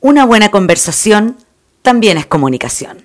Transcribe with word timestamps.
Una 0.00 0.24
buena 0.24 0.52
conversación 0.52 1.38
también 1.82 2.18
es 2.18 2.26
comunicación. 2.26 3.04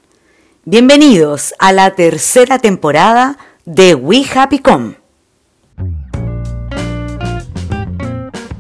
Bienvenidos 0.64 1.56
a 1.58 1.72
la 1.72 1.96
tercera 1.96 2.60
temporada 2.60 3.40
de 3.66 3.96
We 3.96 4.24
Happy 4.32 4.60
Com. 4.60 4.94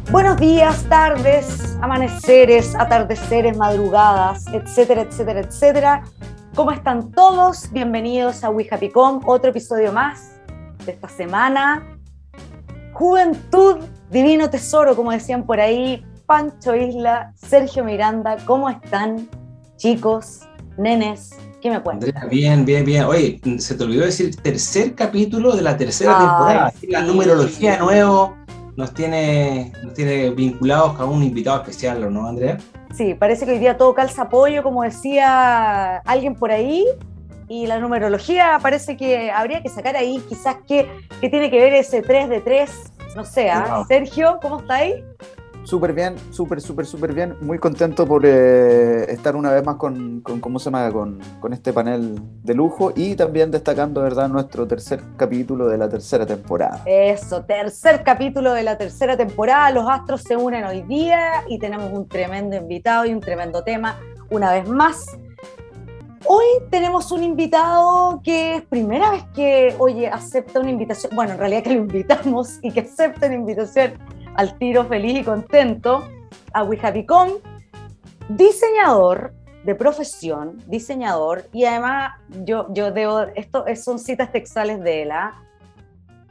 Buenos 0.10 0.38
días, 0.40 0.84
tardes, 0.90 1.78
amaneceres, 1.80 2.74
atardeceres, 2.74 3.56
madrugadas, 3.56 4.47
etcétera, 4.47 5.02
etcétera, 5.02 5.42
etcétera. 5.42 6.04
¿Cómo 6.56 6.72
están 6.72 7.12
todos? 7.12 7.72
Bienvenidos 7.72 8.44
a 8.44 8.50
We 8.50 8.68
Happy 8.72 8.90
Com, 8.90 9.22
otro 9.28 9.52
episodio 9.52 9.94
más 9.94 10.31
de 10.84 10.94
esta 10.94 11.08
semana. 11.08 12.00
Juventud, 12.94 13.78
divino 14.10 14.50
tesoro, 14.50 14.96
como 14.96 15.12
decían 15.12 15.46
por 15.46 15.60
ahí, 15.60 16.04
Pancho 16.26 16.76
Isla, 16.76 17.34
Sergio 17.35 17.84
Miranda, 17.84 18.38
¿cómo 18.45 18.70
están, 18.70 19.27
chicos, 19.75 20.41
nenes? 20.77 21.31
¿Qué 21.61 21.70
me 21.70 21.81
cuentan? 21.81 22.11
bien, 22.29 22.65
bien, 22.65 22.85
bien. 22.85 23.03
Oye, 23.05 23.39
se 23.57 23.75
te 23.75 23.84
olvidó 23.84 24.05
decir 24.05 24.35
tercer 24.38 24.95
capítulo 24.95 25.55
de 25.55 25.62
la 25.62 25.77
tercera 25.77 26.17
temporada. 26.17 26.73
La 26.89 27.01
numerología 27.01 27.77
nuevo 27.77 28.35
nos 28.75 28.93
tiene, 28.93 29.71
nos 29.84 29.93
tiene 29.93 30.29
vinculados 30.31 30.99
a 30.99 31.05
un 31.05 31.23
invitado 31.23 31.62
especial, 31.62 32.12
¿no, 32.13 32.27
Andrea? 32.27 32.57
Sí, 32.93 33.13
parece 33.13 33.45
que 33.45 33.53
hoy 33.53 33.59
día 33.59 33.77
todo 33.77 33.93
calza 33.93 34.23
apoyo, 34.23 34.63
como 34.63 34.84
decía 34.84 35.98
alguien 35.99 36.35
por 36.35 36.51
ahí, 36.51 36.85
y 37.48 37.67
la 37.67 37.79
numerología 37.79 38.59
parece 38.62 38.98
que 38.98 39.31
habría 39.31 39.62
que 39.62 39.70
sacar 39.70 39.95
ahí 39.95 40.23
quizás 40.27 40.57
qué, 40.67 40.90
qué 41.20 41.29
tiene 41.29 41.51
que 41.51 41.59
ver 41.59 41.73
ese 41.73 42.01
3 42.01 42.29
de 42.29 42.41
3, 42.41 42.71
no 43.15 43.26
sé, 43.26 43.49
¿ah? 43.49 43.84
Sergio, 43.87 44.40
¿cómo 44.41 44.59
está 44.59 44.76
ahí? 44.76 45.03
Súper 45.63 45.94
bien, 45.94 46.16
súper, 46.31 46.59
súper, 46.59 46.85
súper 46.85 47.13
bien. 47.13 47.38
Muy 47.41 47.58
contento 47.58 48.05
por 48.05 48.26
eh, 48.26 49.05
estar 49.08 49.35
una 49.35 49.49
vez 49.52 49.63
más 49.63 49.77
con, 49.77 50.21
¿cómo 50.21 50.59
se 50.59 50.66
llama? 50.66 50.91
Con, 50.91 51.20
con, 51.40 51.54
este 51.54 51.71
panel 51.71 52.20
de 52.43 52.54
lujo 52.54 52.91
y 52.93 53.15
también 53.15 53.49
destacando, 53.49 54.02
¿verdad?, 54.02 54.27
nuestro 54.27 54.68
tercer 54.68 55.02
capítulo 55.15 55.68
de 55.68 55.77
la 55.77 55.87
tercera 55.87 56.26
temporada. 56.26 56.82
Eso, 56.85 57.46
tercer 57.46 58.04
capítulo 58.04 58.52
de 58.52 58.63
la 58.63 58.77
tercera 58.77 59.15
temporada. 59.15 59.71
Los 59.71 59.90
astros 59.90 60.24
se 60.24 60.35
unen 60.35 60.65
hoy 60.65 60.82
día 60.82 61.43
y 61.48 61.57
tenemos 61.60 61.93
un 61.93 62.09
tremendo 62.09 62.57
invitado 62.57 63.05
y 63.05 63.13
un 63.13 63.21
tremendo 63.21 63.63
tema 63.63 63.98
una 64.30 64.52
vez 64.52 64.68
más. 64.68 65.18
Hoy 66.26 66.46
tenemos 66.70 67.12
un 67.12 67.24
invitado 67.24 68.22
que 68.22 68.56
es 68.56 68.62
primera 68.64 69.12
vez 69.12 69.24
que, 69.34 69.76
oye, 69.78 70.08
acepta 70.08 70.59
una 70.59 70.72
invitación. 70.72 71.14
Bueno, 71.16 71.34
en 71.34 71.38
realidad 71.38 71.64
que 71.64 71.74
lo 71.74 71.80
invitamos 71.80 72.59
y 72.62 72.72
que 72.72 72.82
acepta 72.82 73.28
una 73.28 73.36
invitación 73.36 73.94
al 74.36 74.58
tiro 74.58 74.86
feliz 74.86 75.20
y 75.20 75.23
contento 75.23 76.08
a 76.53 76.64
Wihavicom, 76.64 77.30
diseñador 78.30 79.34
de 79.64 79.75
profesión, 79.75 80.58
diseñador, 80.67 81.45
y 81.53 81.66
además 81.66 82.14
yo, 82.44 82.67
yo 82.73 82.92
debo, 82.92 83.22
esto 83.36 83.66
son 83.75 84.00
citas 84.00 84.31
textuales 84.31 84.81
de 84.81 85.03
él, 85.03 85.12
¿ah? 85.12 85.42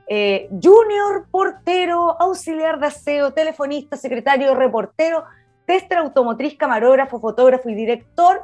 eh, 0.07 0.49
junior, 0.51 1.27
portero, 1.31 2.21
auxiliar 2.21 2.79
de 2.79 2.89
aseo, 2.89 3.33
telefonista, 3.33 3.97
secretario, 3.97 4.55
reportero, 4.55 5.25
tester 5.65 5.99
automotriz, 5.99 6.57
camarógrafo, 6.59 7.21
fotógrafo 7.21 7.71
y 7.71 7.75
director 7.75 8.43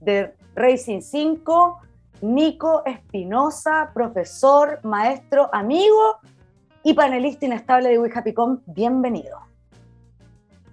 de 0.00 0.34
Racing 0.54 1.00
5, 1.00 1.80
Nico 2.20 2.82
Espinosa, 2.84 3.90
profesor, 3.92 4.78
maestro, 4.84 5.48
amigo 5.52 6.18
y 6.82 6.94
panelista 6.94 7.46
inestable 7.46 7.90
de 7.90 7.98
WeHappyCom, 7.98 8.60
bienvenido. 8.66 9.38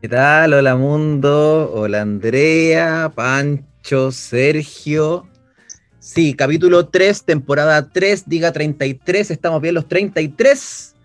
¿Qué 0.02 0.08
tal? 0.08 0.54
Hola 0.54 0.76
mundo, 0.76 1.72
hola 1.74 2.02
Andrea, 2.02 3.12
Pancho, 3.14 4.12
Sergio. 4.12 5.28
Sí, 6.00 6.34
capítulo 6.34 6.88
3, 6.88 7.24
temporada 7.24 7.90
3, 7.90 8.30
diga 8.30 8.52
33, 8.52 9.32
estamos 9.32 9.62
bien 9.62 9.76
los 9.76 9.88
33. 9.88 10.96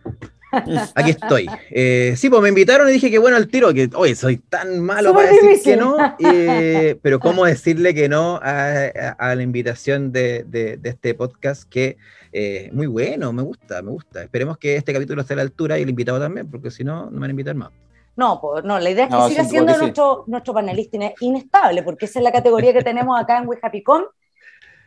Aquí 0.95 1.11
estoy. 1.11 1.49
Eh, 1.71 2.15
sí, 2.17 2.29
pues 2.29 2.43
me 2.43 2.51
invitaron 2.51 2.89
y 2.89 2.93
dije 2.93 3.11
que 3.11 3.19
bueno 3.19 3.37
al 3.37 3.49
tiro, 3.49 3.73
que 3.73 3.89
oye, 3.95 4.15
soy 4.15 4.37
tan 4.37 4.81
malo 4.81 5.15
para 5.15 5.31
decir 5.31 5.63
que 5.63 5.77
no, 5.77 5.97
eh, 6.19 6.99
pero 7.03 7.19
cómo 7.19 7.45
decirle 7.45 7.95
que 7.95 8.09
no 8.09 8.39
a, 8.43 9.35
la 9.35 9.43
invitación 9.43 10.13
de, 10.13 10.45
de, 10.45 10.79
este 10.83 11.15
podcast 11.15 11.69
que 11.69 11.97
eh, 12.33 12.71
muy 12.73 12.87
bueno, 12.87 13.33
me 13.33 13.43
gusta, 13.43 13.81
me 13.83 13.91
gusta. 13.91 14.23
Esperemos 14.23 14.59
que 14.59 14.77
este 14.77 14.93
capítulo 14.93 15.23
esté 15.23 15.35
a 15.35 15.37
la 15.37 15.43
altura 15.43 15.79
y 15.79 15.83
el 15.83 15.91
invitado 15.91 16.21
también, 16.21 16.51
porque 16.51 16.71
si 16.71 16.85
no, 16.85 17.07
no 17.07 17.13
me 17.13 17.21
van 17.21 17.31
a 17.31 17.33
invitar 17.33 17.55
más. 17.55 17.71
No, 18.15 18.39
pues 18.41 18.63
no, 18.65 18.79
la 18.79 18.91
idea 18.91 19.07
es 19.07 19.11
que 19.11 19.29
siga 19.31 19.45
siendo 19.45 19.77
nuestro, 19.77 20.25
nuestro 20.27 20.53
panelista 20.53 20.99
inestable, 21.21 21.83
porque 21.83 22.05
esa 22.05 22.19
es 22.19 22.25
la 22.25 22.33
categoría 22.33 22.75
que 22.75 22.83
tenemos 22.83 23.19
acá 23.19 23.39
en 23.39 23.49
We 23.49 23.59
Happy 23.63 23.83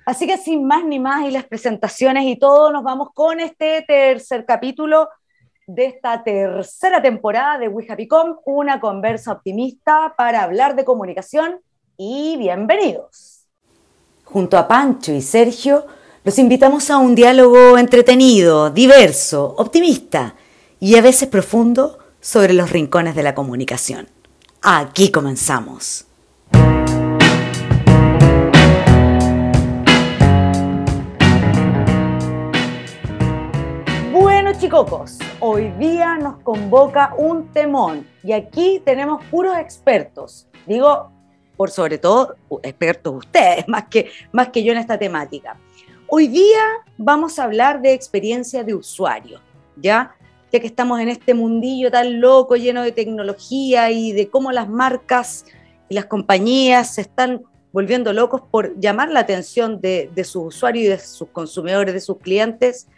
Así 0.06 0.28
que 0.28 0.38
sin 0.38 0.68
más 0.68 0.86
ni 0.86 1.00
más 1.00 1.26
y 1.26 1.32
las 1.32 1.46
presentaciones 1.46 2.26
y 2.26 2.38
todo, 2.38 2.72
nos 2.72 2.84
vamos 2.84 3.10
con 3.16 3.40
este 3.40 3.84
tercer 3.88 4.46
capítulo 4.46 5.10
de 5.68 5.86
esta 5.86 6.24
tercera 6.24 7.02
temporada 7.02 7.58
de 7.58 7.68
We 7.68 7.86
Happy 7.90 8.08
una 8.46 8.80
conversa 8.80 9.32
optimista 9.32 10.14
para 10.16 10.44
hablar 10.44 10.76
de 10.76 10.86
comunicación 10.86 11.60
y 11.98 12.38
bienvenidos. 12.38 13.48
Junto 14.26 14.58
a 14.58 14.68
Pancho 14.68 15.12
y 15.12 15.22
Sergio, 15.22 15.86
los 16.24 16.38
invitamos 16.40 16.90
a 16.90 16.98
un 16.98 17.16
diálogo 17.16 17.78
entretenido, 17.78 18.70
diverso, 18.70 19.56
optimista 19.58 20.36
y 20.80 20.98
a 20.98 21.02
veces 21.02 21.30
profundo 21.30 22.00
sobre 22.20 22.54
los 22.54 22.70
rincones 22.70 23.16
de 23.16 23.24
la 23.24 23.36
comunicación. 23.36 24.08
Aquí 24.62 25.12
comenzamos. 25.12 26.06
Hoy 35.40 35.70
día 35.80 36.18
nos 36.18 36.40
convoca 36.40 37.14
un 37.18 37.48
temón 37.54 38.06
y 38.22 38.34
aquí 38.34 38.82
tenemos 38.84 39.24
puros 39.32 39.58
expertos. 39.58 40.50
Digo, 40.66 41.14
por 41.56 41.72
sobre 41.72 41.98
todo, 41.98 42.36
expertos 42.62 43.16
ustedes, 43.16 43.66
más 43.70 43.86
que, 43.86 44.10
más 44.34 44.50
que 44.50 44.66
yo 44.66 44.74
en 44.74 44.80
esta 44.80 45.00
temática. 45.00 45.56
Hoy 46.08 46.28
día 46.28 46.62
vamos 46.98 47.40
a 47.40 47.46
hablar 47.46 47.82
de 47.82 47.94
experiencia 47.94 48.66
de 48.66 48.74
usuario, 48.74 49.40
¿ya? 49.78 50.14
Ya 50.52 50.60
que 50.60 50.68
estamos 50.68 51.00
en 51.00 51.08
este 51.08 51.34
mundillo 51.34 51.90
tan 51.90 52.20
loco, 52.20 52.58
lleno 52.58 52.84
de 52.84 52.92
tecnología 52.92 53.92
y 53.92 54.12
de 54.12 54.28
cómo 54.28 54.52
las 54.52 54.68
marcas 54.68 55.46
y 55.88 55.96
las 55.96 56.08
compañías 56.08 56.96
se 56.96 57.02
están 57.02 57.44
volviendo 57.72 58.12
locos 58.12 58.42
por 58.52 58.78
llamar 58.78 59.10
la 59.10 59.22
atención 59.22 59.80
de, 59.80 60.12
sus 60.26 60.48
usuarios 60.48 60.86
y 60.86 60.88
de 60.90 61.00
sus 61.00 61.30
consumidores, 61.30 61.94
de 61.94 62.02
sus 62.02 62.18
clientes. 62.18 62.90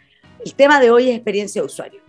El 0.44 0.54
tema 0.54 0.80
de 0.80 0.90
hoy 0.90 1.10
es 1.10 1.16
experiencia 1.16 1.60
de 1.62 1.66
usuario. 1.66 2.00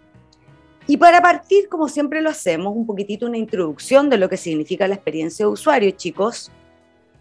Y 0.88 0.98
para 0.98 1.22
partir, 1.22 1.70
como 1.70 1.88
siempre 1.88 2.22
lo 2.22 2.30
hacemos, 2.30 2.76
un 2.76 2.86
poquitito 2.86 3.28
una 3.28 3.38
introducción 3.38 4.10
de 4.10 4.18
lo 4.18 4.28
que 4.28 4.38
significa 4.38 4.88
la 4.88 4.96
experiencia 4.96 5.46
de 5.46 5.52
usuario, 5.52 5.92
chicos. 5.92 6.52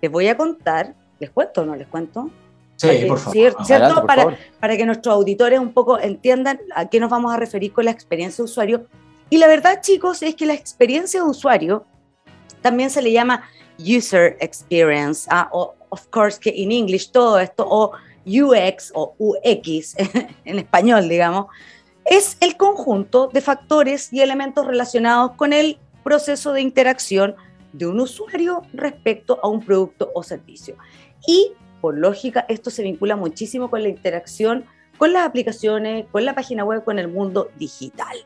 Les 0.00 0.10
voy 0.10 0.28
a 0.28 0.36
contar, 0.36 0.94
¿les 1.18 1.30
cuento 1.30 1.62
o 1.62 1.66
no 1.66 1.76
les 1.76 1.86
cuento? 1.86 2.30
Sí, 2.76 2.88
por 3.08 3.18
favor. 3.18 4.36
para, 4.60 4.76
que 4.76 4.86
nuestros 4.86 5.14
auditores 5.14 5.58
un 5.58 5.72
poco 5.72 5.98
entiendan 5.98 6.60
a 6.74 6.88
qué 6.88 7.00
nos 7.00 7.10
vamos 7.10 7.32
a 7.32 7.36
referir 7.36 7.72
con 7.72 7.84
la 7.84 7.90
experiencia 7.90 8.42
de 8.42 8.50
usuario. 8.50 8.86
Y 9.28 9.38
la 9.38 9.48
verdad, 9.48 9.80
chicos, 9.82 10.22
es 10.22 10.34
que 10.34 10.46
la 10.46 10.54
experiencia 10.54 11.22
de 11.22 11.28
usuario 11.28 11.84
también 12.62 12.88
se 12.88 13.02
le 13.02 13.12
llama 13.12 13.42
user 13.78 14.36
experience, 14.40 15.28
ah, 15.30 15.48
o 15.52 15.74
of 15.90 16.06
course 16.08 16.38
que 16.38 16.50
en 16.50 16.72
inglés 16.72 17.10
todo 17.10 17.38
esto, 17.38 17.66
o 17.68 17.92
UX 18.28 18.92
o 18.94 19.14
UX 19.18 19.96
en 20.44 20.58
español, 20.58 21.08
digamos, 21.08 21.46
es 22.04 22.36
el 22.40 22.56
conjunto 22.56 23.28
de 23.32 23.40
factores 23.40 24.12
y 24.12 24.20
elementos 24.20 24.66
relacionados 24.66 25.32
con 25.32 25.52
el 25.52 25.78
proceso 26.04 26.52
de 26.52 26.62
interacción 26.62 27.36
de 27.72 27.86
un 27.86 28.00
usuario 28.00 28.62
respecto 28.72 29.38
a 29.42 29.48
un 29.48 29.64
producto 29.64 30.10
o 30.14 30.22
servicio. 30.22 30.76
Y 31.26 31.52
por 31.80 31.98
lógica, 31.98 32.46
esto 32.48 32.70
se 32.70 32.82
vincula 32.82 33.16
muchísimo 33.16 33.70
con 33.70 33.82
la 33.82 33.88
interacción 33.88 34.64
con 34.98 35.12
las 35.12 35.26
aplicaciones, 35.26 36.06
con 36.10 36.24
la 36.24 36.34
página 36.34 36.64
web, 36.64 36.84
con 36.84 36.98
el 36.98 37.08
mundo 37.08 37.50
digital. 37.56 38.16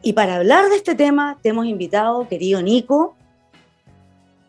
Y 0.00 0.12
para 0.12 0.36
hablar 0.36 0.70
de 0.70 0.76
este 0.76 0.94
tema, 0.94 1.38
te 1.42 1.50
hemos 1.50 1.66
invitado, 1.66 2.26
querido 2.28 2.62
Nico, 2.62 3.16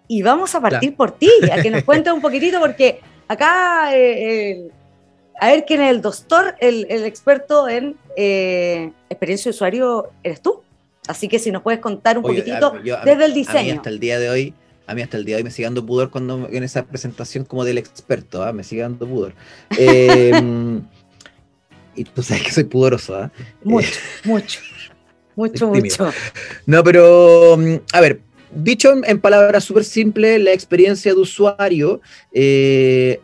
y 0.07 0.21
vamos 0.21 0.56
a 0.56 0.62
partir 0.62 0.95
por 0.95 1.12
ti, 1.12 1.30
a 1.51 1.62
que 1.62 1.71
nos 1.71 1.83
cuentes 1.83 2.13
un 2.13 2.21
poquitito, 2.21 2.59
porque 2.59 3.01
acá, 3.29 3.95
eh, 3.95 4.69
a 5.39 5.47
ver 5.47 5.63
quién 5.65 5.81
es 5.81 5.91
el 5.91 6.01
doctor, 6.01 6.55
el, 6.59 6.85
experto 6.89 7.69
en 7.69 7.95
eh, 8.17 8.91
experiencia 9.09 9.49
de 9.49 9.55
usuario, 9.55 10.09
eres 10.23 10.41
tú. 10.41 10.61
Así 11.07 11.29
que 11.29 11.39
si 11.39 11.51
nos 11.51 11.63
puedes 11.63 11.79
contar 11.79 12.17
un 12.17 12.23
poquitito 12.23 12.71
desde 13.05 13.25
el 13.25 13.33
diseño. 13.33 13.75
hasta 13.75 13.89
el 13.89 13.99
día 13.99 14.19
de 14.19 14.29
hoy 14.29 14.53
a 14.89 14.95
mí 14.95 15.03
hasta 15.03 15.17
el 15.17 15.25
día 15.25 15.35
de 15.35 15.41
hoy 15.41 15.43
me 15.43 15.51
sigue 15.51 15.67
dando 15.67 15.85
pudor 15.85 16.09
cuando 16.09 16.49
en 16.51 16.63
esa 16.63 16.83
presentación 16.83 17.45
como 17.45 17.63
del 17.63 17.77
experto, 17.77 18.41
¿ah? 18.41 18.51
me 18.53 18.63
sigue 18.63 18.81
dando 18.81 19.07
pudor. 19.07 19.35
Em, 19.77 20.81
y 21.95 22.03
tú 22.05 22.23
sabes 22.23 22.43
que 22.43 22.51
soy 22.51 22.63
pudoroso, 22.63 23.15
¿ah? 23.15 23.31
Mucho, 23.63 23.99
mucho, 24.23 24.59
mucho, 25.35 25.67
mucho. 25.67 26.11
No, 26.65 26.83
pero, 26.83 27.55
mm, 27.55 27.75
a 27.93 28.01
ver, 28.01 28.21
dicho 28.51 28.94
en, 29.04 29.19
palabras 29.19 29.63
súper 29.63 29.84
simples, 29.84 30.42
la 30.42 30.51
experiencia 30.51 31.13
de 31.13 31.19
usuario, 31.19 32.01
eh, 32.31 33.19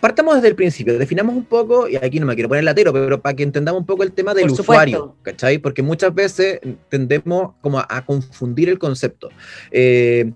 partamos 0.00 0.34
desde 0.34 0.48
el 0.48 0.54
principio, 0.54 0.98
definamos 0.98 1.34
un 1.34 1.44
poco, 1.44 1.88
y 1.88 1.96
aquí 1.96 2.20
no 2.20 2.26
me 2.26 2.34
quiero 2.34 2.48
poner 2.48 2.64
latero, 2.64 2.92
pero 2.92 3.20
para 3.20 3.34
que 3.34 3.42
entendamos 3.42 3.80
un 3.80 3.86
poco 3.86 4.02
el 4.02 4.12
tema 4.12 4.34
del 4.34 4.50
usuario, 4.50 5.16
¿cachai? 5.22 5.58
Porque 5.58 5.82
muchas 5.82 6.14
veces 6.14 6.60
tendemos 6.88 7.54
como 7.60 7.78
a, 7.78 8.04
confundir 8.04 8.68
el 8.68 8.78
concepto. 8.78 9.30
Eh, 9.70 10.30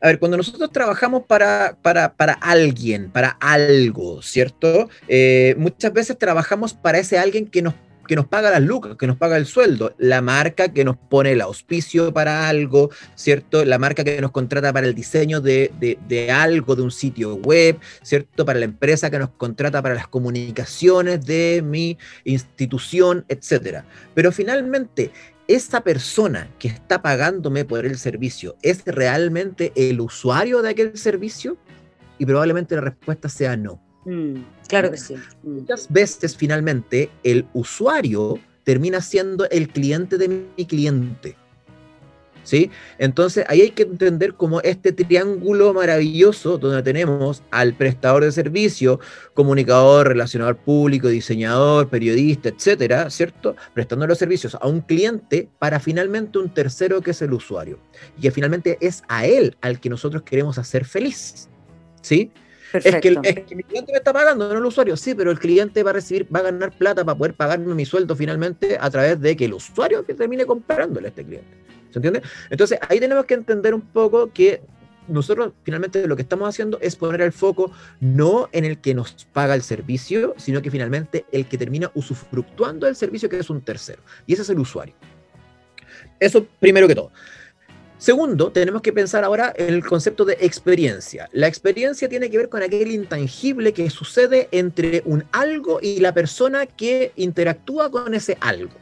a 0.00 0.08
ver, 0.08 0.18
cuando 0.18 0.36
nosotros 0.36 0.72
trabajamos 0.72 1.24
para, 1.26 1.76
para, 1.80 2.14
para 2.14 2.32
alguien, 2.32 3.10
para 3.10 3.36
algo, 3.38 4.20
¿cierto? 4.20 4.88
Eh, 5.06 5.54
muchas 5.58 5.92
veces 5.92 6.18
trabajamos 6.18 6.74
para 6.74 6.98
ese 6.98 7.18
alguien 7.18 7.46
que 7.46 7.62
nos 7.62 7.74
que 8.12 8.16
nos 8.16 8.26
paga 8.26 8.50
las 8.50 8.60
lucas, 8.60 8.96
que 8.98 9.06
nos 9.06 9.16
paga 9.16 9.38
el 9.38 9.46
sueldo, 9.46 9.94
la 9.96 10.20
marca 10.20 10.68
que 10.68 10.84
nos 10.84 10.98
pone 10.98 11.32
el 11.32 11.40
auspicio 11.40 12.12
para 12.12 12.46
algo, 12.46 12.90
¿cierto? 13.14 13.64
La 13.64 13.78
marca 13.78 14.04
que 14.04 14.20
nos 14.20 14.32
contrata 14.32 14.70
para 14.70 14.86
el 14.86 14.94
diseño 14.94 15.40
de, 15.40 15.72
de, 15.80 16.30
algo, 16.30 16.76
de 16.76 16.82
un 16.82 16.90
sitio 16.90 17.36
web, 17.36 17.78
¿cierto? 18.02 18.44
Para 18.44 18.58
la 18.58 18.66
empresa 18.66 19.08
que 19.08 19.18
nos 19.18 19.30
contrata 19.30 19.80
para 19.80 19.94
las 19.94 20.08
comunicaciones 20.08 21.24
de 21.24 21.62
mi 21.64 21.96
institución, 22.24 23.24
etcétera. 23.28 23.86
Pero 24.12 24.30
finalmente, 24.30 25.10
esa 25.48 25.80
persona 25.80 26.50
que 26.58 26.68
está 26.68 27.00
pagándome 27.00 27.64
por 27.64 27.86
el 27.86 27.96
servicio 27.96 28.56
es 28.60 28.82
realmente 28.84 29.72
el 29.74 30.02
usuario 30.02 30.60
de 30.60 30.68
aquel 30.68 30.98
servicio? 30.98 31.56
Y 32.18 32.26
probablemente 32.26 32.74
la 32.74 32.82
respuesta 32.82 33.30
sea 33.30 33.56
no. 33.56 33.81
Mm, 34.04 34.42
claro 34.68 34.90
que 34.90 34.96
sí. 34.96 35.14
Mm. 35.42 35.60
Muchas 35.60 35.90
veces 35.90 36.36
finalmente 36.36 37.10
el 37.22 37.46
usuario 37.52 38.38
termina 38.64 39.00
siendo 39.00 39.48
el 39.50 39.68
cliente 39.68 40.18
de 40.18 40.28
mi 40.28 40.64
cliente. 40.66 41.36
¿Sí? 42.44 42.72
Entonces 42.98 43.44
ahí 43.46 43.60
hay 43.60 43.70
que 43.70 43.84
entender 43.84 44.34
como 44.34 44.60
este 44.62 44.90
triángulo 44.90 45.72
maravilloso 45.72 46.58
donde 46.58 46.82
tenemos 46.82 47.44
al 47.52 47.72
prestador 47.74 48.24
de 48.24 48.32
servicio, 48.32 48.98
comunicador, 49.32 50.08
relacionador 50.08 50.56
público, 50.56 51.06
diseñador, 51.06 51.88
periodista, 51.88 52.48
etcétera, 52.48 53.08
¿cierto? 53.10 53.54
Prestando 53.74 54.08
los 54.08 54.18
servicios 54.18 54.56
a 54.56 54.66
un 54.66 54.80
cliente 54.80 55.50
para 55.60 55.78
finalmente 55.78 56.40
un 56.40 56.52
tercero 56.52 57.00
que 57.00 57.12
es 57.12 57.22
el 57.22 57.32
usuario. 57.32 57.78
Y 58.18 58.22
que 58.22 58.32
finalmente 58.32 58.76
es 58.80 59.04
a 59.06 59.24
él 59.24 59.56
al 59.60 59.78
que 59.78 59.88
nosotros 59.88 60.24
queremos 60.24 60.58
hacer 60.58 60.84
feliz. 60.84 61.48
¿Sí? 62.00 62.32
Es 62.72 62.96
que, 62.96 63.54
mi 63.54 63.62
cliente 63.62 63.92
me 63.92 63.98
está 63.98 64.12
pagando, 64.12 64.48
no 64.48 64.58
el 64.58 64.64
usuario. 64.64 64.96
Sí, 64.96 65.14
pero 65.14 65.30
el 65.30 65.38
cliente 65.38 65.82
va 65.82 65.90
a 65.90 65.94
recibir, 65.94 66.26
va 66.34 66.40
a 66.40 66.42
ganar 66.42 66.72
plata 66.72 67.04
para 67.04 67.16
poder 67.16 67.34
pagarme 67.34 67.74
mi 67.74 67.84
sueldo 67.84 68.16
finalmente 68.16 68.78
a 68.80 68.90
través 68.90 69.20
de 69.20 69.36
que 69.36 69.44
el 69.44 69.54
usuario 69.54 70.04
que 70.04 70.14
termine 70.14 70.46
comprándole 70.46 71.08
a 71.08 71.10
este 71.10 71.24
cliente. 71.24 71.48
¿Se 71.90 71.98
entiende? 71.98 72.22
Entonces 72.50 72.78
ahí 72.88 72.98
tenemos 73.00 73.26
que 73.26 73.34
entender 73.34 73.74
un 73.74 73.82
poco 73.82 74.32
que 74.32 74.62
nosotros 75.08 75.52
finalmente 75.64 76.06
lo 76.06 76.16
que 76.16 76.22
estamos 76.22 76.48
haciendo 76.48 76.78
es 76.80 76.96
poner 76.96 77.20
el 77.20 77.32
foco 77.32 77.72
no 78.00 78.48
en 78.52 78.64
el 78.64 78.78
que 78.78 78.94
nos 78.94 79.26
paga 79.32 79.54
el 79.54 79.62
servicio, 79.62 80.34
sino 80.38 80.62
que 80.62 80.70
finalmente 80.70 81.26
el 81.32 81.46
que 81.46 81.58
termina 81.58 81.90
usufructuando 81.94 82.86
el 82.86 82.96
servicio 82.96 83.28
que 83.28 83.38
es 83.38 83.50
un 83.50 83.60
tercero. 83.60 84.02
Y 84.26 84.34
ese 84.34 84.42
es 84.42 84.50
el 84.50 84.58
usuario. 84.58 84.94
Eso 86.18 86.46
primero 86.60 86.88
que 86.88 86.94
todo. 86.94 87.10
Segundo, 88.02 88.50
tenemos 88.50 88.82
que 88.82 88.92
pensar 88.92 89.22
ahora 89.22 89.54
en 89.56 89.72
el 89.72 89.86
concepto 89.86 90.24
de 90.24 90.36
experiencia. 90.40 91.28
La 91.30 91.46
experiencia 91.46 92.08
tiene 92.08 92.28
que 92.28 92.36
ver 92.36 92.48
con 92.48 92.60
aquel 92.60 92.90
intangible 92.90 93.72
que 93.72 93.88
sucede 93.90 94.48
entre 94.50 95.04
un 95.04 95.22
algo 95.30 95.78
y 95.80 96.00
la 96.00 96.12
persona 96.12 96.66
que 96.66 97.12
interactúa 97.14 97.92
con 97.92 98.12
ese 98.12 98.36
algo. 98.40 98.72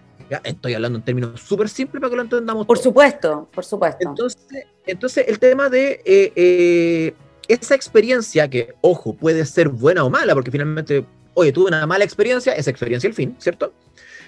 Estoy 0.42 0.72
hablando 0.72 1.00
en 1.00 1.04
términos 1.04 1.38
súper 1.38 1.68
simples 1.68 2.00
para 2.00 2.08
que 2.08 2.16
lo 2.16 2.22
entendamos. 2.22 2.66
Por 2.66 2.78
supuesto, 2.78 3.46
por 3.52 3.62
supuesto. 3.62 4.08
Entonces, 4.08 4.40
entonces 4.86 5.26
el 5.28 5.38
tema 5.38 5.68
de 5.68 6.00
eh, 6.06 6.32
eh, 6.34 7.14
esa 7.46 7.74
experiencia, 7.74 8.48
que 8.48 8.72
ojo, 8.80 9.12
puede 9.12 9.44
ser 9.44 9.68
buena 9.68 10.02
o 10.02 10.08
mala, 10.08 10.32
porque 10.32 10.50
finalmente, 10.50 11.04
oye, 11.34 11.52
tuve 11.52 11.66
una 11.66 11.86
mala 11.86 12.04
experiencia, 12.04 12.54
esa 12.54 12.70
experiencia 12.70 13.06
el 13.06 13.12
fin, 13.12 13.36
¿cierto? 13.38 13.74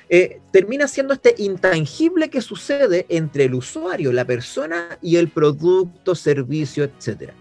Eh, 0.09 0.41
termina 0.53 0.89
siendo 0.89 1.15
este 1.15 1.35
intangible 1.39 2.29
que 2.29 2.41
sucede 2.41 3.07
entre 3.09 3.45
el 3.45 3.55
usuario, 3.55 4.13
la 4.13 4.25
persona 4.25 4.99
y 5.01 5.17
el 5.17 5.29
producto, 5.29 6.15
servicio, 6.15 6.85
etc. 6.85 7.33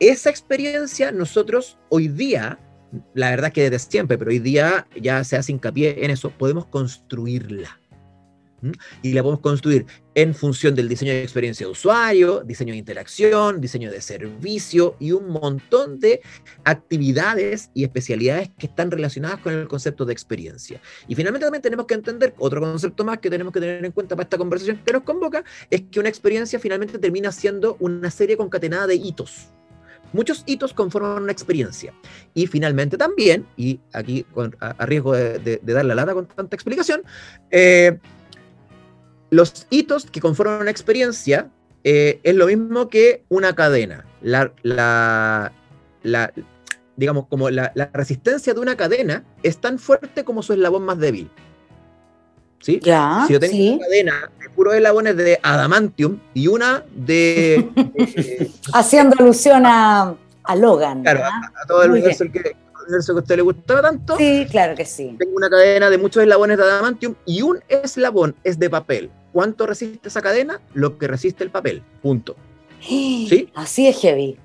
Esa 0.00 0.30
experiencia 0.30 1.12
nosotros 1.12 1.78
hoy 1.88 2.08
día, 2.08 2.58
la 3.14 3.30
verdad 3.30 3.52
que 3.52 3.70
desde 3.70 3.90
siempre, 3.90 4.18
pero 4.18 4.30
hoy 4.30 4.38
día 4.38 4.86
ya 5.00 5.22
se 5.24 5.36
hace 5.36 5.52
hincapié 5.52 6.04
en 6.04 6.10
eso, 6.10 6.30
podemos 6.30 6.66
construirla. 6.66 7.78
Y 9.02 9.12
la 9.12 9.22
podemos 9.22 9.40
construir 9.40 9.86
en 10.14 10.34
función 10.34 10.74
del 10.74 10.88
diseño 10.88 11.12
de 11.12 11.22
experiencia 11.22 11.66
de 11.66 11.72
usuario, 11.72 12.42
diseño 12.44 12.72
de 12.72 12.78
interacción, 12.78 13.60
diseño 13.60 13.90
de 13.90 14.00
servicio 14.00 14.96
y 14.98 15.12
un 15.12 15.28
montón 15.28 16.00
de 16.00 16.20
actividades 16.64 17.70
y 17.72 17.84
especialidades 17.84 18.50
que 18.58 18.66
están 18.66 18.90
relacionadas 18.90 19.38
con 19.38 19.52
el 19.52 19.68
concepto 19.68 20.04
de 20.04 20.12
experiencia. 20.12 20.80
Y 21.06 21.14
finalmente 21.14 21.46
también 21.46 21.62
tenemos 21.62 21.86
que 21.86 21.94
entender 21.94 22.34
otro 22.38 22.60
concepto 22.60 23.04
más 23.04 23.18
que 23.18 23.30
tenemos 23.30 23.52
que 23.52 23.60
tener 23.60 23.84
en 23.84 23.92
cuenta 23.92 24.16
para 24.16 24.24
esta 24.24 24.38
conversación 24.38 24.82
que 24.84 24.92
nos 24.92 25.02
convoca, 25.02 25.44
es 25.70 25.82
que 25.90 26.00
una 26.00 26.08
experiencia 26.08 26.58
finalmente 26.58 26.98
termina 26.98 27.30
siendo 27.30 27.76
una 27.78 28.10
serie 28.10 28.36
concatenada 28.36 28.86
de 28.86 28.96
hitos. 28.96 29.50
Muchos 30.12 30.42
hitos 30.46 30.72
conforman 30.72 31.22
una 31.22 31.32
experiencia. 31.32 31.92
Y 32.34 32.46
finalmente 32.46 32.96
también, 32.96 33.46
y 33.56 33.80
aquí 33.92 34.24
a, 34.60 34.86
riesgo 34.86 35.12
de, 35.12 35.60
dar 35.62 35.84
la 35.84 35.94
lata 35.94 36.14
con 36.14 36.26
tanta 36.26 36.56
explicación, 36.56 37.02
eh, 37.50 37.98
los 39.30 39.66
hitos 39.70 40.06
que 40.06 40.20
conforman 40.20 40.62
una 40.62 40.70
experiencia 40.70 41.50
eh, 41.84 42.20
es 42.22 42.34
lo 42.34 42.46
mismo 42.46 42.88
que 42.88 43.24
una 43.28 43.54
cadena. 43.54 44.04
La, 44.20 44.52
la, 44.62 45.52
digamos, 46.96 47.26
como 47.28 47.50
la, 47.50 47.72
resistencia 47.92 48.54
de 48.54 48.60
una 48.60 48.76
cadena 48.76 49.24
es 49.42 49.58
tan 49.58 49.78
fuerte 49.78 50.24
como 50.24 50.42
su 50.42 50.52
eslabón 50.52 50.84
más 50.84 50.98
débil. 50.98 51.30
¿Sí? 52.60 52.80
Ya, 52.82 53.24
si 53.28 53.34
yo 53.34 53.40
tengo 53.40 53.74
una 53.74 53.84
cadena 53.84 54.30
de 54.40 54.50
puros 54.50 54.74
eslabones 54.74 55.16
de 55.16 55.38
adamantium 55.42 56.18
y 56.34 56.48
una 56.48 56.84
de... 56.92 57.70
Haciendo 58.74 59.14
alusión 59.18 59.62
a, 59.64 60.16
Logan. 60.56 61.02
Claro, 61.02 61.22
a, 61.24 61.66
todo 61.68 61.84
el 61.84 61.92
universo 61.92 62.24
que, 62.32 62.56
universo 62.82 63.14
que 63.14 63.18
a 63.18 63.22
usted 63.22 63.36
le 63.36 63.42
gustaba 63.42 63.82
tanto. 63.82 64.16
Sí, 64.16 64.46
claro 64.50 64.74
que 64.74 64.84
sí. 64.84 65.14
Tengo 65.18 65.36
una 65.36 65.48
cadena 65.48 65.88
de 65.88 65.98
muchos 65.98 66.22
eslabones 66.22 66.58
de 66.58 66.64
adamantium 66.64 67.14
y 67.24 67.42
un 67.42 67.60
eslabón 67.68 68.34
es 68.42 68.58
de 68.58 68.68
papel. 68.68 69.10
¿Cuánto 69.38 69.68
resiste 69.68 70.08
esa 70.08 70.20
cadena? 70.20 70.60
Lo 70.74 70.98
que 70.98 71.06
resiste 71.06 71.44
el 71.44 71.50
papel. 71.50 71.84
Punto. 72.02 72.34
¿Sí? 72.80 73.48
Así 73.54 73.86
es 73.86 74.00
heavy. 74.00 74.36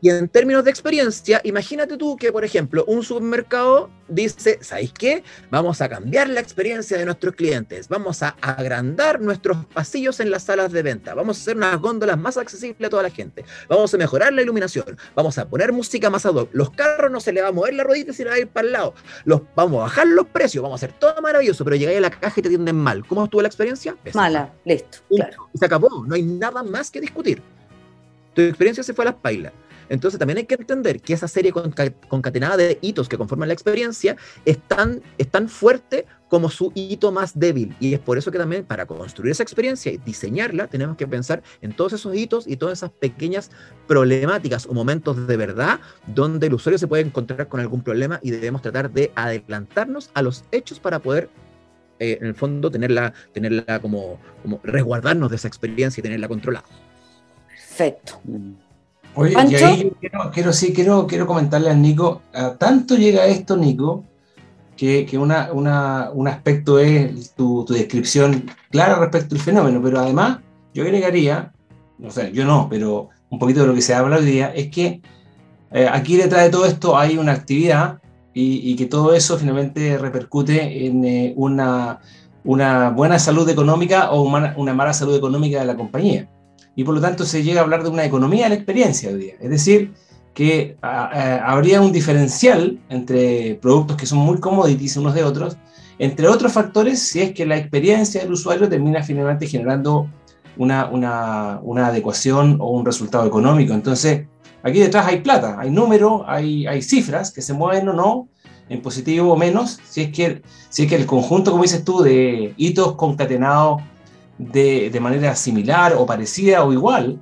Y 0.00 0.10
en 0.10 0.28
términos 0.28 0.64
de 0.64 0.70
experiencia, 0.70 1.40
imagínate 1.42 1.96
tú 1.96 2.16
que, 2.16 2.30
por 2.30 2.44
ejemplo, 2.44 2.84
un 2.86 3.02
supermercado 3.02 3.90
dice, 4.06 4.58
¿sabéis 4.60 4.92
qué? 4.92 5.24
Vamos 5.50 5.80
a 5.80 5.88
cambiar 5.88 6.28
la 6.28 6.40
experiencia 6.40 6.96
de 6.96 7.04
nuestros 7.04 7.34
clientes, 7.34 7.88
vamos 7.88 8.22
a 8.22 8.36
agrandar 8.40 9.20
nuestros 9.20 9.66
pasillos 9.66 10.20
en 10.20 10.30
las 10.30 10.44
salas 10.44 10.72
de 10.72 10.82
venta, 10.82 11.14
vamos 11.14 11.38
a 11.38 11.40
hacer 11.42 11.56
unas 11.56 11.78
góndolas 11.80 12.16
más 12.16 12.36
accesibles 12.36 12.86
a 12.86 12.90
toda 12.90 13.02
la 13.02 13.10
gente, 13.10 13.44
vamos 13.68 13.92
a 13.92 13.98
mejorar 13.98 14.32
la 14.32 14.42
iluminación, 14.42 14.96
vamos 15.14 15.36
a 15.36 15.48
poner 15.48 15.72
música 15.72 16.08
más 16.10 16.24
ad 16.24 16.34
hoc, 16.34 16.48
los 16.52 16.70
carros 16.70 17.10
no 17.10 17.20
se 17.20 17.32
le 17.32 17.42
va 17.42 17.48
a 17.48 17.52
mover 17.52 17.74
la 17.74 17.84
rodita 17.84 18.12
se 18.12 18.24
le 18.24 18.30
va 18.30 18.36
a 18.36 18.38
ir 18.38 18.48
para 18.48 18.66
el 18.66 18.72
lado, 18.72 18.94
los, 19.24 19.42
vamos 19.54 19.80
a 19.80 19.82
bajar 19.82 20.06
los 20.06 20.26
precios, 20.26 20.62
vamos 20.62 20.82
a 20.82 20.86
hacer 20.86 20.98
todo 20.98 21.20
maravilloso, 21.20 21.64
pero 21.64 21.76
llegáis 21.76 21.98
a 21.98 22.02
la 22.02 22.10
caja 22.10 22.40
y 22.40 22.42
te 22.42 22.48
atienden 22.48 22.76
mal. 22.76 23.04
¿Cómo 23.06 23.24
estuvo 23.24 23.42
la 23.42 23.48
experiencia? 23.48 23.96
Mala, 24.14 24.52
listo. 24.64 24.98
Claro. 25.08 25.48
Y 25.52 25.58
se 25.58 25.64
acabó, 25.64 26.04
no 26.06 26.14
hay 26.14 26.22
nada 26.22 26.62
más 26.62 26.90
que 26.90 27.00
discutir. 27.00 27.42
Tu 28.34 28.42
experiencia 28.42 28.82
se 28.82 28.94
fue 28.94 29.04
a 29.04 29.06
las 29.06 29.14
pailas. 29.16 29.52
Entonces 29.88 30.18
también 30.18 30.38
hay 30.38 30.46
que 30.46 30.54
entender 30.54 31.00
que 31.00 31.14
esa 31.14 31.28
serie 31.28 31.52
concatenada 32.08 32.56
de 32.56 32.78
hitos 32.80 33.08
que 33.08 33.18
conforman 33.18 33.48
la 33.48 33.54
experiencia 33.54 34.16
es 34.44 34.58
tan, 34.58 35.02
es 35.16 35.28
tan 35.28 35.48
fuerte 35.48 36.06
como 36.28 36.50
su 36.50 36.72
hito 36.74 37.10
más 37.10 37.38
débil. 37.38 37.74
Y 37.80 37.94
es 37.94 38.00
por 38.00 38.18
eso 38.18 38.30
que 38.30 38.38
también 38.38 38.64
para 38.64 38.86
construir 38.86 39.32
esa 39.32 39.42
experiencia 39.42 39.92
y 39.92 39.98
diseñarla 39.98 40.66
tenemos 40.66 40.96
que 40.96 41.06
pensar 41.06 41.42
en 41.62 41.72
todos 41.72 41.94
esos 41.94 42.14
hitos 42.14 42.46
y 42.46 42.56
todas 42.56 42.78
esas 42.78 42.90
pequeñas 42.90 43.50
problemáticas 43.86 44.66
o 44.66 44.74
momentos 44.74 45.26
de 45.26 45.36
verdad 45.36 45.80
donde 46.06 46.46
el 46.46 46.54
usuario 46.54 46.78
se 46.78 46.86
puede 46.86 47.02
encontrar 47.02 47.48
con 47.48 47.60
algún 47.60 47.82
problema 47.82 48.20
y 48.22 48.30
debemos 48.30 48.62
tratar 48.62 48.90
de 48.90 49.10
adelantarnos 49.14 50.10
a 50.14 50.22
los 50.22 50.44
hechos 50.52 50.78
para 50.80 50.98
poder 50.98 51.30
eh, 51.98 52.18
en 52.20 52.26
el 52.26 52.34
fondo 52.34 52.70
tenerla, 52.70 53.12
tenerla 53.32 53.80
como, 53.80 54.20
como 54.42 54.60
resguardarnos 54.62 55.30
de 55.30 55.36
esa 55.36 55.48
experiencia 55.48 56.00
y 56.00 56.02
tenerla 56.02 56.28
controlada. 56.28 56.66
Perfecto. 57.48 58.20
Oye, 59.18 59.32
y 59.32 59.54
ahí 59.56 59.92
quiero, 60.32 60.52
sí, 60.52 60.72
quiero, 60.72 61.08
quiero 61.08 61.26
comentarle 61.26 61.70
al 61.70 61.82
Nico, 61.82 62.22
tanto 62.58 62.94
llega 62.94 63.26
esto, 63.26 63.56
Nico, 63.56 64.04
que, 64.76 65.04
que 65.06 65.18
una, 65.18 65.50
una, 65.52 66.10
un 66.14 66.28
aspecto 66.28 66.78
es 66.78 67.32
tu, 67.34 67.64
tu, 67.64 67.74
descripción 67.74 68.48
clara 68.70 68.94
respecto 68.94 69.34
al 69.34 69.40
fenómeno, 69.40 69.80
pero 69.82 69.98
además 69.98 70.38
yo 70.72 70.84
agregaría, 70.84 71.52
o 72.00 72.12
sea, 72.12 72.28
yo 72.28 72.44
no, 72.44 72.68
pero 72.70 73.08
un 73.28 73.40
poquito 73.40 73.62
de 73.62 73.66
lo 73.66 73.74
que 73.74 73.82
se 73.82 73.92
habla 73.92 74.18
hoy 74.18 74.24
día, 74.24 74.54
es 74.54 74.68
que 74.68 75.02
eh, 75.72 75.88
aquí 75.90 76.16
detrás 76.16 76.44
de 76.44 76.50
todo 76.50 76.64
esto 76.64 76.96
hay 76.96 77.18
una 77.18 77.32
actividad 77.32 77.98
y, 78.34 78.70
y 78.70 78.76
que 78.76 78.86
todo 78.86 79.14
eso 79.14 79.36
finalmente 79.36 79.98
repercute 79.98 80.86
en 80.86 81.04
eh, 81.04 81.32
una, 81.36 81.98
una 82.44 82.90
buena 82.90 83.18
salud 83.18 83.48
económica 83.48 84.12
o 84.12 84.22
una 84.22 84.74
mala 84.74 84.94
salud 84.94 85.16
económica 85.16 85.58
de 85.58 85.66
la 85.66 85.76
compañía. 85.76 86.28
Y 86.78 86.84
por 86.84 86.94
lo 86.94 87.00
tanto 87.00 87.24
se 87.24 87.42
llega 87.42 87.60
a 87.60 87.64
hablar 87.64 87.82
de 87.82 87.88
una 87.88 88.04
economía 88.04 88.44
de 88.44 88.50
la 88.50 88.54
experiencia 88.54 89.10
hoy 89.10 89.16
día. 89.16 89.34
Es 89.40 89.50
decir, 89.50 89.94
que 90.32 90.76
habría 90.80 91.80
un 91.80 91.90
diferencial 91.90 92.78
entre 92.88 93.56
productos 93.56 93.96
que 93.96 94.06
son 94.06 94.20
muy 94.20 94.38
commodities 94.38 94.96
unos 94.96 95.12
de 95.12 95.24
otros, 95.24 95.56
entre 95.98 96.28
otros 96.28 96.52
factores, 96.52 97.02
si 97.02 97.20
es 97.20 97.32
que 97.32 97.44
la 97.46 97.56
experiencia 97.56 98.20
del 98.20 98.30
usuario 98.30 98.68
termina 98.68 99.02
finalmente 99.02 99.48
generando 99.48 100.08
una, 100.56 100.88
una, 100.88 101.58
una 101.64 101.88
adecuación 101.88 102.58
o 102.60 102.70
un 102.70 102.86
resultado 102.86 103.26
económico. 103.26 103.74
Entonces, 103.74 104.28
aquí 104.62 104.78
detrás 104.78 105.08
hay 105.08 105.18
plata, 105.20 105.56
hay 105.58 105.72
números, 105.72 106.22
hay, 106.28 106.64
hay 106.68 106.80
cifras 106.80 107.32
que 107.32 107.42
se 107.42 107.54
mueven 107.54 107.88
o 107.88 107.92
no, 107.92 108.28
en 108.68 108.82
positivo 108.82 109.32
o 109.32 109.36
menos, 109.36 109.80
si 109.88 110.02
es 110.02 110.12
que, 110.12 110.42
si 110.68 110.84
es 110.84 110.88
que 110.88 110.94
el 110.94 111.06
conjunto, 111.06 111.50
como 111.50 111.64
dices 111.64 111.82
tú, 111.82 112.02
de 112.02 112.54
hitos 112.56 112.94
concatenados 112.94 113.82
de, 114.38 114.90
de 114.90 115.00
manera 115.00 115.34
similar 115.34 115.94
o 115.96 116.06
parecida 116.06 116.64
o 116.64 116.72
igual, 116.72 117.20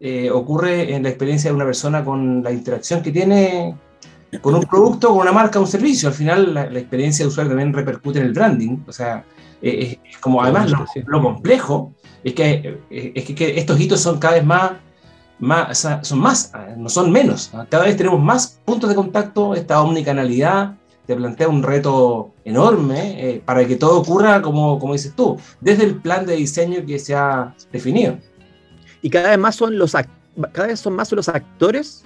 eh, 0.00 0.30
ocurre 0.30 0.94
en 0.94 1.02
la 1.02 1.08
experiencia 1.08 1.50
de 1.50 1.56
una 1.56 1.64
persona 1.64 2.04
con 2.04 2.42
la 2.42 2.50
interacción 2.50 3.02
que 3.02 3.10
tiene 3.10 3.74
con 4.42 4.54
un 4.54 4.64
producto, 4.64 5.08
con 5.08 5.18
una 5.18 5.32
marca, 5.32 5.60
un 5.60 5.66
servicio. 5.66 6.08
Al 6.08 6.14
final, 6.14 6.52
la, 6.52 6.64
experiencia 6.64 7.24
de 7.24 7.28
usuario 7.28 7.50
también 7.50 7.72
repercute 7.72 8.18
en 8.18 8.26
el 8.26 8.32
branding. 8.32 8.78
O 8.86 8.92
sea, 8.92 9.24
eh, 9.62 9.98
es, 10.04 10.18
como 10.18 10.42
además 10.42 10.70
lo, 11.06 11.22
complejo 11.22 11.94
es 12.22 12.34
que, 12.34 12.80
eh, 12.90 13.12
es 13.14 13.24
que, 13.24 13.58
estos 13.58 13.80
hitos 13.80 14.00
son 14.00 14.18
cada 14.18 14.34
vez 14.34 14.44
más, 14.44 14.72
más 15.38 15.88
son 16.02 16.18
más, 16.18 16.52
no 16.76 16.88
son 16.88 17.10
menos. 17.10 17.52
Cada 17.70 17.84
vez 17.84 17.96
tenemos 17.96 18.20
más 18.20 18.60
puntos 18.64 18.90
de 18.90 18.96
contacto, 18.96 19.54
esta 19.54 19.80
omnicanalidad 19.80 20.74
te 21.06 21.14
plantea 21.16 21.48
un 21.48 21.62
reto 21.62 22.32
enorme 22.44 23.42
para 23.44 23.66
que 23.66 23.76
todo 23.76 24.00
ocurra 24.00 24.40
como, 24.40 24.78
como 24.78 24.94
dices 24.94 25.14
tú, 25.14 25.38
desde 25.60 25.84
el 25.84 25.96
plan 25.96 26.24
de 26.26 26.36
diseño 26.36 26.84
que 26.86 26.98
se 26.98 27.14
ha 27.14 27.54
definido. 27.72 28.18
Y 29.02 29.10
cada 29.10 29.30
vez 29.30 29.38
más 29.38 29.56
son 29.56 29.78
los 29.78 29.94
cada 30.52 30.68
vez 30.68 30.80
son 30.80 30.94
más 30.94 31.12
los 31.12 31.28
actores 31.28 32.04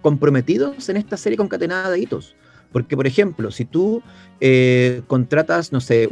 comprometidos 0.00 0.88
en 0.88 0.96
esta 0.96 1.16
serie 1.16 1.36
concatenada 1.36 1.90
de 1.90 2.00
hitos. 2.00 2.34
Porque, 2.72 2.96
por 2.96 3.06
ejemplo, 3.06 3.50
si 3.50 3.64
tú 3.64 4.02
eh, 4.40 5.02
contratas, 5.06 5.72
no 5.72 5.80
sé, 5.80 6.08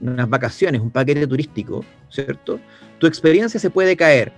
unas 0.00 0.28
vacaciones, 0.28 0.80
un 0.80 0.90
paquete 0.90 1.26
turístico, 1.26 1.84
¿cierto? 2.10 2.58
Tu 2.98 3.06
experiencia 3.06 3.60
se 3.60 3.70
puede 3.70 3.96
caer 3.96 4.32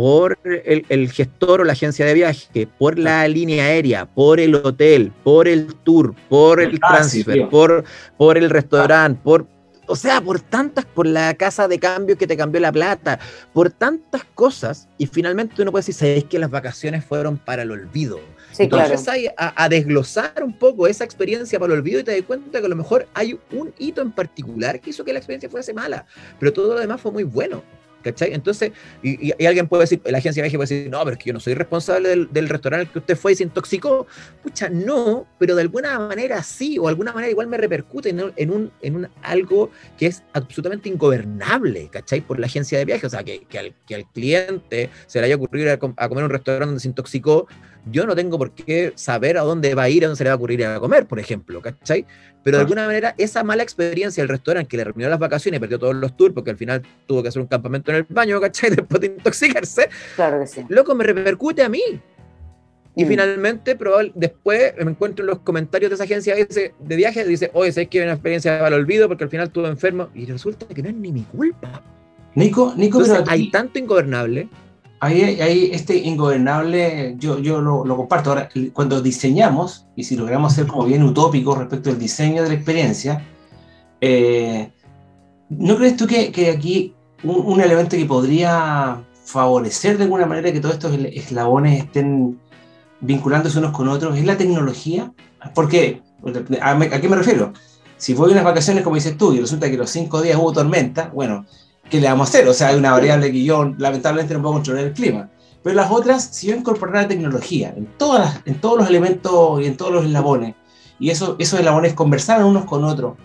por 0.00 0.38
el, 0.42 1.12
gestor 1.12 1.60
o 1.60 1.64
la 1.64 1.74
agencia 1.74 2.06
de 2.06 2.14
viaje, 2.14 2.66
por 2.78 2.98
la 2.98 3.28
línea 3.28 3.66
aérea, 3.66 4.06
por 4.06 4.40
el 4.40 4.54
hotel, 4.54 5.12
por 5.22 5.46
el 5.46 5.74
tour, 5.74 6.14
por 6.30 6.58
el, 6.58 6.80
transfer, 6.80 7.50
por, 7.50 7.84
por 8.16 8.38
el 8.38 8.48
restaurante, 8.48 9.20
por 9.22 9.46
o 9.84 9.96
sea, 9.96 10.22
por 10.22 10.40
tantas, 10.40 10.86
por 10.86 11.06
la 11.06 11.34
casa 11.34 11.68
de 11.68 11.78
cambio 11.78 12.16
que 12.16 12.26
te 12.26 12.34
cambió 12.34 12.62
la 12.62 12.72
plata, 12.72 13.18
por 13.52 13.70
tantas 13.70 14.24
cosas, 14.34 14.88
y 14.96 15.06
finalmente 15.06 15.60
uno 15.60 15.70
puede 15.70 15.80
decir, 15.80 15.94
¿sabes 15.94 16.24
que 16.24 16.38
las 16.38 16.50
vacaciones 16.50 17.04
fueron 17.04 17.36
para 17.36 17.60
el 17.60 17.70
olvido? 17.70 18.20
Sí, 18.52 18.62
Entonces 18.62 19.06
hay 19.06 19.28
a, 19.36 19.68
desglosar 19.68 20.42
un 20.42 20.56
poco 20.56 20.86
esa 20.86 21.04
experiencia 21.04 21.58
para 21.58 21.74
el 21.74 21.80
olvido 21.80 22.00
y 22.00 22.04
te 22.04 22.12
das 22.12 22.22
cuenta 22.22 22.58
que 22.58 22.64
a 22.64 22.70
lo 22.70 22.76
mejor 22.76 23.06
hay 23.12 23.38
un 23.52 23.74
hito 23.78 24.00
en 24.00 24.12
particular 24.12 24.80
que 24.80 24.90
hizo 24.90 25.04
que 25.04 25.12
la 25.12 25.18
experiencia 25.18 25.50
fuese 25.50 25.74
mala, 25.74 26.06
pero 26.38 26.54
todo 26.54 26.72
lo 26.72 26.80
demás 26.80 27.02
fue 27.02 27.12
muy 27.12 27.24
bueno. 27.24 27.62
¿Cachai? 28.02 28.32
Entonces, 28.32 28.72
y, 29.02 29.32
alguien 29.44 29.68
puede 29.68 29.82
decir, 29.82 30.00
la 30.04 30.18
agencia 30.18 30.42
de 30.42 30.48
viaje 30.48 30.56
puede 30.56 30.68
decir, 30.68 30.90
no, 30.90 30.98
pero 31.00 31.12
es 31.12 31.18
que 31.18 31.28
yo 31.28 31.32
no 31.32 31.40
soy 31.40 31.54
responsable 31.54 32.26
del, 32.30 32.48
restaurante 32.48 32.86
al 32.86 32.92
que 32.92 32.98
usted 33.00 33.16
fue 33.16 33.32
y 33.32 33.36
se 33.36 33.42
intoxicó. 33.42 34.06
Pucha, 34.42 34.68
no, 34.68 35.26
pero 35.38 35.54
de 35.54 35.62
alguna 35.62 35.98
manera 35.98 36.42
sí, 36.42 36.78
o 36.78 36.82
de 36.82 36.88
alguna 36.88 37.12
manera 37.12 37.30
igual 37.30 37.46
me 37.46 37.56
repercute 37.56 38.10
en, 38.10 38.20
un, 38.50 38.72
en 38.80 38.96
un 38.96 39.08
algo 39.22 39.70
que 39.98 40.06
es 40.06 40.22
absolutamente 40.32 40.88
ingobernable, 40.88 41.88
¿cachai? 41.88 42.20
Por 42.20 42.38
la 42.38 42.46
agencia 42.46 42.78
de 42.78 42.84
viaje. 42.84 43.06
O 43.06 43.10
sea, 43.10 43.22
que, 43.22 43.44
que, 43.44 43.58
al, 43.58 43.74
que 43.86 43.94
al 43.94 44.10
cliente 44.10 44.90
se 45.06 45.20
le 45.20 45.26
haya 45.26 45.36
ocurrido 45.36 45.70
a, 45.70 45.74
a 45.74 46.08
comer 46.08 46.24
un 46.24 46.30
restaurante 46.30 46.66
donde 46.66 46.80
se 46.80 46.88
intoxicó, 46.88 47.46
yo 47.86 48.06
no 48.06 48.14
tengo 48.14 48.38
por 48.38 48.52
qué 48.52 48.92
saber 48.94 49.38
a 49.38 49.42
dónde 49.42 49.74
va 49.74 49.84
a 49.84 49.88
ir, 49.88 50.04
a 50.04 50.08
dónde 50.08 50.18
se 50.18 50.24
le 50.24 50.30
va 50.30 50.34
a 50.34 50.36
ocurrir 50.36 50.64
a 50.64 50.80
comer, 50.80 51.06
por 51.06 51.18
ejemplo, 51.18 51.60
¿cachai? 51.62 52.06
Pero 52.42 52.56
de 52.56 52.62
alguna 52.62 52.86
manera, 52.86 53.14
esa 53.18 53.44
mala 53.44 53.62
experiencia 53.62 54.22
del 54.22 54.28
restaurante 54.28 54.68
que 54.68 54.76
le 54.76 54.84
terminó 54.84 55.08
las 55.08 55.18
vacaciones 55.18 55.58
y 55.58 55.60
perdió 55.60 55.78
todos 55.78 55.94
los 55.94 56.16
tours 56.16 56.34
porque 56.34 56.50
al 56.50 56.56
final 56.56 56.82
tuvo 57.06 57.22
que 57.22 57.28
hacer 57.28 57.42
un 57.42 57.48
campamento 57.48 57.89
en 57.90 57.96
el 57.96 58.06
baño, 58.08 58.40
¿cachai? 58.40 58.70
Después 58.76 59.00
de 59.00 59.08
intoxicarse. 59.08 59.88
Claro 60.16 60.40
que 60.40 60.46
sí. 60.46 60.64
Loco, 60.68 60.94
me 60.94 61.04
repercute 61.04 61.62
a 61.62 61.68
mí. 61.68 61.82
Y 62.96 63.04
mm. 63.04 63.08
finalmente, 63.08 63.76
probable, 63.76 64.12
después 64.14 64.74
me 64.78 64.90
encuentro 64.90 65.24
en 65.24 65.28
los 65.28 65.38
comentarios 65.40 65.90
de 65.90 65.94
esa 65.94 66.04
agencia 66.04 66.34
de 66.34 66.96
viaje, 66.96 67.24
dice, 67.24 67.50
oye, 67.54 67.70
sé 67.70 67.86
que 67.86 67.98
hay 67.98 68.04
una 68.04 68.14
experiencia 68.14 68.58
para 68.58 68.74
el 68.74 68.82
olvido 68.82 69.06
porque 69.06 69.24
al 69.24 69.30
final 69.30 69.46
estuve 69.46 69.68
enfermo. 69.68 70.08
Y 70.14 70.26
resulta 70.26 70.66
que 70.66 70.82
no 70.82 70.88
es 70.88 70.94
ni 70.96 71.12
mi 71.12 71.22
culpa. 71.22 71.82
Nico, 72.34 72.74
Nico, 72.76 73.02
hay 73.26 73.50
tanto 73.50 73.78
ingobernable 73.78 74.48
Ahí, 75.02 75.70
este 75.72 75.96
ingobernable, 75.96 77.14
yo, 77.18 77.38
yo 77.38 77.62
lo, 77.62 77.96
comparto. 77.96 78.30
Ahora, 78.30 78.50
cuando 78.74 79.00
diseñamos, 79.00 79.86
y 79.96 80.04
si 80.04 80.14
logramos 80.14 80.52
ser 80.52 80.66
como 80.66 80.84
bien 80.84 81.02
utópicos 81.02 81.56
respecto 81.56 81.88
al 81.88 81.98
diseño 81.98 82.42
de 82.42 82.50
la 82.50 82.54
experiencia, 82.54 83.26
eh, 84.02 84.70
¿no 85.48 85.76
crees 85.78 85.96
tú 85.96 86.06
que, 86.06 86.30
que 86.30 86.50
aquí 86.50 86.94
un, 87.22 87.60
elemento 87.60 87.96
que 87.96 88.06
podría 88.06 88.98
favorecer 89.24 89.98
de 89.98 90.04
alguna 90.04 90.26
manera 90.26 90.52
que 90.52 90.60
todos 90.60 90.74
estos 90.74 90.94
eslabones 90.94 91.84
estén 91.84 92.38
vinculándose 93.00 93.58
unos 93.58 93.72
con 93.72 93.88
otros 93.88 94.16
es 94.16 94.24
la 94.24 94.36
tecnología? 94.36 95.12
¿Por 95.54 95.68
qué? 95.68 96.02
¿A, 96.60 96.78
qué 97.00 97.08
me 97.08 97.16
refiero? 97.16 97.52
Si 97.96 98.14
voy 98.14 98.30
a 98.30 98.32
unas 98.32 98.44
vacaciones, 98.44 98.82
como 98.82 98.96
dices 98.96 99.16
tú, 99.16 99.32
y 99.32 99.40
resulta 99.40 99.70
que 99.70 99.76
los 99.76 99.90
cinco 99.90 100.22
días 100.22 100.38
hubo 100.38 100.52
tormenta, 100.52 101.10
bueno, 101.14 101.44
¿qué 101.90 102.00
le 102.00 102.08
vamos 102.08 102.28
a 102.28 102.30
hacer? 102.30 102.48
O 102.48 102.54
sea, 102.54 102.68
hay 102.68 102.76
una 102.76 102.92
variable 102.92 103.30
que 103.30 103.44
yo 103.44 103.74
lamentablemente 103.76 104.34
no 104.34 104.40
puedo 104.40 104.54
controlar 104.54 104.84
el 104.84 104.92
clima. 104.92 105.30
Pero 105.62 105.76
las 105.76 105.90
otras, 105.90 106.24
si 106.24 106.46
yo 106.46 106.56
incorporar 106.56 107.02
la 107.02 107.08
tecnología 107.08 107.74
en, 107.76 107.86
todas 107.98 108.40
en 108.46 108.60
todos 108.60 108.78
los 108.78 108.88
elementos 108.88 109.60
y 109.60 109.66
en 109.66 109.76
todos 109.76 109.92
los 109.92 110.06
eslabones, 110.06 110.54
y 110.98 111.10
eso, 111.10 111.36
esos 111.38 111.58
eslabones 111.58 111.92
conversaran 111.94 112.46
unos 112.46 112.64
con 112.64 112.84
otros, 112.84 113.16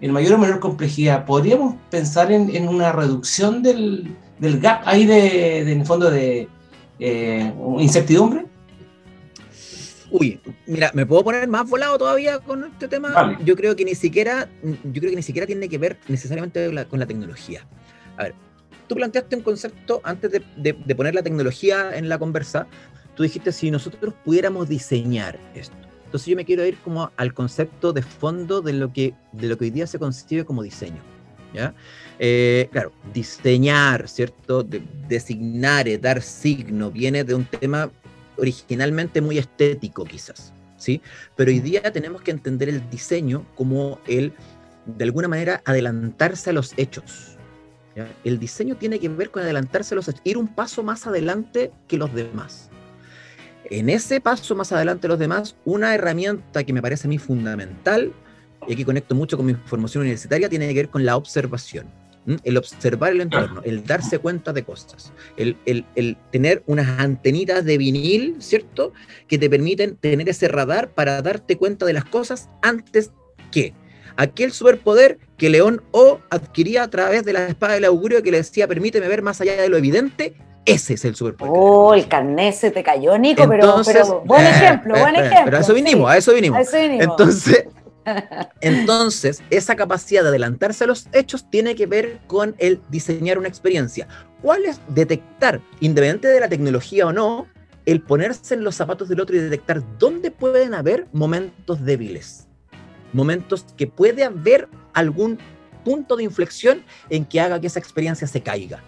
en 0.00 0.12
mayor 0.12 0.34
o 0.34 0.38
menor 0.38 0.60
complejidad, 0.60 1.24
¿podríamos 1.24 1.76
pensar 1.90 2.32
en, 2.32 2.54
en 2.54 2.68
una 2.68 2.92
reducción 2.92 3.62
del, 3.62 4.16
del, 4.38 4.60
gap 4.60 4.82
ahí 4.84 5.04
de, 5.04 5.60
en 5.60 5.80
el 5.80 5.86
fondo 5.86 6.10
de 6.10 6.48
eh, 6.98 7.52
incertidumbre? 7.78 8.46
Uy, 10.10 10.40
mira, 10.66 10.90
me 10.92 11.06
puedo 11.06 11.22
poner 11.22 11.46
más 11.48 11.68
volado 11.68 11.96
todavía 11.96 12.40
con 12.40 12.64
este 12.64 12.88
tema. 12.88 13.38
Yo 13.44 13.54
creo 13.54 13.76
que 13.76 13.84
ni 13.84 13.94
siquiera, 13.94 14.48
yo 14.62 15.00
creo 15.00 15.10
que 15.10 15.16
ni 15.16 15.22
siquiera 15.22 15.46
tiene 15.46 15.68
que 15.68 15.78
ver 15.78 15.98
necesariamente 16.08 16.68
con 16.88 16.98
la 16.98 17.06
tecnología. 17.06 17.64
A 18.16 18.24
ver, 18.24 18.34
tú 18.88 18.96
planteaste 18.96 19.36
un 19.36 19.42
concepto 19.42 20.00
antes 20.02 20.32
de, 20.32 20.94
poner 20.96 21.14
la 21.14 21.22
tecnología 21.22 21.96
en 21.96 22.08
la 22.08 22.18
conversa. 22.18 22.66
Tú 23.14 23.22
dijiste 23.22 23.52
si 23.52 23.70
nosotros 23.70 24.14
pudiéramos 24.24 24.68
diseñar 24.68 25.38
esto. 25.54 25.76
Entonces 26.10 26.26
yo 26.26 26.34
me 26.34 26.44
quiero 26.44 26.66
ir 26.66 26.76
como 26.78 27.12
al 27.16 27.32
concepto 27.32 27.92
de 27.92 28.02
fondo 28.02 28.62
de 28.62 28.72
lo 28.72 28.92
que, 28.92 29.14
de 29.30 29.46
lo 29.46 29.56
que 29.56 29.66
hoy 29.66 29.70
día 29.70 29.86
se 29.86 30.00
concibe 30.00 30.44
como 30.44 30.60
diseño. 30.60 31.00
¿ya? 31.54 31.72
Eh, 32.18 32.68
claro, 32.72 32.90
diseñar, 33.14 34.08
¿cierto? 34.08 34.66
designar, 35.06 35.86
eh, 35.86 35.98
dar 35.98 36.20
signo, 36.20 36.90
viene 36.90 37.22
de 37.22 37.36
un 37.36 37.44
tema 37.44 37.92
originalmente 38.36 39.20
muy 39.20 39.38
estético 39.38 40.04
quizás, 40.04 40.52
¿sí? 40.76 41.00
Pero 41.36 41.52
hoy 41.52 41.60
día 41.60 41.92
tenemos 41.92 42.22
que 42.22 42.32
entender 42.32 42.68
el 42.68 42.90
diseño 42.90 43.46
como 43.54 44.00
el, 44.08 44.32
de 44.86 45.04
alguna 45.04 45.28
manera, 45.28 45.62
adelantarse 45.64 46.50
a 46.50 46.52
los 46.52 46.74
hechos, 46.76 47.38
el 48.24 48.38
diseño 48.40 48.76
tiene 48.76 48.98
que 48.98 49.08
ver 49.08 49.30
con 49.30 49.42
adelantarse 49.42 49.94
los 49.94 50.10
ir 50.24 50.38
un 50.38 50.48
paso 50.48 50.82
más 50.82 51.06
adelante 51.06 51.70
que 51.86 51.98
los 51.98 52.12
demás. 52.14 52.70
En 53.70 53.88
ese 53.88 54.20
paso 54.20 54.56
más 54.56 54.72
adelante 54.72 55.06
los 55.06 55.18
demás, 55.18 55.54
una 55.64 55.94
herramienta 55.94 56.64
que 56.64 56.72
me 56.72 56.82
parece 56.82 57.06
a 57.06 57.08
mí 57.08 57.18
fundamental, 57.18 58.12
y 58.66 58.72
aquí 58.72 58.84
conecto 58.84 59.14
mucho 59.14 59.36
con 59.36 59.46
mi 59.46 59.54
formación 59.54 60.02
universitaria, 60.02 60.48
tiene 60.48 60.66
que 60.68 60.74
ver 60.74 60.88
con 60.88 61.04
la 61.04 61.16
observación. 61.16 61.86
El 62.44 62.58
observar 62.58 63.12
el 63.12 63.22
entorno, 63.22 63.62
el 63.64 63.84
darse 63.84 64.18
cuenta 64.18 64.52
de 64.52 64.64
cosas, 64.64 65.12
el, 65.36 65.56
el, 65.64 66.16
tener 66.30 66.62
unas 66.66 67.00
antenitas 67.00 67.64
de 67.64 67.78
vinil, 67.78 68.36
¿cierto? 68.40 68.92
Que 69.26 69.38
te 69.38 69.48
permiten 69.48 69.96
tener 69.96 70.28
ese 70.28 70.48
radar 70.48 70.90
para 70.90 71.22
darte 71.22 71.56
cuenta 71.56 71.86
de 71.86 71.94
las 71.94 72.04
cosas 72.04 72.50
antes 72.62 73.12
que 73.50 73.72
aquel 74.16 74.52
superpoder 74.52 75.18
que 75.38 75.48
León 75.48 75.82
O 75.92 76.20
adquiría 76.28 76.82
a 76.82 76.90
través 76.90 77.24
de 77.24 77.32
la 77.32 77.46
espada 77.46 77.74
del 77.74 77.86
augurio 77.86 78.22
que 78.22 78.30
le 78.30 78.38
decía, 78.38 78.68
permíteme 78.68 79.08
ver 79.08 79.22
más 79.22 79.40
allá 79.40 79.60
de 79.60 79.68
lo 79.68 79.78
evidente, 79.78 80.34
ese 80.70 80.94
es 80.94 81.04
el 81.04 81.14
superpoder. 81.14 81.52
Oh, 81.54 81.94
el 81.94 82.08
carnet 82.08 82.54
se 82.54 82.70
te 82.70 82.82
cayó, 82.82 83.16
Nico, 83.18 83.48
pero, 83.48 83.82
buen 84.24 84.46
eh, 84.46 84.50
ejemplo, 84.50 84.98
buen 84.98 85.16
ejemplo. 85.16 85.44
Pero 85.44 85.56
a 85.56 85.60
eso 85.60 85.74
vinimos, 85.74 86.10
a 86.10 86.16
eso 86.16 86.32
vinimos. 86.32 86.58
A 86.58 86.62
eso 86.62 86.78
vinimos. 86.78 87.04
Entonces, 87.04 87.64
entonces, 88.60 89.42
esa 89.50 89.76
capacidad 89.76 90.22
de 90.22 90.28
adelantarse 90.28 90.84
a 90.84 90.86
los 90.86 91.08
hechos 91.12 91.48
tiene 91.50 91.74
que 91.74 91.86
ver 91.86 92.20
con 92.26 92.54
el 92.58 92.80
diseñar 92.88 93.38
una 93.38 93.48
experiencia. 93.48 94.08
¿Cuál 94.42 94.64
es 94.64 94.80
detectar, 94.88 95.60
independiente 95.80 96.28
de 96.28 96.40
la 96.40 96.48
tecnología 96.48 97.06
o 97.06 97.12
no, 97.12 97.46
el 97.86 98.02
ponerse 98.02 98.54
en 98.54 98.64
los 98.64 98.74
zapatos 98.74 99.08
del 99.08 99.20
otro 99.20 99.36
y 99.36 99.40
detectar 99.40 99.82
dónde 99.98 100.30
pueden 100.30 100.74
haber 100.74 101.06
momentos 101.12 101.84
débiles? 101.84 102.46
momentos 103.12 103.66
que 103.76 103.86
puede 103.86 104.24
haber 104.24 104.68
algún 104.92 105.38
punto 105.84 106.16
de 106.16 106.24
inflexión 106.24 106.82
en 107.08 107.24
que 107.24 107.40
haga 107.40 107.60
que 107.60 107.66
esa 107.66 107.78
experiencia 107.78 108.26
se 108.26 108.42
caiga. 108.42 108.82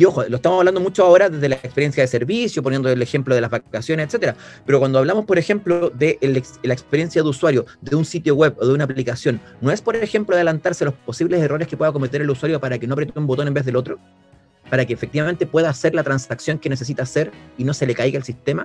Y 0.00 0.06
ojo, 0.06 0.24
lo 0.26 0.36
estamos 0.36 0.60
hablando 0.60 0.80
mucho 0.80 1.04
ahora 1.04 1.28
desde 1.28 1.46
la 1.46 1.56
experiencia 1.56 2.02
de 2.02 2.06
servicio, 2.06 2.62
poniendo 2.62 2.88
el 2.88 3.02
ejemplo 3.02 3.34
de 3.34 3.42
las 3.42 3.50
vacaciones, 3.50 4.06
etcétera. 4.06 4.34
Pero 4.64 4.78
cuando 4.78 4.98
hablamos, 4.98 5.26
por 5.26 5.38
ejemplo, 5.38 5.90
de 5.90 6.18
la 6.62 6.72
experiencia 6.72 7.22
de 7.22 7.28
usuario 7.28 7.66
de 7.82 7.96
un 7.96 8.06
sitio 8.06 8.34
web 8.34 8.56
o 8.58 8.66
de 8.66 8.72
una 8.72 8.84
aplicación, 8.84 9.42
¿no 9.60 9.70
es, 9.70 9.82
por 9.82 9.96
ejemplo, 9.96 10.34
adelantarse 10.34 10.84
a 10.84 10.86
los 10.86 10.94
posibles 10.94 11.42
errores 11.42 11.68
que 11.68 11.76
pueda 11.76 11.92
cometer 11.92 12.22
el 12.22 12.30
usuario 12.30 12.58
para 12.58 12.78
que 12.78 12.86
no 12.86 12.94
apriete 12.94 13.18
un 13.18 13.26
botón 13.26 13.46
en 13.46 13.52
vez 13.52 13.66
del 13.66 13.76
otro? 13.76 13.98
Para 14.70 14.86
que 14.86 14.94
efectivamente 14.94 15.44
pueda 15.44 15.68
hacer 15.68 15.94
la 15.94 16.02
transacción 16.02 16.58
que 16.58 16.70
necesita 16.70 17.02
hacer 17.02 17.30
y 17.58 17.64
no 17.64 17.74
se 17.74 17.84
le 17.84 17.94
caiga 17.94 18.16
el 18.16 18.24
sistema? 18.24 18.64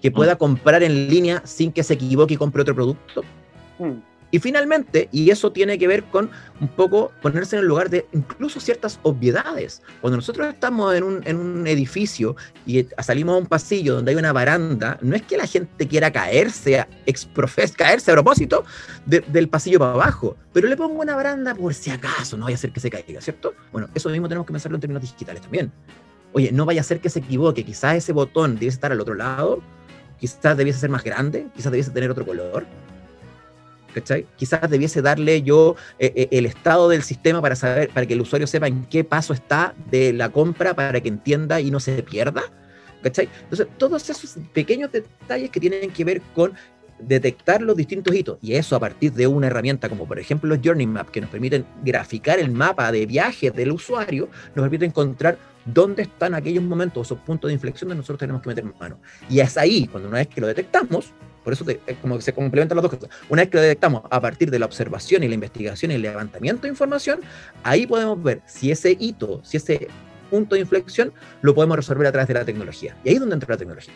Que 0.00 0.10
pueda 0.10 0.36
mm. 0.36 0.38
comprar 0.38 0.82
en 0.82 1.10
línea 1.10 1.42
sin 1.44 1.70
que 1.70 1.82
se 1.82 1.92
equivoque 1.92 2.32
y 2.32 2.36
compre 2.38 2.62
otro 2.62 2.74
producto. 2.74 3.24
Mm. 3.78 4.15
Y 4.30 4.40
finalmente, 4.40 5.08
y 5.12 5.30
eso 5.30 5.52
tiene 5.52 5.78
que 5.78 5.86
ver 5.86 6.04
con 6.04 6.30
un 6.60 6.68
poco 6.68 7.12
ponerse 7.22 7.56
en 7.56 7.62
el 7.62 7.68
lugar 7.68 7.90
de 7.90 8.06
incluso 8.12 8.58
ciertas 8.58 8.98
obviedades. 9.02 9.82
Cuando 10.00 10.16
nosotros 10.16 10.48
estamos 10.48 10.94
en 10.94 11.04
un, 11.04 11.22
en 11.24 11.36
un 11.36 11.66
edificio 11.66 12.34
y 12.66 12.86
salimos 12.98 13.36
a 13.36 13.38
un 13.38 13.46
pasillo 13.46 13.94
donde 13.94 14.10
hay 14.10 14.16
una 14.16 14.32
baranda, 14.32 14.98
no 15.00 15.14
es 15.14 15.22
que 15.22 15.36
la 15.36 15.46
gente 15.46 15.86
quiera 15.86 16.10
caerse, 16.10 16.80
a, 16.80 16.88
caerse 17.76 18.10
a 18.10 18.14
propósito 18.14 18.64
del 19.06 19.48
pasillo 19.48 19.78
para 19.78 19.92
abajo, 19.92 20.36
pero 20.52 20.68
le 20.68 20.76
pongo 20.76 21.00
una 21.00 21.14
baranda 21.14 21.54
por 21.54 21.72
si 21.72 21.90
acaso, 21.90 22.36
no 22.36 22.44
vaya 22.44 22.56
a 22.56 22.58
ser 22.58 22.72
que 22.72 22.80
se 22.80 22.90
caiga, 22.90 23.20
¿cierto? 23.20 23.54
Bueno, 23.70 23.88
eso 23.94 24.08
mismo 24.10 24.28
tenemos 24.28 24.46
que 24.46 24.52
pensarlo 24.52 24.76
en 24.76 24.80
términos 24.80 25.02
digitales 25.02 25.42
también. 25.42 25.72
Oye, 26.32 26.50
no 26.50 26.66
vaya 26.66 26.80
a 26.80 26.84
ser 26.84 27.00
que 27.00 27.08
se 27.08 27.20
equivoque, 27.20 27.64
quizás 27.64 27.96
ese 27.96 28.12
botón 28.12 28.56
debe 28.56 28.66
estar 28.66 28.90
al 28.90 29.00
otro 29.00 29.14
lado, 29.14 29.62
quizás 30.18 30.56
debiese 30.56 30.80
ser 30.80 30.90
más 30.90 31.04
grande, 31.04 31.46
quizás 31.54 31.70
debiese 31.70 31.92
tener 31.92 32.10
otro 32.10 32.26
color 32.26 32.66
Quizás 34.36 34.70
debiese 34.70 35.02
darle 35.02 35.42
yo 35.42 35.76
eh, 35.98 36.12
eh, 36.14 36.28
el 36.30 36.46
estado 36.46 36.88
del 36.88 37.02
sistema 37.02 37.40
para 37.40 37.56
saber, 37.56 37.90
para 37.90 38.06
que 38.06 38.14
el 38.14 38.20
usuario 38.20 38.46
sepa 38.46 38.66
en 38.66 38.84
qué 38.86 39.04
paso 39.04 39.32
está 39.32 39.74
de 39.90 40.12
la 40.12 40.28
compra 40.28 40.74
para 40.74 41.00
que 41.00 41.08
entienda 41.08 41.60
y 41.60 41.70
no 41.70 41.80
se 41.80 42.02
pierda. 42.02 42.42
¿Cachai? 43.02 43.28
Entonces, 43.42 43.68
todos 43.78 44.08
esos 44.10 44.36
pequeños 44.52 44.90
detalles 44.90 45.50
que 45.50 45.60
tienen 45.60 45.90
que 45.90 46.04
ver 46.04 46.22
con 46.34 46.54
detectar 46.98 47.60
los 47.60 47.76
distintos 47.76 48.14
hitos 48.14 48.38
y 48.40 48.54
eso 48.54 48.74
a 48.74 48.80
partir 48.80 49.12
de 49.12 49.26
una 49.26 49.48
herramienta 49.48 49.86
como 49.86 50.08
por 50.08 50.18
ejemplo 50.18 50.48
los 50.48 50.60
Journey 50.64 50.86
Map 50.86 51.10
que 51.10 51.20
nos 51.20 51.28
permiten 51.28 51.66
graficar 51.84 52.38
el 52.38 52.50
mapa 52.50 52.90
de 52.90 53.04
viaje 53.04 53.50
del 53.50 53.72
usuario, 53.72 54.30
nos 54.54 54.62
permite 54.62 54.86
encontrar 54.86 55.36
dónde 55.66 56.02
están 56.02 56.34
aquellos 56.34 56.64
momentos, 56.64 57.08
esos 57.08 57.18
puntos 57.18 57.48
de 57.48 57.54
inflexión 57.54 57.88
donde 57.88 58.00
nosotros 58.00 58.20
tenemos 58.20 58.40
que 58.40 58.48
meter 58.48 58.64
mano. 58.64 58.98
Y 59.28 59.40
es 59.40 59.56
ahí, 59.58 59.86
cuando 59.88 60.08
una 60.08 60.18
vez 60.18 60.28
que 60.28 60.40
lo 60.40 60.46
detectamos, 60.46 61.12
por 61.46 61.52
eso 61.52 61.64
es 61.68 61.96
como 62.02 62.16
que 62.16 62.22
se 62.22 62.32
complementan 62.32 62.74
las 62.74 62.82
dos 62.82 62.96
cosas. 62.96 63.08
Una 63.28 63.42
vez 63.42 63.50
que 63.50 63.56
lo 63.56 63.62
detectamos 63.62 64.02
a 64.10 64.20
partir 64.20 64.50
de 64.50 64.58
la 64.58 64.66
observación 64.66 65.22
y 65.22 65.28
la 65.28 65.34
investigación 65.34 65.92
y 65.92 65.94
el 65.94 66.02
levantamiento 66.02 66.62
de 66.62 66.70
información, 66.70 67.20
ahí 67.62 67.86
podemos 67.86 68.20
ver 68.20 68.42
si 68.46 68.72
ese 68.72 68.96
hito, 68.98 69.40
si 69.44 69.58
ese 69.58 69.86
punto 70.28 70.56
de 70.56 70.62
inflexión 70.62 71.12
lo 71.42 71.54
podemos 71.54 71.76
resolver 71.76 72.04
a 72.08 72.10
través 72.10 72.26
de 72.26 72.34
la 72.34 72.44
tecnología. 72.44 72.96
Y 73.04 73.10
ahí 73.10 73.14
es 73.14 73.20
donde 73.20 73.34
entra 73.34 73.54
la 73.54 73.58
tecnología. 73.58 73.94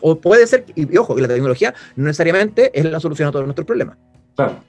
O 0.00 0.18
puede 0.18 0.46
ser, 0.46 0.64
y, 0.74 0.96
ojo, 0.96 1.14
que 1.14 1.20
la 1.20 1.28
tecnología 1.28 1.74
no 1.94 2.06
necesariamente 2.06 2.70
es 2.72 2.86
la 2.86 3.00
solución 3.00 3.28
a 3.28 3.32
todos 3.32 3.44
nuestros 3.44 3.66
problemas. 3.66 3.98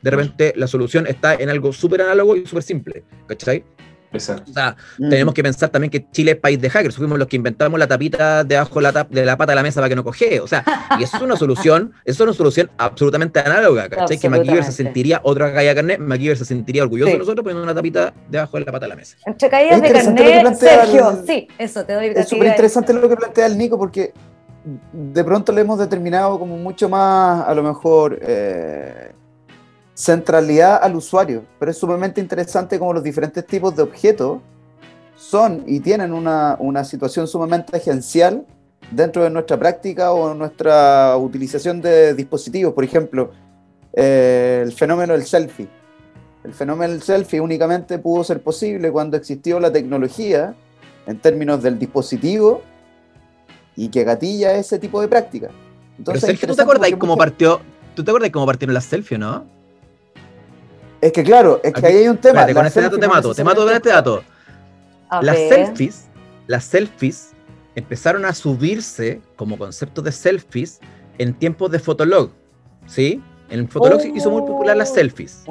De 0.02 0.12
repente 0.12 0.52
la 0.58 0.68
solución 0.68 1.08
está 1.08 1.36
en 1.36 1.50
algo 1.50 1.72
súper 1.72 2.02
análogo 2.02 2.36
y 2.36 2.46
súper 2.46 2.64
simple. 2.64 3.06
¿Cachai? 3.28 3.64
O 4.14 4.54
sea, 4.54 4.76
tenemos 4.98 5.34
que 5.34 5.44
pensar 5.44 5.70
también 5.70 5.90
que 5.90 6.10
Chile 6.12 6.32
es 6.32 6.38
país 6.38 6.62
de 6.62 6.70
hackers. 6.70 6.96
Fuimos 6.96 7.18
los 7.18 7.28
que 7.28 7.36
inventamos 7.36 7.80
la 7.80 7.88
tapita 7.88 8.44
debajo 8.44 8.82
de 8.82 8.92
la, 8.92 9.08
de 9.10 9.26
la 9.26 9.38
pata 9.38 9.52
de 9.52 9.56
la 9.56 9.64
mesa 9.64 9.82
para 9.82 9.90
que 9.90 9.96
no 9.96 10.04
coge. 10.04 10.40
O 10.40 10.48
sea, 10.48 10.64
y 11.00 11.04
eso 11.04 11.18
es 11.18 11.24
una 11.24 11.36
solución, 11.36 11.94
eso 12.06 12.24
es 12.24 12.28
una 12.28 12.34
solución 12.34 12.70
absolutamente 12.78 13.40
análoga, 13.40 13.90
¿cachai? 13.90 14.18
Que 14.18 14.30
MacGyver 14.30 14.64
se 14.64 14.72
sentiría, 14.72 15.22
otra 15.24 15.54
caída 15.54 15.72
de 15.72 15.76
carnet, 15.76 16.00
MacGyver 16.00 16.38
se 16.38 16.46
sentiría 16.46 16.84
orgulloso 16.84 17.12
de 17.12 17.18
nosotros 17.18 17.44
poniendo 17.44 17.64
una 17.64 17.76
tapita 17.76 18.14
debajo 18.30 18.58
de 18.58 18.66
la 18.66 18.72
pata 18.72 18.86
de 18.86 18.90
la 18.90 18.96
mesa. 18.96 19.18
Entre 19.26 19.50
caídas 19.50 19.82
de 19.82 19.92
carnet, 19.92 20.56
Sergio, 20.56 21.24
sí, 21.26 21.48
eso 21.58 21.86
te 21.86 21.94
doy 21.94 22.08
Es 22.16 22.30
súper 22.30 22.48
interesante 22.48 22.94
lo 22.94 23.08
que 23.10 23.16
plantea 23.16 23.46
el 23.46 23.58
Nico 23.58 23.78
porque 23.78 24.14
de 24.92 25.24
pronto 25.24 25.52
le 25.52 25.62
hemos 25.62 25.80
determinado 25.80 26.40
como 26.40 26.58
mucho 26.58 26.88
más, 26.90 27.48
a 27.48 27.54
lo 27.54 27.64
mejor, 27.64 28.20
eh, 28.22 29.13
centralidad 29.94 30.80
al 30.82 30.96
usuario, 30.96 31.46
pero 31.60 31.72
es 31.72 31.78
sumamente 31.78 32.20
interesante 32.20 32.80
como 32.80 32.94
los 32.94 33.04
diferentes 33.04 33.46
tipos 33.46 33.76
de 33.76 33.84
objetos 33.84 34.40
son 35.16 35.64
y 35.68 35.80
tienen 35.80 36.14
una, 36.14 36.84
situación 36.84 37.28
sumamente 37.28 37.78
agencial 37.78 38.46
dentro 38.92 39.24
de 39.24 39.30
nuestra 39.30 39.58
práctica 39.58 40.12
o 40.12 40.34
nuestra 40.34 41.16
utilización 41.18 41.82
de 41.82 42.14
dispositivos. 42.14 42.74
Por 42.74 42.84
ejemplo, 42.84 43.32
eh, 43.94 44.62
el 44.64 44.74
fenómeno 44.74 45.14
del 45.14 45.26
selfie. 45.26 45.68
El 46.44 46.54
fenómeno 46.54 46.92
del 46.92 47.02
selfie 47.02 47.40
únicamente 47.40 48.00
pudo 48.00 48.24
ser 48.24 48.42
posible 48.42 48.92
cuando 48.92 49.16
existió 49.16 49.60
la 49.60 49.72
tecnología 49.72 50.56
en 51.06 51.20
términos 51.20 51.64
del 51.64 51.80
dispositivo 51.80 52.62
y 53.76 53.90
que 53.90 54.04
gatilla 54.04 54.56
ese 54.56 54.80
tipo 54.80 55.00
de 55.00 55.08
práctica. 55.08 55.50
Entonces, 55.98 56.40
¿tú 56.40 56.56
te 56.56 56.98
cómo 56.98 57.16
partió? 57.16 57.62
¿Tú 57.96 58.04
te 58.04 58.12
acuerdas 58.12 58.32
cómo 58.32 58.46
partieron 58.46 58.74
las 58.74 58.86
selfies, 58.86 59.20
no? 59.20 59.46
Es 61.04 61.12
que 61.12 61.22
claro, 61.22 61.60
es 61.62 61.74
que 61.74 61.86
ahí 61.86 61.98
hay 61.98 62.08
un 62.08 62.18
tema. 62.18 62.48
con 62.54 62.66
este 62.66 62.80
dato 62.80 62.98
te 62.98 63.08
mato, 63.10 63.36
te 63.36 63.44
mato 63.44 63.66
con 63.66 63.74
este 63.74 63.90
dato. 63.90 64.24
las 65.22 65.38
selfies, 65.38 66.06
las 66.48 66.64
selfies 66.64 67.32
empezaron 67.76 68.24
a 68.24 68.34
subirse 68.34 69.20
como 69.36 69.58
concepto 69.58 70.02
de 70.02 70.14
selfies 70.14 70.80
en 71.18 71.34
tiempos 71.34 71.72
de 71.72 71.80
Fotolog, 71.80 72.32
¿sí? 72.86 73.22
En 73.50 73.68
Fotolog 73.68 74.00
se 74.00 74.10
hizo 74.16 74.32
muy 74.32 74.44
popular 74.44 74.78
las 74.78 74.94
selfies. 74.94 75.44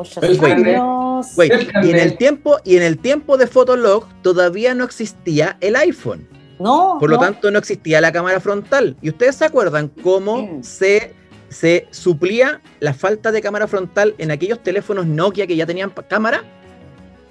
y 1.83 1.91
en 1.91 1.97
el 1.97 2.17
tiempo 2.17 2.57
y 2.65 2.79
en 2.79 2.83
el 2.83 2.97
tiempo 2.97 3.37
de 3.37 3.47
Fotolog 3.47 4.07
todavía 4.23 4.75
no 4.75 4.85
existía 4.85 5.59
el 5.61 5.77
iPhone. 5.77 6.27
No. 6.61 6.97
Por 6.99 7.11
lo 7.11 7.19
tanto 7.19 7.51
no 7.51 7.59
existía 7.59 8.01
la 8.01 8.11
cámara 8.11 8.41
frontal. 8.41 8.97
Y 9.03 9.11
ustedes 9.11 9.37
se 9.37 9.45
acuerdan 9.45 9.89
cómo 10.03 10.61
se 10.63 11.13
se 11.53 11.87
suplía 11.91 12.61
la 12.81 12.95
falta 12.95 13.31
de 13.31 13.43
cámara 13.43 13.69
frontal 13.69 14.15
en 14.19 14.31
aquellos 14.31 14.63
teléfonos 14.63 15.07
Nokia 15.07 15.47
que 15.47 15.55
ya 15.55 15.67
tenían 15.67 15.93
cámara? 16.09 16.43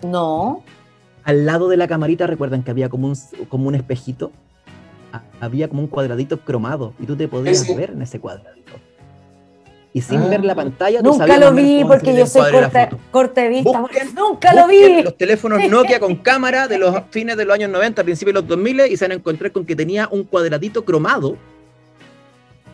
No. 0.03 0.63
Al 1.23 1.45
lado 1.45 1.67
de 1.67 1.77
la 1.77 1.87
camarita, 1.87 2.27
recuerdan 2.27 2.63
que 2.63 2.71
había 2.71 2.89
como 2.89 3.07
un, 3.07 3.15
como 3.49 3.67
un 3.67 3.75
espejito. 3.75 4.31
Había 5.39 5.67
como 5.67 5.81
un 5.81 5.87
cuadradito 5.87 6.39
cromado 6.39 6.93
y 6.99 7.05
tú 7.05 7.15
te 7.15 7.27
podías 7.27 7.75
ver 7.75 7.91
en 7.91 8.01
ese 8.01 8.19
cuadradito. 8.19 8.71
Y 9.93 10.01
sin 10.01 10.29
ver 10.29 10.45
la 10.45 10.53
ah. 10.53 10.55
pantalla, 10.55 11.01
nunca 11.01 11.37
lo 11.37 11.51
vi 11.51 11.83
porque 11.83 12.15
yo 12.15 12.25
soy 12.25 12.49
corte, 13.11 13.41
de 13.41 13.49
vista. 13.49 13.83
nunca 14.15 14.53
lo 14.53 14.67
vi. 14.67 15.03
Los 15.03 15.17
teléfonos 15.17 15.67
Nokia 15.67 15.99
con 15.99 16.15
cámara 16.23 16.69
de 16.69 16.77
los 16.77 16.95
fines 17.09 17.35
de 17.35 17.43
los 17.43 17.55
años 17.55 17.69
90, 17.71 18.01
principios 18.03 18.35
de 18.35 18.41
los 18.41 18.47
2000 18.47 18.81
y 18.89 18.95
se 18.95 19.03
van 19.03 19.11
a 19.11 19.15
encontrar 19.15 19.51
con 19.51 19.65
que 19.65 19.75
tenía 19.75 20.07
un 20.09 20.23
cuadradito 20.23 20.85
cromado 20.85 21.35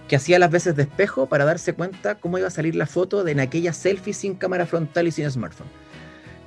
que 0.08 0.15
hacía 0.15 0.39
las 0.39 0.52
veces 0.52 0.76
de 0.76 0.84
espejo 0.84 1.28
para 1.28 1.46
darse 1.46 1.74
cuenta 1.74 2.15
cómo 2.15 2.38
iba 2.38 2.48
a 2.48 2.52
salir 2.52 2.76
la 2.76 2.86
foto 2.86 3.24
de 3.24 3.32
en 3.34 3.39
aquella 3.39 3.74
selfie 3.74 4.13
sin 4.13 4.36
cámara 4.36 4.65
frontal 4.65 5.08
y 5.08 5.12
sin 5.12 5.30
smartphone. 5.30 5.67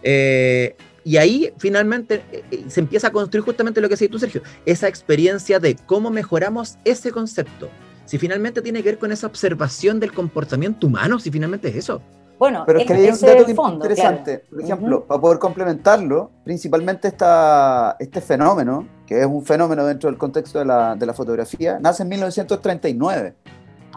Eh, 0.02 0.76
y 1.04 1.16
ahí 1.16 1.52
finalmente 1.58 2.22
eh, 2.32 2.44
eh, 2.50 2.64
se 2.68 2.80
empieza 2.80 3.08
a 3.08 3.12
construir 3.12 3.44
justamente 3.44 3.80
lo 3.80 3.88
que 3.88 3.94
decías 3.94 4.10
tú, 4.10 4.18
Sergio, 4.18 4.42
esa 4.66 4.88
experiencia 4.88 5.58
de 5.58 5.76
cómo 5.86 6.10
mejoramos 6.10 6.78
ese 6.84 7.10
concepto. 7.10 7.68
Si 8.04 8.18
finalmente 8.18 8.60
tiene 8.60 8.82
que 8.82 8.90
ver 8.90 8.98
con 8.98 9.12
esa 9.12 9.26
observación 9.26 10.00
del 10.00 10.12
comportamiento 10.12 10.86
humano, 10.86 11.18
si 11.18 11.30
finalmente 11.30 11.68
es 11.68 11.76
eso. 11.76 12.02
Bueno, 12.38 12.64
pero 12.66 12.78
es 12.78 12.86
que 12.86 12.94
hay 12.94 13.10
un 13.10 13.20
dato 13.20 13.74
interesante. 13.74 14.44
Por 14.50 14.62
ejemplo, 14.62 15.04
para 15.04 15.20
poder 15.20 15.38
complementarlo, 15.38 16.30
principalmente 16.42 17.08
esta, 17.08 17.96
este 18.00 18.22
fenómeno, 18.22 18.88
que 19.10 19.18
es 19.18 19.26
un 19.26 19.44
fenómeno 19.44 19.84
dentro 19.84 20.08
del 20.08 20.16
contexto 20.16 20.60
de 20.60 20.64
la, 20.64 20.94
de 20.94 21.04
la 21.04 21.12
fotografía, 21.12 21.80
nace 21.80 22.04
en 22.04 22.10
1939. 22.10 23.34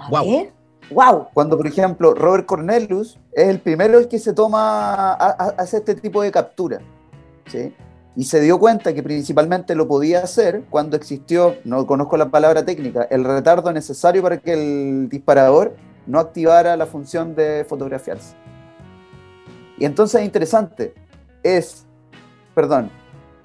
wow. 0.10 0.48
Wow. 0.90 1.28
Cuando, 1.36 1.56
por 1.56 1.68
ejemplo, 1.68 2.16
Robert 2.16 2.48
Cornelius 2.48 3.20
es 3.32 3.48
el 3.48 3.60
primero 3.60 4.00
el 4.00 4.08
que 4.08 4.18
se 4.18 4.34
toma 4.34 5.14
a, 5.14 5.28
hacer 5.60 5.82
este 5.82 5.94
tipo 5.94 6.24
de 6.24 6.32
captura. 6.32 6.80
¿sí? 7.46 7.76
Y 8.16 8.24
se 8.24 8.42
dio 8.42 8.58
cuenta 8.58 8.92
que 8.92 9.04
principalmente 9.04 9.76
lo 9.76 9.88
podía 9.88 10.22
hacer 10.24 10.64
cuando 10.72 10.98
existió, 10.98 11.58
no 11.64 11.86
conozco 11.86 12.18
la 12.18 12.30
palabra 12.30 12.66
técnica, 12.66 13.04
el 13.04 13.24
retardo 13.24 13.72
necesario 13.72 14.24
para 14.24 14.40
que 14.40 14.54
el 14.54 15.10
disparador 15.10 15.76
no 16.08 16.20
activara 16.20 16.76
la 16.76 16.88
función 16.88 17.36
de 17.36 17.68
fotografiarse. 17.70 18.36
Y 19.78 19.86
entonces 19.86 20.22
es 20.22 20.26
interesante, 20.26 20.96
es, 21.44 21.86
perdón, 22.56 22.90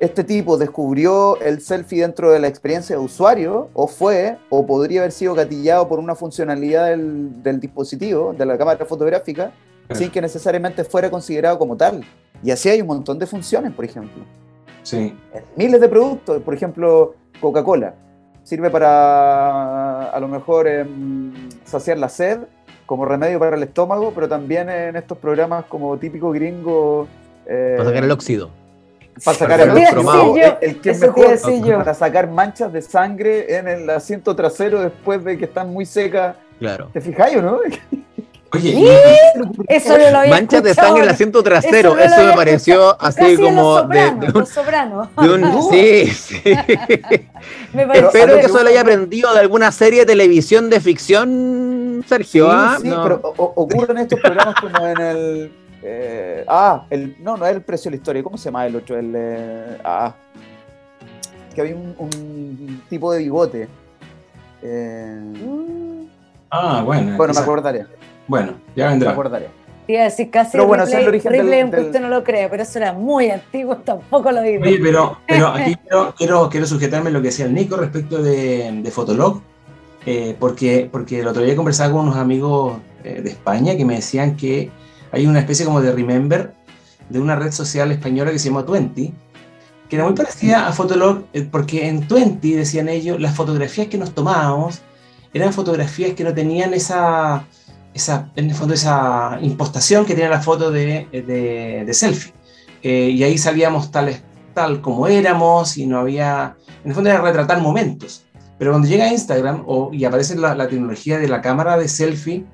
este 0.01 0.23
tipo 0.23 0.57
descubrió 0.57 1.41
el 1.41 1.61
selfie 1.61 2.03
dentro 2.03 2.31
de 2.31 2.39
la 2.39 2.47
experiencia 2.47 2.97
de 2.97 3.03
usuario 3.03 3.69
o 3.75 3.89
fue 3.89 4.37
o 4.49 4.65
podría 4.65 5.01
haber 5.01 5.13
sido 5.13 5.35
gatillado 5.35 5.89
por 5.89 5.99
una 5.99 6.15
funcionalidad 6.15 6.89
del, 6.89 7.61
dispositivo, 7.61 8.33
de 8.37 8.47
la 8.47 8.57
cámara 8.57 8.85
fotográfica, 8.85 9.53
sin 9.93 10.11
que 10.11 10.21
necesariamente 10.21 10.85
fuera 10.85 11.11
considerado 11.11 11.59
como 11.59 11.77
tal. 11.77 12.05
Y 12.43 12.51
así 12.51 12.69
hay 12.69 12.81
un 12.81 12.87
montón 12.87 13.19
de 13.19 13.27
funciones, 13.27 13.73
por 13.73 13.85
ejemplo. 13.85 14.23
Sí. 14.83 15.17
Miles 15.57 15.81
de 15.81 15.89
productos, 15.89 16.43
por 16.43 16.55
ejemplo, 16.55 17.15
Coca-Cola 17.41 17.95
sirve 18.49 18.71
para 18.71 20.05
a 20.05 20.21
lo 20.21 20.29
mejor 20.29 20.67
em, 20.67 21.35
saciar 21.65 21.99
la 21.99 22.09
sed 22.09 22.39
como 22.87 23.05
remedio 23.05 23.39
para 23.39 23.57
el 23.57 23.63
estómago, 23.63 24.13
pero 24.15 24.27
también 24.27 24.71
en 24.71 24.97
estos 24.97 25.19
programas 25.19 25.67
como 25.67 25.99
típico 25.99 26.31
gringo. 26.31 27.07
Eh, 27.47 27.75
para 27.77 27.91
sacar 27.91 28.05
el 28.05 28.11
óxido. 28.11 28.51
Para 29.25 29.39
sacar 29.39 29.61
el, 29.61 29.71
el, 29.71 30.81
que 30.81 30.91
es 30.91 31.01
mejor 31.01 31.79
para 31.79 31.95
sacar 31.95 32.29
manchas 32.31 32.73
de 32.73 32.83
sangre 32.83 33.57
en 33.57 33.69
el 33.69 33.91
asiento 33.91 34.35
trasero 34.37 34.81
después 34.81 35.25
de 35.25 35.39
que 35.39 35.45
están 35.47 35.73
muy 35.73 35.87
secas. 35.87 36.37
Claro. 36.59 36.91
¿Te 36.93 37.01
fijáis 37.01 37.37
o 37.37 37.43
no? 37.43 37.61
Oye, 38.51 38.89
eso 39.69 39.99
no 39.99 40.11
lo 40.11 40.19
había 40.19 40.31
manchas 40.31 40.63
de 40.63 40.75
sangre 40.75 41.01
en 41.01 41.05
el 41.05 41.11
asiento 41.11 41.43
trasero, 41.43 41.99
eso, 41.99 42.25
me 42.25 42.33
pareció 42.33 43.01
así 43.01 43.37
como 43.37 43.83
de, 43.83 44.11
un, 44.35 44.47
soprano. 44.47 45.11
sí, 45.71 46.07
sí. 46.07 46.43
Espero 47.93 48.41
que 48.41 48.47
eso 48.47 48.63
lo 48.63 48.69
haya 48.71 48.81
aprendido 48.81 49.33
de 49.35 49.41
alguna 49.41 49.71
serie 49.71 50.01
de 50.01 50.07
televisión 50.07 50.71
de 50.71 50.81
ficción, 50.81 52.05
Sergio. 52.09 52.47
Sí, 52.47 52.57
¿ah? 52.57 52.79
sí 52.81 52.91
pero 53.03 53.21
ocurren 53.23 53.99
estos 53.99 54.19
programas 54.19 54.55
como 54.61 54.87
en 54.87 55.01
el 55.01 55.53
eh, 55.83 56.45
ah, 56.49 56.87
el, 56.91 57.17
no, 57.21 57.37
no 57.37 57.47
es 57.47 57.55
el 57.55 57.63
precio 57.63 57.91
de 57.91 57.97
la 57.97 58.01
historia. 58.01 58.23
¿Cómo 58.23 58.37
se 58.37 58.47
llama 58.47 58.67
el 58.67 58.77
otro? 58.77 58.99
El, 58.99 59.13
eh, 59.15 59.79
ah, 59.85 60.15
que 61.55 61.61
había 61.61 61.75
un, 61.75 62.83
tipo 62.89 63.13
de 63.13 63.19
bigote. 63.21 63.69
Eh, 64.63 65.35
ah, 66.51 66.83
bueno. 66.85 67.17
Bueno, 67.17 67.35
me 67.35 67.41
acordaré. 67.41 67.87
Bueno, 68.27 68.55
ya 68.75 68.89
vendrá. 68.89 69.11
Me 69.11 69.13
acordaré. 69.13 69.49
Iba 69.87 70.03
a 70.03 70.05
decir 70.05 70.31
casi 70.31 70.53
pero 70.53 70.67
bueno, 70.67 70.85
replay, 70.85 71.03
el 71.03 71.09
origen 71.09 71.33
del, 71.33 71.87
usted 71.87 72.01
no 72.01 72.09
lo 72.09 72.23
cree, 72.23 72.47
pero 72.51 72.63
eso 72.63 72.79
era 72.79 72.93
muy 72.93 73.31
antiguo, 73.31 73.77
tampoco 73.85 74.31
lo 74.31 74.43
digo. 74.43 74.65
Oye, 74.65 74.79
pero, 74.83 75.19
pero 75.27 75.47
aquí 75.55 75.77
quiero, 76.17 76.51
quiero, 76.51 76.67
sujetarme 76.67 77.11
lo 77.11 77.23
que 77.23 77.29
decía 77.29 77.47
el 77.47 77.55
Nico 77.55 77.77
respecto 77.79 78.23
de, 78.23 78.83
de 78.83 78.91
Fotolog, 78.91 79.41
porque, 80.39 80.89
porque 80.93 81.21
el 81.21 81.27
otro 81.27 81.43
día 81.43 81.57
conversaba 81.57 81.93
con 81.93 82.03
unos 82.03 82.17
amigos 82.17 82.79
de 83.03 83.31
España 83.31 83.77
que 83.77 83.87
me 83.87 83.95
decían 83.95 84.37
que 84.37 84.71
hay 85.13 85.27
una 85.27 85.41
especie 85.41 85.65
como 85.65 85.81
de 85.81 85.93
remember 85.93 86.55
de 87.09 87.19
una 87.19 87.37
red 87.37 87.53
social 87.53 87.91
española 87.93 88.31
que 88.31 88.39
se 88.39 88.49
llama 88.49 88.67
Twenty, 88.67 89.15
que 89.89 89.97
era 89.97 90.05
muy 90.05 90.15
parecida 90.15 90.69
a 90.69 90.73
Fotolog, 90.73 91.25
eh, 91.33 91.49
porque 91.51 91.89
en 91.89 92.07
Twenty, 92.07 92.53
decían 92.53 92.89
ellos, 92.89 93.21
las 93.21 93.35
fotografías 93.35 93.89
que 93.89 93.99
nos 93.99 94.15
tomábamos 94.15 94.81
eran 95.33 95.53
fotografías 95.53 96.15
que 96.15 96.25
no 96.25 96.35
tenían 96.35 96.75
esa, 96.75 97.47
esa 97.95 98.31
en 98.37 98.51
el 98.51 98.55
fondo, 98.55 98.75
esa 98.75 99.39
impostación 99.41 100.05
que 100.05 100.15
tenía 100.15 100.29
la 100.29 100.41
foto 100.41 100.71
de, 100.71 101.07
de, 101.13 101.95
selfie. 101.95 102.33
Eh, 102.83 103.11
y 103.11 103.23
ahí 103.23 103.39
salíamos 103.39 103.91
tales, 103.91 104.23
tal 104.55 104.81
como 104.81 105.07
éramos 105.07 105.77
y 105.79 105.87
no 105.87 106.01
había, 106.01 106.57
en 106.85 106.91
el 106.91 106.95
fondo 106.95 107.11
era 107.11 107.21
retratar 107.21 107.61
momentos. 107.61 108.25
Pero 108.59 108.73
cuando 108.73 108.89
llega 108.89 109.09
Instagram 109.09 109.65
o, 109.67 109.91
y 109.93 110.05
aparece 110.05 110.35
la 110.37 110.69
tecnología 110.69 111.19
de 111.19 111.29
la 111.29 111.41
cámara 111.41 111.79
de 111.79 111.89
selfie, 111.89 112.45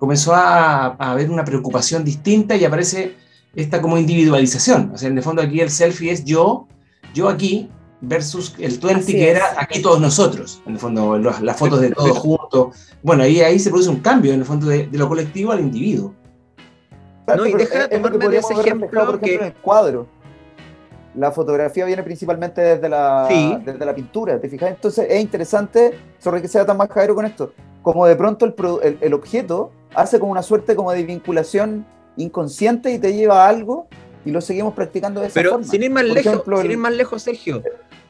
comenzó 0.00 0.34
a, 0.34 0.86
haber 0.96 1.30
una 1.30 1.44
preocupación 1.44 2.02
distinta 2.02 2.56
y 2.56 2.64
aparece 2.64 3.16
esta 3.54 3.80
como 3.82 3.98
individualización. 3.98 4.90
O 4.94 4.98
sea, 4.98 5.10
en 5.10 5.18
el 5.18 5.22
fondo 5.22 5.42
aquí 5.42 5.60
el 5.60 5.70
selfie 5.70 6.10
es 6.10 6.24
yo, 6.24 6.66
yo 7.14 7.28
aquí, 7.28 7.70
versus 8.00 8.54
el 8.58 8.78
20 8.78 9.12
que 9.12 9.30
era 9.30 9.44
aquí 9.58 9.82
todos 9.82 10.00
nosotros. 10.00 10.62
En 10.66 10.72
el 10.72 10.78
fondo, 10.78 11.18
las 11.18 11.56
fotos 11.56 11.82
de 11.82 11.90
todos 11.90 12.18
juntos. 12.18 12.76
Bueno, 13.02 13.24
ahí, 13.24 13.40
ahí 13.42 13.58
se 13.58 13.68
produce 13.68 13.90
un 13.90 14.00
cambio, 14.00 14.32
en 14.32 14.40
el 14.40 14.46
fondo, 14.46 14.66
de, 14.68 14.88
lo 14.90 15.06
colectivo 15.06 15.52
al 15.52 15.60
individuo. 15.60 16.14
No, 17.36 17.46
y 17.46 17.52
deja 17.52 17.86
de 17.86 17.88
tomarme 17.88 18.28
de 18.28 18.38
ese 18.38 18.54
ejemplo, 18.54 18.88
por 18.88 19.22
ejemplo, 19.22 19.46
el 19.46 19.54
cuadro. 19.54 20.06
La 21.14 21.30
fotografía 21.30 21.84
viene 21.84 22.02
principalmente 22.02 22.62
desde 22.62 22.88
la, 22.88 23.28
desde 23.64 23.84
la 23.84 23.94
pintura, 23.94 24.40
¿te 24.40 24.48
fijas? 24.48 24.70
Entonces 24.70 25.06
es 25.10 25.20
interesante, 25.20 25.98
sobre 26.18 26.40
que 26.40 26.48
sea 26.48 26.64
tan 26.64 26.76
más 26.76 26.88
cajero 26.88 27.14
con 27.14 27.26
esto, 27.26 27.52
como 27.82 28.06
de 28.06 28.16
pronto 28.16 28.46
el, 28.82 28.98
el 29.00 29.14
objeto 29.14 29.72
hace 29.94 30.18
como 30.20 30.32
una 30.32 30.42
suerte 30.42 30.74
como 30.76 30.92
de 30.92 31.02
vinculación 31.02 31.86
inconsciente 32.16 32.92
y 32.92 32.98
te 32.98 33.14
lleva 33.14 33.44
a 33.44 33.48
algo 33.48 33.88
y 34.24 34.30
lo 34.30 34.40
seguimos 34.40 34.74
practicando 34.74 35.20
de 35.20 35.28
esa 35.28 35.34
Pero 35.34 35.62
sin 35.62 35.82
ir 35.82 35.90
más 35.90 36.04
lejos, 36.04 36.42
sin 36.60 36.70
ir 36.70 36.78
más 36.78 36.92
lejos, 36.92 37.22
Sergio, 37.22 37.62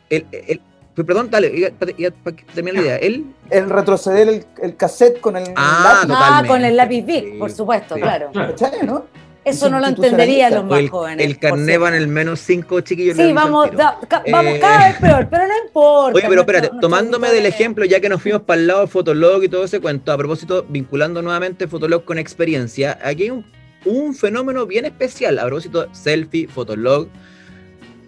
el, 0.09 0.26
el, 0.33 0.61
perdón, 0.94 1.30
dale, 1.30 1.72
para 1.78 2.37
terminar 2.54 2.83
la 2.83 2.83
idea. 2.83 2.96
El, 2.96 3.26
el 3.50 3.70
retroceder 3.70 4.28
el, 4.28 4.46
el, 4.61 4.76
cassette 4.76 5.20
con 5.20 5.37
el 5.37 5.44
ah, 5.56 6.02
lápiz. 6.02 6.14
Ah, 6.16 6.44
con 6.46 6.64
el 6.64 6.76
lápiz 6.76 7.02
Bic, 7.02 7.38
por 7.38 7.50
supuesto, 7.50 7.94
claro. 7.94 8.30
claro. 8.33 8.54
¿no? 8.83 9.04
Eso 9.44 9.70
no 9.70 9.81
lo 9.81 9.87
entenderían 9.87 10.55
los 10.55 10.64
más 10.64 10.90
jóvenes. 10.90 11.26
El 11.26 11.38
carnet 11.38 11.81
en 11.81 11.94
el 11.94 12.09
menos 12.09 12.40
cinco 12.40 12.81
chiquillos. 12.81 13.16
Sí, 13.16 13.33
vamos, 13.33 13.70
vamos 13.74 14.55
eh, 14.55 14.59
cada 14.61 14.88
vez 14.88 14.96
peor, 14.98 15.29
pero 15.31 15.46
no 15.46 15.55
importa. 15.64 16.18
Oye, 16.18 16.26
pero 16.29 16.40
espérate, 16.42 16.70
tomándome 16.81 17.31
del 17.31 17.46
ejemplo, 17.46 17.85
ya 17.85 18.00
que 18.00 18.09
nos 18.09 18.22
fuimos 18.22 18.42
para 18.42 18.61
el 18.61 18.66
lado 18.66 18.81
de 18.83 18.87
Fotolog 18.87 19.42
y 19.42 19.48
todo 19.48 19.64
ese 19.64 19.81
cuento, 19.81 20.12
a 20.12 20.18
propósito, 20.18 20.66
vinculando 20.68 21.22
nuevamente 21.22 21.66
Fotolog 21.66 22.05
con 22.05 22.18
experiencia, 22.18 22.98
aquí 23.03 23.24
hay 23.24 23.31
un, 23.31 23.46
un 23.87 24.14
fenómeno 24.14 24.66
bien 24.66 24.85
especial, 24.85 25.38
a 25.38 25.46
propósito, 25.46 25.88
selfie, 25.92 26.46
Fotolog. 26.46 27.09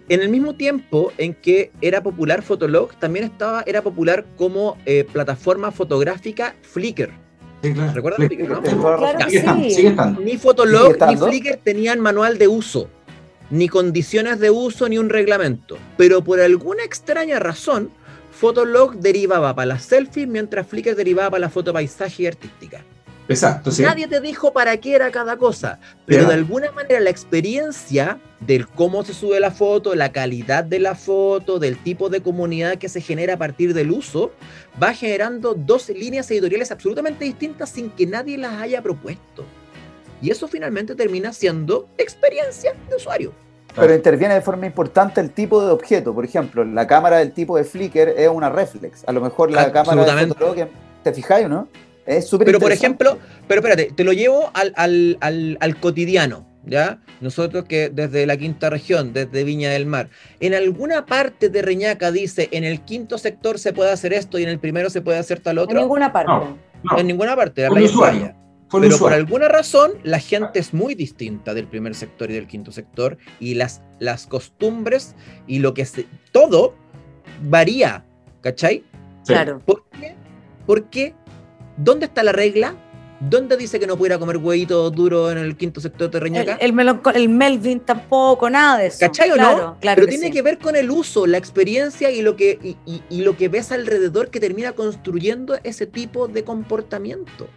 En 0.09 0.21
el 0.21 0.29
mismo 0.29 0.53
tiempo 0.55 1.11
en 1.17 1.33
que 1.33 1.71
era 1.81 2.03
popular 2.03 2.43
Fotolog, 2.43 2.93
también 2.99 3.25
estaba, 3.25 3.63
era 3.65 3.81
popular 3.81 4.25
como 4.35 4.77
eh, 4.85 5.05
plataforma 5.11 5.71
fotográfica 5.71 6.55
Flickr. 6.61 7.22
¿Recuerdan 7.63 8.29
Ni 10.23 10.37
Fotolog 10.37 10.97
ni 11.07 11.15
Flickr 11.15 11.59
tenían 11.63 12.01
manual 12.01 12.37
de 12.37 12.49
uso, 12.49 12.89
ni 13.49 13.69
condiciones 13.69 14.39
de 14.39 14.49
uso, 14.49 14.89
ni 14.89 14.97
un 14.97 15.09
reglamento. 15.09 15.77
Pero 15.95 16.23
por 16.23 16.41
alguna 16.41 16.83
extraña 16.83 17.39
razón, 17.39 17.89
Fotolog 18.31 18.95
derivaba 18.95 19.55
para 19.55 19.67
las 19.67 19.83
selfies, 19.83 20.27
mientras 20.27 20.67
Flickr 20.67 20.95
derivaba 20.95 21.31
para 21.31 21.41
la 21.41 21.49
foto 21.49 21.71
paisaje 21.71 22.23
y 22.23 22.27
artística. 22.27 22.83
Exacto, 23.27 23.71
sí. 23.71 23.83
Nadie 23.83 24.07
te 24.07 24.19
dijo 24.19 24.51
para 24.51 24.75
qué 24.77 24.95
era 24.95 25.09
cada 25.11 25.37
cosa, 25.37 25.79
pero 26.05 26.25
de 26.25 26.33
alguna 26.33 26.71
manera 26.71 26.99
la 26.99 27.09
experiencia 27.09 28.19
del 28.41 28.67
cómo 28.67 29.03
se 29.03 29.13
sube 29.13 29.39
la 29.39 29.51
foto, 29.51 29.95
la 29.95 30.11
calidad 30.11 30.63
de 30.63 30.79
la 30.79 30.95
foto, 30.95 31.59
del 31.59 31.77
tipo 31.77 32.09
de 32.09 32.21
comunidad 32.21 32.77
que 32.77 32.89
se 32.89 32.99
genera 33.01 33.35
a 33.35 33.37
partir 33.37 33.73
del 33.73 33.91
uso, 33.91 34.31
va 34.81 34.93
generando 34.93 35.53
dos 35.53 35.89
líneas 35.89 36.29
editoriales 36.31 36.71
absolutamente 36.71 37.23
distintas 37.23 37.69
sin 37.69 37.89
que 37.91 38.05
nadie 38.05 38.37
las 38.37 38.61
haya 38.61 38.81
propuesto. 38.81 39.45
Y 40.21 40.29
eso 40.29 40.47
finalmente 40.47 40.95
termina 40.95 41.33
siendo 41.33 41.89
experiencia 41.97 42.73
de 42.89 42.95
usuario. 42.95 43.33
Pero 43.75 43.95
interviene 43.95 44.35
de 44.35 44.41
forma 44.41 44.65
importante 44.65 45.19
el 45.19 45.31
tipo 45.31 45.65
de 45.65 45.71
objeto. 45.71 46.13
Por 46.13 46.25
ejemplo, 46.25 46.63
la 46.63 46.85
cámara 46.85 47.17
del 47.17 47.33
tipo 47.33 47.57
de 47.57 47.63
Flickr 47.63 48.09
es 48.09 48.29
una 48.29 48.49
reflex. 48.49 49.03
A 49.07 49.11
lo 49.11 49.21
mejor 49.21 49.51
la 49.51 49.71
cámara 49.71 50.15
de 50.15 50.27
Fotolog, 50.27 50.67
¿te 51.03 51.13
fijáis 51.13 51.47
o 51.47 51.49
no? 51.49 51.67
Es 52.05 52.27
súper 52.27 52.45
Pero 52.45 52.59
por 52.59 52.71
ejemplo, 52.71 53.17
pero 53.47 53.59
espérate, 53.61 53.91
te 53.95 54.03
lo 54.03 54.13
llevo 54.13 54.51
al, 54.53 54.73
al, 54.75 55.17
al, 55.21 55.57
al 55.59 55.79
cotidiano. 55.79 56.45
¿ya? 56.65 56.99
Nosotros 57.21 57.65
que 57.65 57.89
desde 57.89 58.25
la 58.25 58.37
quinta 58.37 58.69
región, 58.69 59.13
desde 59.13 59.43
Viña 59.43 59.71
del 59.71 59.85
Mar, 59.85 60.09
en 60.39 60.53
alguna 60.53 61.05
parte 61.05 61.49
de 61.49 61.61
Reñaca 61.61 62.11
dice, 62.11 62.49
en 62.51 62.63
el 62.63 62.81
quinto 62.81 63.17
sector 63.17 63.59
se 63.59 63.73
puede 63.73 63.91
hacer 63.91 64.13
esto 64.13 64.39
y 64.39 64.43
en 64.43 64.49
el 64.49 64.59
primero 64.59 64.89
se 64.89 65.01
puede 65.01 65.17
hacer 65.17 65.39
tal 65.39 65.57
otro. 65.57 65.77
En 65.77 65.83
ninguna 65.83 66.11
parte. 66.11 66.47
En 66.97 67.07
ninguna 67.07 67.35
parte, 67.35 67.61
la 67.61 67.69
playa 67.69 68.35
Pero 68.69 68.97
por 68.97 69.13
alguna 69.13 69.47
razón 69.47 69.93
la 70.03 70.19
gente 70.19 70.59
es 70.59 70.73
muy 70.73 70.95
distinta 70.95 71.53
del 71.53 71.67
primer 71.67 71.95
sector 71.95 72.29
y 72.29 72.33
del 72.33 72.47
quinto 72.47 72.71
sector 72.71 73.17
y 73.39 73.53
las, 73.53 73.81
las 73.99 74.27
costumbres 74.27 75.15
y 75.47 75.59
lo 75.59 75.73
que 75.73 75.85
se, 75.85 76.07
todo 76.31 76.75
varía, 77.43 78.05
¿cachai? 78.41 78.83
Claro. 79.25 79.61
¿Por 79.65 79.85
qué? 79.91 80.15
Porque, 80.65 81.13
¿dónde 81.77 82.05
está 82.05 82.23
la 82.23 82.31
regla? 82.31 82.75
¿Dónde 83.29 83.55
dice 83.55 83.79
que 83.79 83.87
no 83.87 83.95
pudiera 83.95 84.17
comer 84.17 84.37
huevito 84.37 84.89
duro 84.89 85.31
en 85.31 85.37
el 85.37 85.55
quinto 85.55 85.79
sector 85.79 86.11
de 86.11 86.19
Reñaca? 86.19 86.57
El, 86.59 86.77
el, 87.15 87.29
Melvin 87.29 87.79
tampoco, 87.79 88.49
nada 88.49 88.79
de 88.79 88.87
eso. 88.87 88.97
¿Cachai 88.99 89.31
o 89.31 89.37
no? 89.37 89.77
Claro 89.79 90.01
Pero 90.01 90.07
tiene 90.07 90.29
que 90.29 90.41
ver 90.41 90.57
con 90.57 90.75
el 90.75 90.91
uso, 90.91 91.25
la 91.25 91.37
experiencia 91.37 92.11
y 92.11 92.21
lo, 92.21 92.35
que, 92.35 92.75
y, 92.85 93.21
lo 93.21 93.37
que 93.37 93.47
ves 93.47 93.71
alrededor 93.71 94.29
que 94.29 94.39
termina 94.41 94.73
construyendo 94.73 95.57
ese 95.63 95.87
tipo 95.87 96.27
de 96.27 96.43
comportamiento. 96.43 97.47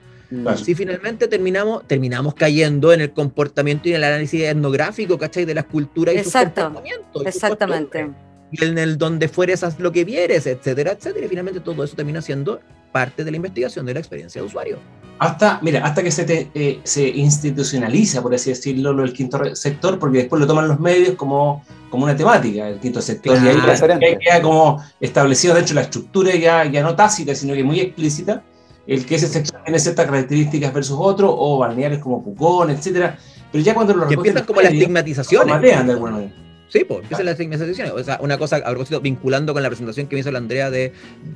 Si 0.56 0.74
finalmente 0.74 1.28
terminamos, 1.28 1.86
terminamos 1.86 2.34
cayendo 2.34 2.92
en 2.92 3.00
el 3.00 3.12
comportamiento 3.12 3.88
y 3.88 3.92
en 3.92 3.98
el 3.98 4.04
análisis 4.04 4.42
etnográfico, 4.42 5.18
¿cachai? 5.18 5.44
De 5.44 5.54
la 5.54 5.62
cultura 5.62 6.12
y 6.12 6.18
Exacto. 6.18 6.60
sus 6.60 6.64
comportamientos. 6.64 7.26
Exactamente. 7.26 8.10
Y 8.50 8.64
en 8.64 8.78
el 8.78 8.98
donde 8.98 9.28
fueres 9.28 9.62
haz 9.64 9.80
lo 9.80 9.90
que 9.92 10.04
vieres, 10.04 10.46
etcétera, 10.46 10.92
etcétera. 10.92 11.26
Y 11.26 11.28
finalmente 11.28 11.60
todo 11.60 11.82
eso 11.82 11.96
termina 11.96 12.22
siendo 12.22 12.60
parte 12.96 13.24
de 13.24 13.30
la 13.30 13.36
investigación 13.36 13.84
de 13.84 13.92
la 13.92 14.00
experiencia 14.00 14.40
de 14.40 14.46
usuario. 14.46 14.78
Hasta, 15.18 15.58
mira, 15.60 15.84
hasta 15.84 16.02
que 16.02 16.10
se, 16.10 16.24
te, 16.24 16.50
eh, 16.54 16.80
se 16.82 17.06
institucionaliza, 17.06 18.22
por 18.22 18.34
así 18.34 18.48
decirlo, 18.48 18.94
lo 18.94 19.02
del 19.02 19.12
quinto 19.12 19.54
sector, 19.54 19.98
porque 19.98 20.18
después 20.18 20.40
lo 20.40 20.46
toman 20.46 20.66
los 20.66 20.80
medios 20.80 21.14
como, 21.14 21.62
como 21.90 22.04
una 22.04 22.16
temática, 22.16 22.66
el 22.70 22.80
quinto 22.80 23.02
sector, 23.02 23.36
y 23.42 23.48
ahí, 23.48 24.16
queda 24.18 24.40
como 24.40 24.82
establecido, 24.98 25.54
de 25.54 25.60
hecho, 25.60 25.74
la 25.74 25.82
estructura 25.82 26.34
ya, 26.36 26.64
ya 26.64 26.82
no 26.82 26.96
tácita, 26.96 27.34
sino 27.34 27.52
que 27.52 27.62
muy 27.62 27.80
explícita, 27.80 28.42
el 28.86 29.04
que 29.04 29.16
ese 29.16 29.28
sector 29.28 29.62
tiene 29.62 29.78
ciertas 29.78 30.06
características 30.06 30.72
versus 30.72 30.96
otro, 30.98 31.34
o 31.38 31.58
balnearios 31.58 32.00
como 32.00 32.24
Pucón, 32.24 32.70
etcétera, 32.70 33.18
pero 33.52 33.62
ya 33.62 33.74
cuando 33.74 33.92
lo 33.92 34.08
que 34.08 34.14
empiezan 34.14 34.46
como 34.46 34.62
la 34.62 34.70
estigmatización. 34.70 35.60
de 35.60 35.74
alguna 35.74 36.12
manera. 36.12 36.45
Sí, 36.68 36.84
pues 36.84 37.02
empiezan 37.02 37.26
las 37.26 37.32
estigmatizaciones. 37.32 37.92
O 37.92 38.02
sea, 38.02 38.18
una 38.20 38.38
cosa, 38.38 38.56
a 38.56 38.70
propósito, 38.70 39.00
vinculando 39.00 39.52
con 39.52 39.62
la 39.62 39.68
presentación 39.68 40.06
que 40.06 40.16
me 40.16 40.20
hizo 40.20 40.30
la 40.30 40.38
Andrea 40.38 40.70
de, 40.70 40.92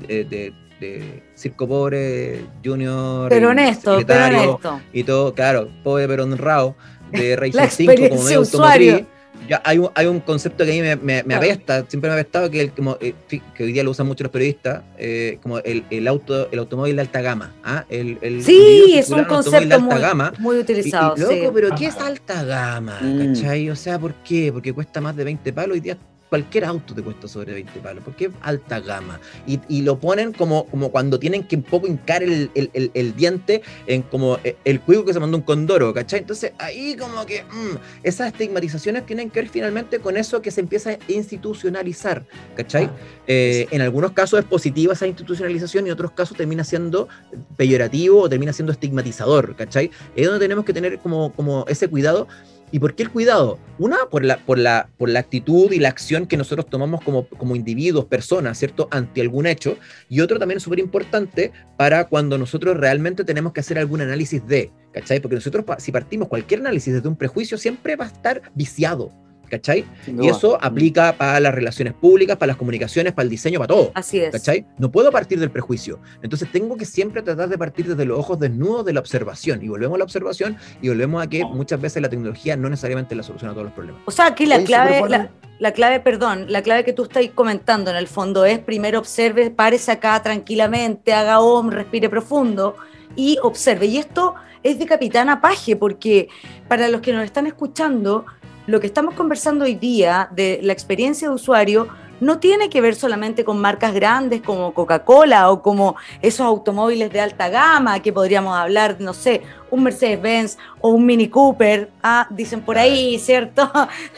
de 0.09 0.53
de 0.81 1.23
Circo 1.37 1.69
Pobre, 1.69 2.45
Junior. 2.65 3.29
Pero 3.29 3.51
honesto, 3.51 3.99
pero 4.07 4.25
honesto. 4.25 4.81
Y 4.93 5.05
todo, 5.05 5.35
claro, 5.35 5.69
pobre 5.85 6.09
pero 6.09 6.25
honrado, 6.25 6.75
de 7.13 7.37
Racing 7.61 7.87
5 7.87 8.09
como 8.09 8.23
medio 8.25 8.39
automotriz. 8.39 9.05
Ya 9.49 9.61
hay, 9.65 9.79
un, 9.79 9.91
hay 9.95 10.07
un 10.07 10.21
concepto 10.21 10.65
que 10.65 10.71
a 10.71 10.75
mí 10.75 10.81
me, 10.81 10.97
me, 10.97 11.23
me 11.25 11.35
apesta, 11.35 11.85
siempre 11.89 12.09
me 12.11 12.17
ha 12.17 12.21
apestado, 12.21 12.51
que, 12.51 12.61
el, 12.61 12.73
como, 12.73 12.97
eh, 13.01 13.15
que 13.29 13.65
hoy 13.65 13.73
día 13.73 13.83
lo 13.83 13.91
usan 13.91 14.07
mucho 14.07 14.23
los 14.25 14.33
periodistas, 14.33 14.83
eh, 14.99 15.39
como 15.43 15.59
el, 15.59 15.85
el, 15.91 16.07
auto, 16.09 16.49
el 16.51 16.59
automóvil 16.59 16.97
de 16.97 17.03
alta 17.03 17.21
gama. 17.21 17.55
¿ah? 17.65 17.85
El, 17.89 18.19
el 18.23 18.45
sí, 18.45 18.95
es 18.97 19.11
un 19.11 19.25
concepto 19.25 19.59
de 19.59 19.75
alta 19.75 19.79
muy, 19.79 20.01
gama. 20.01 20.33
muy 20.39 20.59
utilizado. 20.59 21.15
Y, 21.17 21.21
y, 21.21 21.23
loco, 21.23 21.35
sí. 21.35 21.51
pero 21.55 21.75
¿qué 21.75 21.87
es 21.87 21.97
alta 21.97 22.45
gama? 22.45 22.99
Mm. 23.01 23.35
¿Cachai? 23.35 23.71
O 23.71 23.77
sea, 23.77 23.99
¿por 23.99 24.15
qué? 24.15 24.53
Porque 24.53 24.73
cuesta 24.73 25.01
más 25.01 25.17
de 25.17 25.25
20 25.25 25.53
palos 25.53 25.77
y 25.77 25.81
día 25.81 25.99
cualquier 26.31 26.65
auto 26.65 26.95
te 26.95 27.03
cuesta 27.03 27.29
sobre 27.29 27.53
20 27.53 27.81
palos, 27.81 28.03
porque 28.05 28.27
es 28.27 28.31
alta 28.41 28.81
gama. 28.81 29.21
Y, 29.47 29.61
y, 29.69 29.83
lo 29.83 29.99
ponen 29.99 30.33
como, 30.33 30.67
como 30.67 30.91
cuando 30.91 31.19
tienen 31.19 31.45
que 31.45 31.57
un 31.57 31.63
poco 31.63 31.89
hincar 31.89 32.23
el, 32.23 32.51
el, 32.55 32.71
el, 32.73 32.91
el 32.95 33.17
diente 33.17 33.63
en 33.87 34.03
como 34.03 34.39
eh, 34.45 34.57
el 34.65 34.79
juego 34.79 35.05
que 35.05 35.13
se 35.13 35.21
mandó 35.21 35.37
un 35.37 35.43
condoro, 35.43 35.93
¿cachai? 35.93 36.21
Entonces 36.21 36.53
ahí 36.59 36.97
como 36.97 37.27
que 37.27 37.43
mmm, 37.43 37.77
esas 38.05 38.29
estigmatizaciones 38.29 39.05
tienen 39.05 39.29
que 39.31 39.41
ver 39.41 39.49
finalmente 39.51 39.99
con 39.99 40.17
eso 40.17 40.41
que 40.41 40.53
se 40.53 40.61
empieza 40.61 40.91
a 40.91 40.99
institucionalizar, 41.09 42.25
¿cachai? 42.55 42.85
Ah, 42.85 42.97
eh, 43.27 43.67
en 43.71 43.83
algunos 43.83 44.13
casos 44.13 44.39
es 44.39 44.45
positiva 44.45 44.93
esa 44.93 45.09
institucionalización 45.09 45.87
y 45.87 45.89
en 45.89 45.95
otros 45.95 46.13
casos 46.13 46.37
termina 46.37 46.63
siendo 46.63 47.09
peyorativo 47.57 48.23
o 48.23 48.29
termina 48.29 48.53
siendo 48.53 48.73
estigmatizador, 48.73 49.57
¿cachai? 49.57 49.91
Es 50.15 50.27
donde 50.27 50.41
tenemos 50.41 50.65
que 50.65 50.73
tener 50.73 50.99
como, 51.01 51.33
como 51.33 51.65
ese 51.69 51.89
cuidado 51.89 52.29
¿Y 52.73 52.79
por 52.79 52.95
qué 52.95 53.03
el 53.03 53.11
cuidado? 53.11 53.59
Una, 53.79 53.97
por 54.11 54.25
la, 54.25 54.39
por 54.39 54.59
la, 54.59 54.89
por 54.97 55.09
la 55.09 55.21
actitud 55.21 55.73
y 55.73 55.79
la 55.79 55.89
acción 55.89 56.27
que 56.27 56.37
nosotros 56.37 56.67
tomamos 56.67 57.03
como, 57.03 57.27
como 57.27 57.57
individuos, 57.57 58.05
personas, 58.05 58.59
¿cierto? 58.59 58.89
Ante 58.91 59.21
algún 59.21 59.47
hecho. 59.47 59.77
Y 60.09 60.21
otro 60.21 60.39
también 60.39 60.59
es 60.59 60.63
súper 60.63 60.79
importante 60.79 61.53
para 61.77 62.07
cuando 62.07 62.39
nosotros 62.39 62.77
realmente 62.77 63.25
tenemos 63.25 63.53
que 63.53 63.61
hacer 63.61 63.79
algún 63.79 64.01
análisis 64.03 64.47
de, 64.47 64.71
¿cachai? 64.93 65.21
Porque 65.21 65.35
nosotros, 65.35 65.65
si 65.79 65.91
partimos 65.91 66.29
cualquier 66.29 66.61
análisis 66.61 66.95
desde 66.95 67.09
un 67.09 67.17
prejuicio, 67.17 67.59
siempre 67.59 67.97
va 67.97 68.05
a 68.05 68.09
estar 68.09 68.43
viciado. 68.55 69.11
¿Cachai? 69.51 69.85
Y 70.07 70.29
eso 70.29 70.57
aplica 70.61 71.13
para 71.13 71.41
las 71.41 71.55
relaciones 71.55 71.93
públicas, 71.95 72.37
para 72.37 72.49
las 72.49 72.57
comunicaciones, 72.57 73.13
para 73.13 73.25
el 73.25 73.31
diseño, 73.31 73.59
para 73.59 73.69
todo. 73.69 73.93
Así 73.95 74.21
es. 74.21 74.31
¿cachai? 74.33 74.65
No 74.79 74.91
puedo 74.91 75.11
partir 75.11 75.39
del 75.39 75.51
prejuicio. 75.51 75.99
Entonces 76.23 76.51
tengo 76.51 76.77
que 76.77 76.85
siempre 76.85 77.23
tratar 77.23 77.49
de 77.49 77.59
partir 77.59 77.87
desde 77.87 78.05
los 78.05 78.19
ojos 78.19 78.39
desnudos 78.39 78.87
de 78.87 78.93
la 78.93 79.01
observación. 79.01 79.63
Y 79.63 79.69
volvemos 79.69 79.97
a 79.97 79.99
la 79.99 80.05
observación 80.05 80.57
y 80.81 80.89
volvemos 80.89 81.23
a 81.23 81.27
que 81.29 81.45
muchas 81.45 81.81
veces 81.81 82.01
la 82.01 82.09
tecnología 82.09 82.57
no 82.57 82.71
necesariamente 82.71 83.15
la 83.15 83.23
soluciona 83.23 83.53
a 83.53 83.55
todos 83.55 83.67
los 83.67 83.75
problemas. 83.75 84.03
O 84.07 84.11
sea, 84.11 84.27
aquí 84.27 84.47
la 84.47 84.63
clave, 84.63 85.03
la, 85.09 85.31
la, 85.59 85.73
clave, 85.73 86.01
perdón, 86.01 86.47
la 86.49 86.63
clave 86.63 86.85
que 86.85 86.93
tú 86.93 87.03
estás 87.03 87.27
comentando 87.35 87.91
en 87.91 87.97
el 87.97 88.07
fondo 88.07 88.45
es 88.45 88.59
primero 88.61 88.99
observe, 88.99 89.51
párese 89.51 89.91
acá 89.93 90.23
tranquilamente, 90.23 91.13
haga 91.13 91.41
om, 91.41 91.71
respire 91.71 92.09
profundo 92.09 92.77
y 93.17 93.39
observe. 93.43 93.87
Y 93.87 93.99
esto 93.99 94.35
es 94.63 94.79
de 94.79 94.87
Capitana 94.87 95.41
Paje, 95.41 95.77
porque 95.77 96.29
para 96.69 96.89
los 96.89 97.01
que 97.01 97.13
nos 97.13 97.25
están 97.25 97.47
escuchando, 97.47 98.27
lo 98.71 98.79
que 98.79 98.87
estamos 98.87 99.15
conversando 99.15 99.65
hoy 99.65 99.75
día 99.75 100.29
de 100.31 100.61
la 100.63 100.73
experiencia 100.73 101.29
de 101.29 101.35
usuario 101.35 101.89
no 102.21 102.39
tiene 102.39 102.71
que 102.71 102.81
ver 102.81 102.95
solamente 102.95 103.45
con 103.45 103.59
marcas 103.59 103.93
grandes 103.93 104.43
como 104.43 104.73
Coca-Cola 104.75 105.51
o 105.51 105.61
como 105.61 105.97
esos 106.23 106.47
automóviles 106.47 107.11
de 107.13 107.21
alta 107.21 107.49
gama 107.49 108.01
que 108.01 108.13
podríamos 108.13 108.57
hablar, 108.57 108.99
no 109.01 109.13
sé, 109.13 109.43
un 109.73 109.83
Mercedes-Benz 109.83 110.57
o 110.81 110.91
un 110.91 111.05
Mini 111.05 111.29
Cooper, 111.29 111.91
ah, 112.01 112.29
dicen 112.31 112.61
por 112.61 112.79
ahí, 112.79 113.19
¿cierto? 113.19 113.69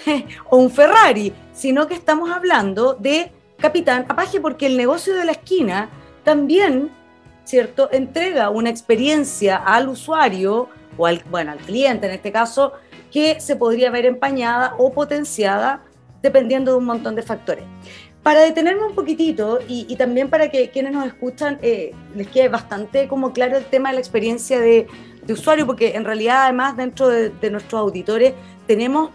o 0.51 0.59
un 0.59 0.71
Ferrari, 0.71 1.33
sino 1.55 1.87
que 1.87 1.95
estamos 1.95 2.31
hablando 2.31 2.93
de 2.93 3.33
Capitán 3.59 4.05
Apache 4.07 4.39
porque 4.39 4.67
el 4.67 4.77
negocio 4.77 5.15
de 5.15 5.25
la 5.25 5.33
esquina 5.33 5.89
también, 6.25 6.91
¿cierto? 7.45 7.89
Entrega 7.91 8.51
una 8.51 8.69
experiencia 8.69 9.57
al 9.57 9.89
usuario 9.89 10.69
o 10.97 11.07
al, 11.07 11.23
bueno, 11.31 11.53
al 11.53 11.59
cliente 11.59 12.07
en 12.07 12.13
este 12.13 12.33
caso, 12.33 12.73
que 13.11 13.41
se 13.41 13.57
podría 13.57 13.91
ver 13.91 14.07
empañada 14.07 14.75
o 14.79 14.93
potenciada 14.93 15.83
dependiendo 16.23 16.73
de 16.73 16.79
un 16.79 16.85
montón 16.85 17.15
de 17.15 17.23
factores. 17.23 17.65
Para 18.23 18.41
detenerme 18.41 18.85
un 18.85 18.95
poquitito 18.95 19.59
y, 19.69 19.85
y 19.89 19.97
también 19.97 20.31
para 20.31 20.49
que 20.49 20.71
quienes 20.71 20.93
nos 20.93 21.07
escuchan 21.07 21.59
eh, 21.61 21.93
les 22.15 22.29
quede 22.29 22.49
bastante 22.49 23.09
como 23.09 23.33
claro 23.33 23.59
el 23.59 23.65
tema 23.65 23.89
de 23.89 23.95
la 23.95 24.01
experiencia 24.01 24.61
de, 24.61 24.87
de 25.25 25.33
usuario, 25.33 25.67
porque 25.67 25.97
en 25.97 26.05
realidad 26.05 26.45
además 26.45 26.77
dentro 26.77 27.09
de, 27.09 27.31
de, 27.31 27.51
nuestros 27.51 27.81
auditores 27.81 28.35
tenemos 28.69 29.11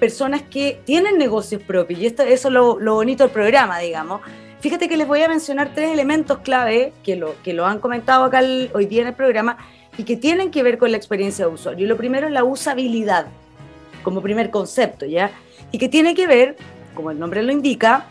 personas 0.00 0.42
que 0.42 0.80
tienen 0.84 1.18
negocios 1.18 1.62
propios 1.62 2.00
y 2.00 2.06
esto, 2.06 2.22
eso 2.22 2.48
es 2.48 2.54
lo, 2.54 2.80
lo 2.80 2.94
bonito 2.94 3.24
del 3.24 3.32
programa, 3.32 3.78
digamos. 3.78 4.22
Fíjate 4.60 4.88
que 4.88 4.96
les 4.96 5.06
voy 5.06 5.22
a 5.22 5.28
mencionar 5.28 5.72
tres 5.74 5.92
elementos 5.92 6.38
clave 6.38 6.94
que 7.04 7.14
lo, 7.14 7.34
que 7.42 7.52
lo 7.52 7.66
han 7.66 7.78
comentado 7.78 8.24
acá 8.24 8.38
el, 8.38 8.70
hoy 8.74 8.86
día 8.86 9.02
en 9.02 9.08
el 9.08 9.14
programa 9.14 9.58
y 9.98 10.04
que 10.04 10.16
tienen 10.16 10.50
que 10.50 10.62
ver 10.62 10.78
con 10.78 10.90
la 10.90 10.96
experiencia 10.96 11.46
de 11.46 11.52
usuario. 11.52 11.86
Lo 11.86 11.96
primero 11.96 12.26
es 12.26 12.32
la 12.32 12.44
usabilidad, 12.44 13.26
como 14.02 14.22
primer 14.22 14.50
concepto, 14.50 15.06
¿ya? 15.06 15.30
Y 15.72 15.78
que 15.78 15.88
tiene 15.88 16.14
que 16.14 16.26
ver, 16.26 16.56
como 16.94 17.10
el 17.10 17.18
nombre 17.18 17.42
lo 17.42 17.52
indica, 17.52 18.06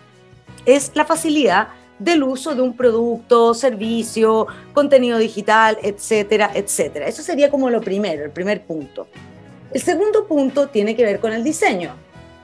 es 0.66 0.92
la 0.96 1.06
facilidad 1.06 1.68
del 2.00 2.24
uso 2.24 2.56
de 2.56 2.62
un 2.62 2.76
producto, 2.76 3.54
servicio, 3.54 4.48
contenido 4.74 5.18
digital, 5.18 5.78
etcétera, 5.82 6.52
etcétera. 6.54 7.08
Eso 7.08 7.22
sería 7.22 7.50
como 7.50 7.70
lo 7.70 7.82
primero, 7.82 8.26
el 8.26 8.32
primer 8.32 8.64
punto. 8.64 9.08
El 9.72 9.82
segundo 9.82 10.28
punto 10.28 10.68
tiene 10.68 10.96
que 10.96 11.06
ver 11.06 11.20
con 11.20 11.34
el 11.34 11.44
diseño, 11.44 11.96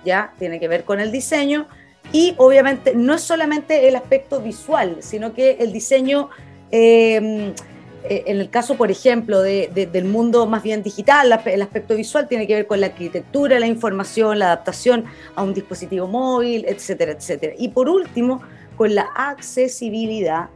¿ya? 0.05 0.33
Tiene 0.39 0.59
que 0.59 0.67
ver 0.67 0.85
con 0.85 0.99
el 0.99 1.11
diseño 1.11 1.67
y 2.13 2.35
obviamente 2.37 2.93
no 2.95 3.13
es 3.13 3.21
solamente 3.21 3.87
el 3.87 3.95
aspecto 3.95 4.41
visual, 4.41 4.97
sino 4.99 5.33
que 5.33 5.57
el 5.59 5.73
diseño... 5.73 6.29
Eh, 6.71 7.53
en 8.03 8.39
el 8.39 8.49
caso, 8.49 8.75
por 8.75 8.91
ejemplo, 8.91 9.41
de, 9.41 9.69
de, 9.73 9.85
del 9.85 10.05
mundo 10.05 10.45
más 10.47 10.63
bien 10.63 10.83
digital, 10.83 11.39
el 11.45 11.61
aspecto 11.61 11.95
visual 11.95 12.27
tiene 12.27 12.47
que 12.47 12.55
ver 12.55 12.67
con 12.67 12.79
la 12.79 12.87
arquitectura, 12.87 13.59
la 13.59 13.67
información, 13.67 14.39
la 14.39 14.47
adaptación 14.47 15.05
a 15.35 15.43
un 15.43 15.53
dispositivo 15.53 16.07
móvil, 16.07 16.65
etcétera, 16.67 17.11
etcétera. 17.11 17.53
Y 17.57 17.69
por 17.69 17.89
último, 17.89 18.41
con 18.75 18.95
la 18.95 19.09
accesibilidad. 19.15 20.49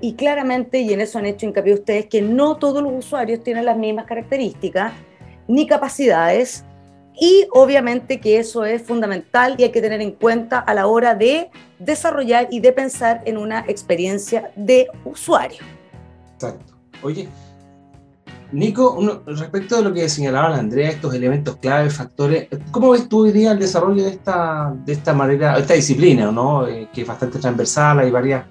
Y 0.00 0.14
claramente, 0.14 0.80
y 0.80 0.92
en 0.92 1.00
eso 1.00 1.18
han 1.18 1.26
hecho 1.26 1.46
hincapié 1.46 1.72
ustedes, 1.72 2.06
que 2.06 2.20
no 2.20 2.56
todos 2.56 2.82
los 2.82 2.92
usuarios 2.92 3.42
tienen 3.42 3.64
las 3.64 3.78
mismas 3.78 4.04
características 4.04 4.92
ni 5.48 5.66
capacidades. 5.66 6.64
Y 7.18 7.46
obviamente 7.52 8.20
que 8.20 8.38
eso 8.38 8.64
es 8.64 8.82
fundamental 8.82 9.54
y 9.56 9.62
hay 9.62 9.70
que 9.70 9.80
tener 9.80 10.02
en 10.02 10.10
cuenta 10.10 10.58
a 10.58 10.74
la 10.74 10.88
hora 10.88 11.14
de 11.14 11.48
desarrollar 11.78 12.48
y 12.50 12.60
de 12.60 12.72
pensar 12.72 13.22
en 13.24 13.38
una 13.38 13.64
experiencia 13.68 14.50
de 14.56 14.88
usuario. 15.04 15.60
Exacto. 16.34 16.73
Oye, 17.04 17.28
Nico, 18.52 18.98
respecto 19.26 19.76
de 19.76 19.82
lo 19.82 19.92
que 19.92 20.08
señalaba 20.08 20.48
la 20.48 20.56
Andrea, 20.56 20.88
estos 20.88 21.12
elementos 21.14 21.56
clave, 21.56 21.90
factores, 21.90 22.48
¿cómo 22.70 22.92
ves 22.92 23.10
tú 23.10 23.24
hoy 23.24 23.32
día 23.32 23.52
el 23.52 23.58
desarrollo 23.58 24.04
de 24.04 24.08
esta, 24.08 24.74
de 24.86 24.94
esta 24.94 25.12
manera, 25.12 25.58
esta 25.58 25.74
disciplina, 25.74 26.32
¿no? 26.32 26.66
Eh, 26.66 26.88
que 26.94 27.02
es 27.02 27.06
bastante 27.06 27.38
transversal, 27.38 27.98
hay 27.98 28.10
varias, 28.10 28.46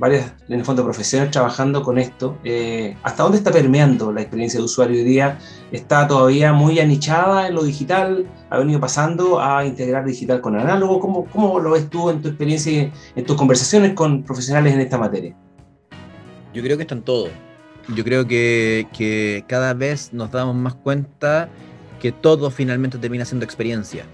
varias, 0.00 0.32
en 0.48 0.58
el 0.58 0.64
fondo, 0.64 0.82
profesiones 0.82 1.30
trabajando 1.30 1.84
con 1.84 1.96
esto. 1.96 2.38
Eh, 2.42 2.96
¿Hasta 3.04 3.22
dónde 3.22 3.38
está 3.38 3.52
permeando 3.52 4.10
la 4.10 4.22
experiencia 4.22 4.58
de 4.58 4.64
usuario 4.64 4.96
hoy 4.96 5.04
día? 5.04 5.38
¿Está 5.70 6.08
todavía 6.08 6.52
muy 6.52 6.80
anichada 6.80 7.46
en 7.46 7.54
lo 7.54 7.62
digital? 7.62 8.26
¿Ha 8.50 8.58
venido 8.58 8.80
pasando 8.80 9.40
a 9.40 9.64
integrar 9.64 10.04
digital 10.04 10.40
con 10.40 10.58
análogo? 10.58 10.98
¿Cómo, 10.98 11.26
cómo 11.26 11.60
lo 11.60 11.70
ves 11.70 11.88
tú 11.88 12.10
en 12.10 12.20
tu 12.20 12.26
experiencia, 12.26 12.72
y 12.72 12.92
en 13.14 13.24
tus 13.24 13.36
conversaciones 13.36 13.92
con 13.92 14.24
profesionales 14.24 14.74
en 14.74 14.80
esta 14.80 14.98
materia? 14.98 15.36
Yo 16.52 16.64
creo 16.64 16.76
que 16.76 16.82
están 16.82 17.02
todos 17.02 17.30
yo 17.88 18.04
creo 18.04 18.26
que, 18.26 18.86
que, 18.96 19.44
cada 19.48 19.74
vez 19.74 20.12
nos 20.12 20.30
damos 20.30 20.54
más 20.54 20.74
cuenta 20.74 21.48
que 22.00 22.12
todo 22.12 22.50
finalmente 22.50 22.98
termina 22.98 23.24
siendo 23.24 23.44
experiencia. 23.44 24.04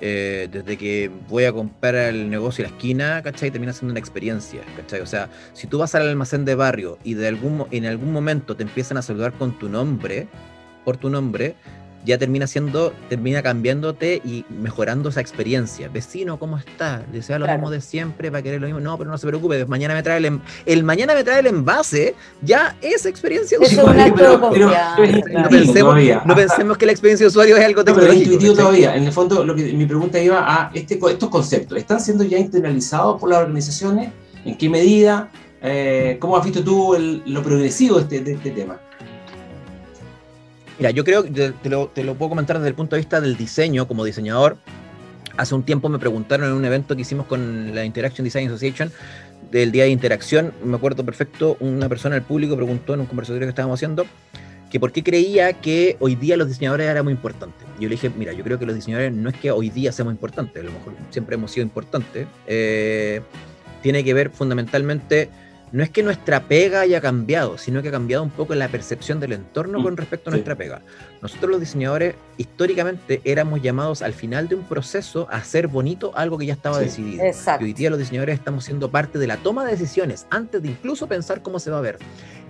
Eh, 0.00 0.48
desde 0.50 0.76
que 0.76 1.10
voy 1.28 1.44
a 1.44 1.52
comprar 1.52 1.94
el 1.94 2.28
negocio 2.28 2.62
y 2.62 2.68
la 2.68 2.74
esquina, 2.74 3.22
¿cachai? 3.22 3.50
Termina 3.50 3.72
siendo 3.72 3.92
una 3.92 4.00
experiencia, 4.00 4.60
¿cachai? 4.76 5.00
O 5.00 5.06
sea, 5.06 5.30
si 5.54 5.66
tú 5.66 5.78
vas 5.78 5.94
al 5.94 6.08
almacén 6.08 6.44
de 6.44 6.54
barrio 6.54 6.98
y 7.04 7.14
de 7.14 7.28
algún, 7.28 7.66
en 7.70 7.86
algún 7.86 8.12
momento 8.12 8.56
te 8.56 8.64
empiezan 8.64 8.98
a 8.98 9.02
saludar 9.02 9.32
con 9.32 9.58
tu 9.58 9.68
nombre, 9.68 10.28
por 10.84 10.96
tu 10.96 11.08
nombre, 11.08 11.54
ya 12.04 12.18
termina 12.18 12.46
siendo, 12.46 12.92
termina 13.08 13.42
cambiándote 13.42 14.20
y 14.24 14.44
mejorando 14.50 15.08
esa 15.08 15.20
experiencia. 15.20 15.88
Vecino, 15.88 16.38
¿cómo 16.38 16.58
está? 16.58 17.02
Desea 17.10 17.38
lo 17.38 17.46
claro. 17.46 17.58
mismo 17.58 17.70
de 17.70 17.80
siempre, 17.80 18.30
va 18.30 18.38
a 18.38 18.42
querer 18.42 18.60
lo 18.60 18.66
mismo. 18.66 18.80
No, 18.80 18.98
pero 18.98 19.10
no 19.10 19.18
se 19.18 19.26
preocupe, 19.26 19.64
mañana 19.66 19.94
me 19.94 20.02
trae 20.02 20.18
el, 20.18 20.40
el 20.66 20.84
mañana 20.84 21.14
me 21.14 21.24
trae 21.24 21.40
el 21.40 21.46
envase, 21.46 22.14
ya 22.42 22.76
es 22.82 23.06
experiencia 23.06 23.58
de 23.58 23.66
usuario. 23.66 24.14
Pero, 24.14 24.50
pero, 24.52 24.70
pero, 24.96 25.40
no, 25.40 25.48
pensemos, 25.48 25.96
no, 26.24 26.34
pensemos, 26.34 26.78
que 26.78 26.86
la 26.86 26.92
experiencia 26.92 27.24
de 27.24 27.28
usuario 27.28 27.56
es 27.56 27.64
algo 27.64 27.84
tecnológico. 27.84 28.18
pero 28.18 28.32
intuitivo 28.32 28.54
todavía. 28.54 28.96
En 28.96 29.04
el 29.04 29.12
fondo, 29.12 29.44
lo 29.44 29.54
que, 29.54 29.72
mi 29.72 29.86
pregunta 29.86 30.20
iba 30.20 30.44
a 30.46 30.70
este, 30.74 30.98
estos 31.08 31.28
conceptos. 31.28 31.78
¿Están 31.78 32.00
siendo 32.00 32.24
ya 32.24 32.38
internalizados 32.38 33.20
por 33.20 33.30
las 33.30 33.40
organizaciones? 33.40 34.12
¿En 34.44 34.56
qué 34.58 34.68
medida? 34.68 35.30
Eh, 35.62 36.18
¿Cómo 36.20 36.36
has 36.36 36.44
visto 36.44 36.62
tú 36.62 36.94
el, 36.94 37.22
lo 37.24 37.42
progresivo 37.42 37.96
de 37.96 38.02
este, 38.02 38.20
de 38.20 38.32
este 38.34 38.50
tema? 38.50 38.78
Mira, 40.78 40.90
yo 40.90 41.04
creo 41.04 41.22
que 41.22 41.30
te 41.30 41.68
lo, 41.68 41.88
te 41.88 42.02
lo, 42.02 42.14
puedo 42.14 42.30
comentar 42.30 42.56
desde 42.56 42.68
el 42.68 42.74
punto 42.74 42.96
de 42.96 43.00
vista 43.00 43.20
del 43.20 43.36
diseño 43.36 43.86
como 43.86 44.04
diseñador. 44.04 44.56
Hace 45.36 45.54
un 45.54 45.62
tiempo 45.64 45.88
me 45.88 45.98
preguntaron 45.98 46.48
en 46.48 46.54
un 46.54 46.64
evento 46.64 46.94
que 46.94 47.02
hicimos 47.02 47.26
con 47.26 47.74
la 47.74 47.84
Interaction 47.84 48.24
Design 48.24 48.48
Association 48.48 48.92
del 49.50 49.72
día 49.72 49.84
de 49.84 49.90
interacción. 49.90 50.52
Me 50.64 50.76
acuerdo 50.76 51.04
perfecto, 51.04 51.56
una 51.60 51.88
persona 51.88 52.14
del 52.16 52.24
público 52.24 52.56
preguntó 52.56 52.94
en 52.94 53.00
un 53.00 53.06
conversatorio 53.06 53.46
que 53.46 53.50
estábamos 53.50 53.78
haciendo 53.78 54.06
que 54.74 54.80
por 54.80 54.90
qué 54.90 55.04
creía 55.04 55.52
que 55.52 55.96
hoy 56.00 56.16
día 56.16 56.36
los 56.36 56.48
diseñadores 56.48 56.88
eran 56.88 57.04
muy 57.04 57.12
importantes. 57.12 57.64
Yo 57.78 57.88
le 57.88 57.94
dije, 57.94 58.10
mira, 58.10 58.32
yo 58.32 58.42
creo 58.42 58.58
que 58.58 58.66
los 58.66 58.74
diseñadores 58.74 59.12
no 59.12 59.28
es 59.28 59.36
que 59.36 59.52
hoy 59.52 59.70
día 59.70 59.92
seamos 59.92 60.12
importantes, 60.12 60.60
a 60.60 60.66
lo 60.66 60.72
mejor 60.72 60.94
siempre 61.10 61.36
hemos 61.36 61.52
sido 61.52 61.62
importantes, 61.62 62.26
eh, 62.48 63.20
tiene 63.82 64.02
que 64.02 64.12
ver 64.14 64.30
fundamentalmente 64.30 65.30
no 65.74 65.82
es 65.82 65.90
que 65.90 66.04
nuestra 66.04 66.44
pega 66.44 66.82
haya 66.82 67.00
cambiado, 67.00 67.58
sino 67.58 67.82
que 67.82 67.88
ha 67.88 67.90
cambiado 67.90 68.22
un 68.22 68.30
poco 68.30 68.54
la 68.54 68.68
percepción 68.68 69.18
del 69.18 69.32
entorno 69.32 69.82
con 69.82 69.96
respecto 69.96 70.30
a 70.30 70.32
nuestra 70.32 70.54
pega. 70.54 70.82
Nosotros 71.20 71.50
los 71.50 71.58
diseñadores 71.58 72.14
históricamente 72.36 73.20
éramos 73.24 73.60
llamados 73.60 74.00
al 74.00 74.12
final 74.12 74.46
de 74.46 74.54
un 74.54 74.62
proceso 74.62 75.26
a 75.32 75.38
hacer 75.38 75.66
bonito 75.66 76.12
algo 76.14 76.38
que 76.38 76.46
ya 76.46 76.52
estaba 76.52 76.78
decidido. 76.78 77.24
Y 77.60 77.64
hoy 77.64 77.72
día 77.72 77.90
los 77.90 77.98
diseñadores 77.98 78.38
estamos 78.38 78.64
siendo 78.64 78.88
parte 78.88 79.18
de 79.18 79.26
la 79.26 79.36
toma 79.38 79.64
de 79.64 79.72
decisiones 79.72 80.28
antes 80.30 80.62
de 80.62 80.68
incluso 80.68 81.08
pensar 81.08 81.42
cómo 81.42 81.58
se 81.58 81.72
va 81.72 81.78
a 81.78 81.80
ver. 81.80 81.98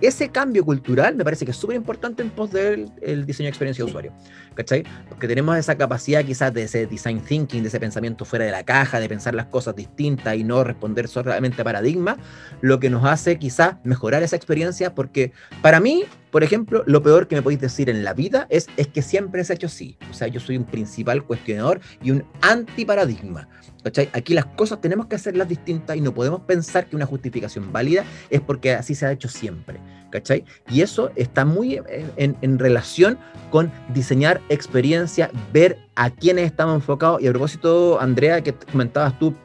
Ese 0.01 0.29
cambio 0.29 0.63
cultural 0.63 1.15
me 1.15 1.23
parece 1.23 1.45
que 1.45 1.51
es 1.51 1.57
súper 1.57 1.77
importante 1.77 2.21
en 2.21 2.29
pos 2.29 2.51
del 2.51 2.91
diseño 3.25 3.47
de 3.47 3.49
experiencia 3.49 3.83
de 3.83 3.89
usuario. 3.89 4.13
¿Cachai? 4.53 4.83
Porque 5.09 5.27
tenemos 5.27 5.57
esa 5.57 5.75
capacidad 5.75 6.23
quizás 6.23 6.53
de 6.53 6.63
ese 6.63 6.85
design 6.85 7.21
thinking, 7.21 7.63
de 7.63 7.69
ese 7.69 7.79
pensamiento 7.79 8.23
fuera 8.23 8.45
de 8.45 8.51
la 8.51 8.63
caja, 8.63 8.99
de 8.99 9.09
pensar 9.09 9.33
las 9.33 9.47
cosas 9.47 9.75
distintas 9.75 10.35
y 10.35 10.43
no 10.43 10.63
responder 10.63 11.07
solamente 11.07 11.61
a 11.61 11.65
paradigma, 11.65 12.17
lo 12.61 12.79
que 12.79 12.89
nos 12.89 13.03
hace 13.03 13.14
quizás 13.37 13.75
mejorar 13.83 14.23
esa 14.23 14.35
experiencia 14.35 14.93
porque 14.93 15.31
para 15.61 15.79
mí, 15.79 16.03
por 16.31 16.43
ejemplo, 16.43 16.83
lo 16.85 17.01
peor 17.01 17.27
que 17.27 17.35
me 17.35 17.41
podéis 17.41 17.61
decir 17.61 17.89
en 17.89 18.03
la 18.03 18.13
vida 18.13 18.47
es, 18.49 18.67
es 18.77 18.87
que 18.87 19.01
siempre 19.01 19.43
se 19.43 19.53
ha 19.53 19.55
hecho 19.55 19.67
así. 19.67 19.97
O 20.09 20.13
sea, 20.13 20.27
yo 20.27 20.39
soy 20.39 20.57
un 20.57 20.65
principal 20.65 21.23
cuestionador 21.23 21.79
y 22.01 22.11
un 22.11 22.23
antiparadigma. 22.41 23.47
¿Cachai? 23.83 24.09
Aquí 24.13 24.33
las 24.33 24.45
cosas 24.45 24.81
tenemos 24.81 25.05
que 25.05 25.15
hacerlas 25.15 25.47
distintas 25.47 25.95
y 25.95 26.01
no 26.01 26.13
podemos 26.13 26.41
pensar 26.41 26.87
que 26.87 26.95
una 26.95 27.05
justificación 27.05 27.71
válida 27.71 28.03
es 28.31 28.41
porque 28.41 28.73
así 28.73 28.95
se 28.95 29.05
ha 29.05 29.11
hecho 29.11 29.29
siempre. 29.29 29.79
¿Cachai? 30.09 30.43
Y 30.69 30.81
eso 30.81 31.11
está 31.15 31.45
muy 31.45 31.79
en, 32.17 32.35
en 32.41 32.59
relación 32.59 33.19
con 33.51 33.71
diseñar 33.93 34.41
experiencia, 34.49 35.29
ver 35.53 35.77
a 35.95 36.09
quiénes 36.09 36.45
estamos 36.45 36.75
enfocados. 36.75 37.21
Y 37.21 37.27
a 37.27 37.31
propósito, 37.31 37.99
Andrea, 38.01 38.41
que 38.41 38.53
comentabas 38.53 39.17
tú 39.19 39.35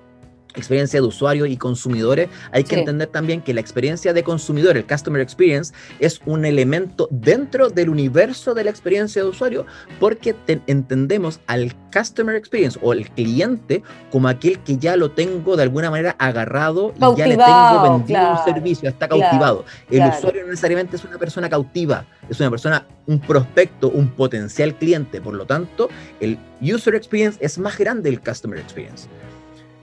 experiencia 0.54 1.00
de 1.00 1.06
usuario 1.06 1.46
y 1.46 1.56
consumidores, 1.56 2.28
hay 2.52 2.64
que 2.64 2.78
entender 2.78 3.08
también 3.08 3.42
que 3.42 3.54
la 3.54 3.60
experiencia 3.60 4.12
de 4.12 4.22
consumidor, 4.22 4.76
el 4.76 4.86
customer 4.86 5.20
experience, 5.20 5.72
es 5.98 6.20
un 6.26 6.44
elemento 6.44 7.08
dentro 7.10 7.70
del 7.70 7.88
universo 7.88 8.54
de 8.54 8.64
la 8.64 8.70
experiencia 8.70 9.22
de 9.22 9.28
usuario 9.28 9.66
porque 9.98 10.34
entendemos 10.66 11.40
al 11.46 11.74
customer 11.92 12.36
experience 12.36 12.78
o 12.82 12.92
el 12.92 13.08
cliente 13.10 13.82
como 14.10 14.28
aquel 14.28 14.58
que 14.60 14.76
ya 14.76 14.96
lo 14.96 15.10
tengo 15.10 15.56
de 15.56 15.62
alguna 15.62 15.90
manera 15.90 16.16
agarrado 16.18 16.92
y 16.96 17.16
ya 17.16 17.26
le 17.26 17.36
tengo 17.36 17.82
vendido 17.82 18.32
un 18.32 18.44
servicio, 18.44 18.88
está 18.88 19.08
cautivado. 19.08 19.64
el 19.90 20.08
usuario 20.08 20.42
no 20.42 20.48
necesariamente 20.48 20.96
es 20.96 21.04
una 21.04 21.18
persona 21.18 21.48
cautiva, 21.48 22.04
es 22.28 22.38
una 22.40 22.50
persona, 22.50 22.86
un 23.06 23.20
prospecto, 23.20 23.90
un 23.90 24.08
potencial 24.08 24.74
cliente, 24.76 25.20
por 25.20 25.34
lo 25.34 25.46
tanto, 25.46 25.88
el 26.20 26.38
user 26.60 26.94
experience 26.94 27.38
es 27.40 27.58
más 27.58 27.76
grande 27.78 28.10
del 28.10 28.20
customer 28.20 28.58
experience. 28.58 29.08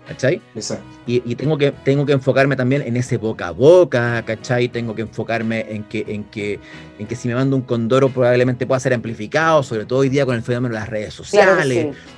¿Cachai? 0.08 0.42
Exacto. 0.56 0.86
Y, 1.06 1.36
tengo, 1.36 1.58
que, 1.58 1.72
tengo 1.72 2.06
que 2.06 2.14
enfocarme 2.14 2.56
también 2.56 2.82
en 2.82 2.98
ese 2.98 3.18
boca 3.18 3.48
a 3.48 3.52
boca, 3.52 4.24
¿cachai? 4.26 4.68
Tengo 4.68 4.94
que 4.96 5.04
enfocarme 5.04 5.66
en 5.70 5.84
que, 5.84 6.06
en 6.08 6.24
que, 6.26 6.60
en 7.00 7.08
que 7.08 7.16
si 7.16 7.28
me 7.28 7.36
mando 7.36 7.56
un 7.56 7.62
condoro 7.62 8.10
probablemente 8.10 8.66
pueda 8.68 8.80
ser 8.80 8.94
amplificado, 8.94 9.64
sobre 9.64 9.86
todo 9.86 10.00
hoy 10.00 10.10
día 10.10 10.26
con 10.26 10.36
el 10.36 10.42
fenómeno 10.42 10.74
de 10.74 10.80
las 10.80 10.90
redes 10.90 11.14
sociales. 11.14 11.86
Claro 11.86 11.94
sí. 11.94 12.17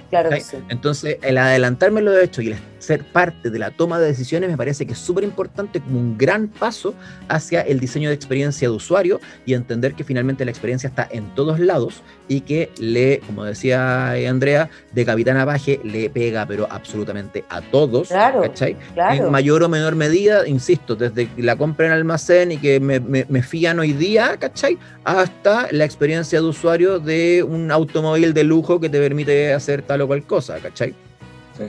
Entonces, 0.69 1.17
el 1.21 1.37
adelantarme 1.37 2.01
lo 2.01 2.17
he 2.17 2.23
hecho 2.23 2.41
y 2.41 2.49
el 2.49 2.57
ser 2.79 3.03
parte 3.03 3.49
de 3.49 3.59
la 3.59 3.71
toma 3.71 3.99
de 3.99 4.07
decisiones 4.07 4.49
me 4.49 4.57
parece 4.57 4.85
que 4.85 4.93
es 4.93 4.99
súper 4.99 5.23
importante 5.23 5.79
como 5.81 5.99
un 5.99 6.17
gran 6.17 6.47
paso 6.47 6.93
hacia 7.27 7.61
el 7.61 7.79
diseño 7.79 8.09
de 8.09 8.15
experiencia 8.15 8.69
de 8.69 8.75
usuario 8.75 9.19
y 9.45 9.53
entender 9.53 9.93
que 9.93 10.03
finalmente 10.03 10.45
la 10.45 10.51
experiencia 10.51 10.87
está 10.87 11.07
en 11.11 11.35
todos 11.35 11.59
lados 11.59 12.01
y 12.27 12.41
que 12.41 12.71
le, 12.79 13.19
como 13.27 13.43
decía 13.43 14.11
Andrea, 14.27 14.69
de 14.93 15.05
Capitana 15.05 15.45
Baje 15.45 15.79
le 15.83 16.09
pega 16.09 16.45
pero 16.45 16.67
absolutamente 16.69 17.43
a 17.49 17.61
todos, 17.61 18.07
claro, 18.07 18.41
¿cachai? 18.41 18.77
En 18.95 19.29
mayor 19.29 19.63
o 19.63 19.69
menor 19.69 19.95
medida, 19.95 20.47
insisto, 20.47 20.95
desde 20.95 21.29
la 21.37 21.55
compra 21.55 21.87
en 21.87 21.91
almacén 21.91 22.51
y 22.53 22.57
que 22.57 22.79
me, 22.79 22.99
me, 22.99 23.43
fían 23.43 23.79
hoy 23.79 23.93
día, 23.93 24.37
¿cachai? 24.37 24.77
Hasta 25.03 25.67
la 25.71 25.85
experiencia 25.85 26.39
de 26.39 26.47
usuario 26.47 26.99
de 26.99 27.43
un 27.43 27.71
automóvil 27.71 28.33
de 28.33 28.43
lujo 28.43 28.79
que 28.79 28.89
te 28.89 28.99
permite 28.99 29.53
hacer 29.53 29.81
tal 29.81 29.98
o 30.01 30.07
cual 30.07 30.23
cosa, 30.23 30.59
¿cachai? 30.59 30.93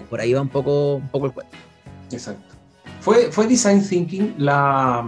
Por 0.08 0.20
ahí 0.20 0.32
va 0.32 0.40
un 0.40 0.48
poco, 0.48 0.96
un 0.96 1.08
poco 1.08 1.26
el 1.26 1.32
cuento. 1.32 1.56
Exacto. 2.12 2.54
Fue, 3.00 3.32
fue 3.32 3.46
Design 3.46 3.86
Thinking 3.86 4.34
la, 4.38 5.04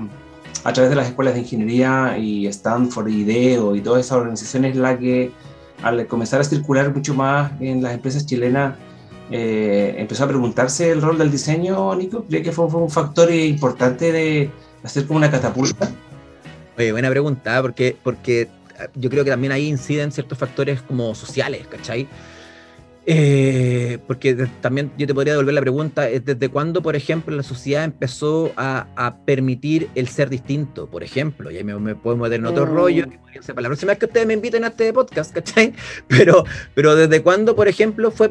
a 0.65 0.73
través 0.73 0.91
de 0.91 0.97
las 0.97 1.09
escuelas 1.09 1.35
de 1.35 1.41
ingeniería 1.41 2.17
y 2.19 2.47
Stanford, 2.47 3.09
IDEO 3.09 3.77
y 3.77 3.81
todas 3.81 4.07
esas 4.07 4.19
organizaciones 4.19 4.77
la 4.77 4.99
que 4.99 5.31
al 5.83 6.07
comenzar 6.07 6.41
a 6.41 6.45
circular 6.45 6.95
mucho 6.95 7.15
más 7.15 7.53
en 7.61 7.83
las 7.83 7.95
empresas 7.95 8.25
chilenas 8.25 8.77
eh, 9.31 9.95
empezó 9.99 10.25
a 10.25 10.29
preguntarse 10.29 10.91
el 10.91 11.01
rol 11.01 11.19
del 11.19 11.31
diseño, 11.31 11.95
Nico. 11.95 12.25
¿Cree 12.29 12.43
que 12.43 12.53
fue, 12.53 12.67
un 12.67 12.91
factor 12.91 13.33
importante 13.33 14.13
de 14.13 14.51
hacer 14.83 15.07
como 15.07 15.19
una 15.19 15.31
catapulta? 15.31 15.91
Oye, 16.77 16.93
buena 16.93 17.11
pregunta, 17.11 17.61
porque, 17.63 17.97
porque 18.03 18.49
yo 18.95 19.11
creo 19.11 19.25
que 19.25 19.31
también 19.31 19.53
ahí 19.53 19.69
inciden 19.69 20.13
ciertos 20.13 20.39
factores 20.39 20.83
como 20.83 21.15
sociales, 21.15 21.67
¿cachai? 21.67 22.07
Eh, 23.05 23.99
porque 24.07 24.35
también 24.61 24.93
yo 24.97 25.09
te 25.09 25.15
podría 25.15 25.33
devolver 25.33 25.55
la 25.55 25.61
pregunta, 25.61 26.03
¿desde 26.03 26.49
cuándo, 26.49 26.83
por 26.83 26.95
ejemplo, 26.95 27.35
la 27.35 27.43
sociedad 27.43 27.83
empezó 27.85 28.53
a, 28.57 29.17
permitir 29.27 29.89
el 29.95 30.09
ser 30.09 30.31
distinto? 30.31 30.89
Por 30.89 31.03
ejemplo, 31.03 31.51
y 31.51 31.57
ahí 31.57 31.65
me, 31.65 31.77
me 31.79 31.97
puedo 31.97 32.17
meter 32.17 32.39
en 32.39 32.47
otro 32.47 32.67
mm. 32.67 32.71
rollo, 32.71 33.07
que 33.09 33.41
para 33.41 33.63
la 33.63 33.69
próxima 33.69 33.93
vez 33.93 33.99
que 33.99 34.07
ustedes 34.07 34.27
me 34.27 34.35
inviten 34.35 34.65
a 34.65 34.69
este 34.69 34.93
podcast, 34.93 35.33
¿cachai? 35.35 35.75
Pero, 36.07 36.45
pero 36.75 36.95
¿desde 36.95 37.23
cuándo, 37.23 37.57
por 37.57 37.67
ejemplo, 37.67 38.11
fue, 38.11 38.31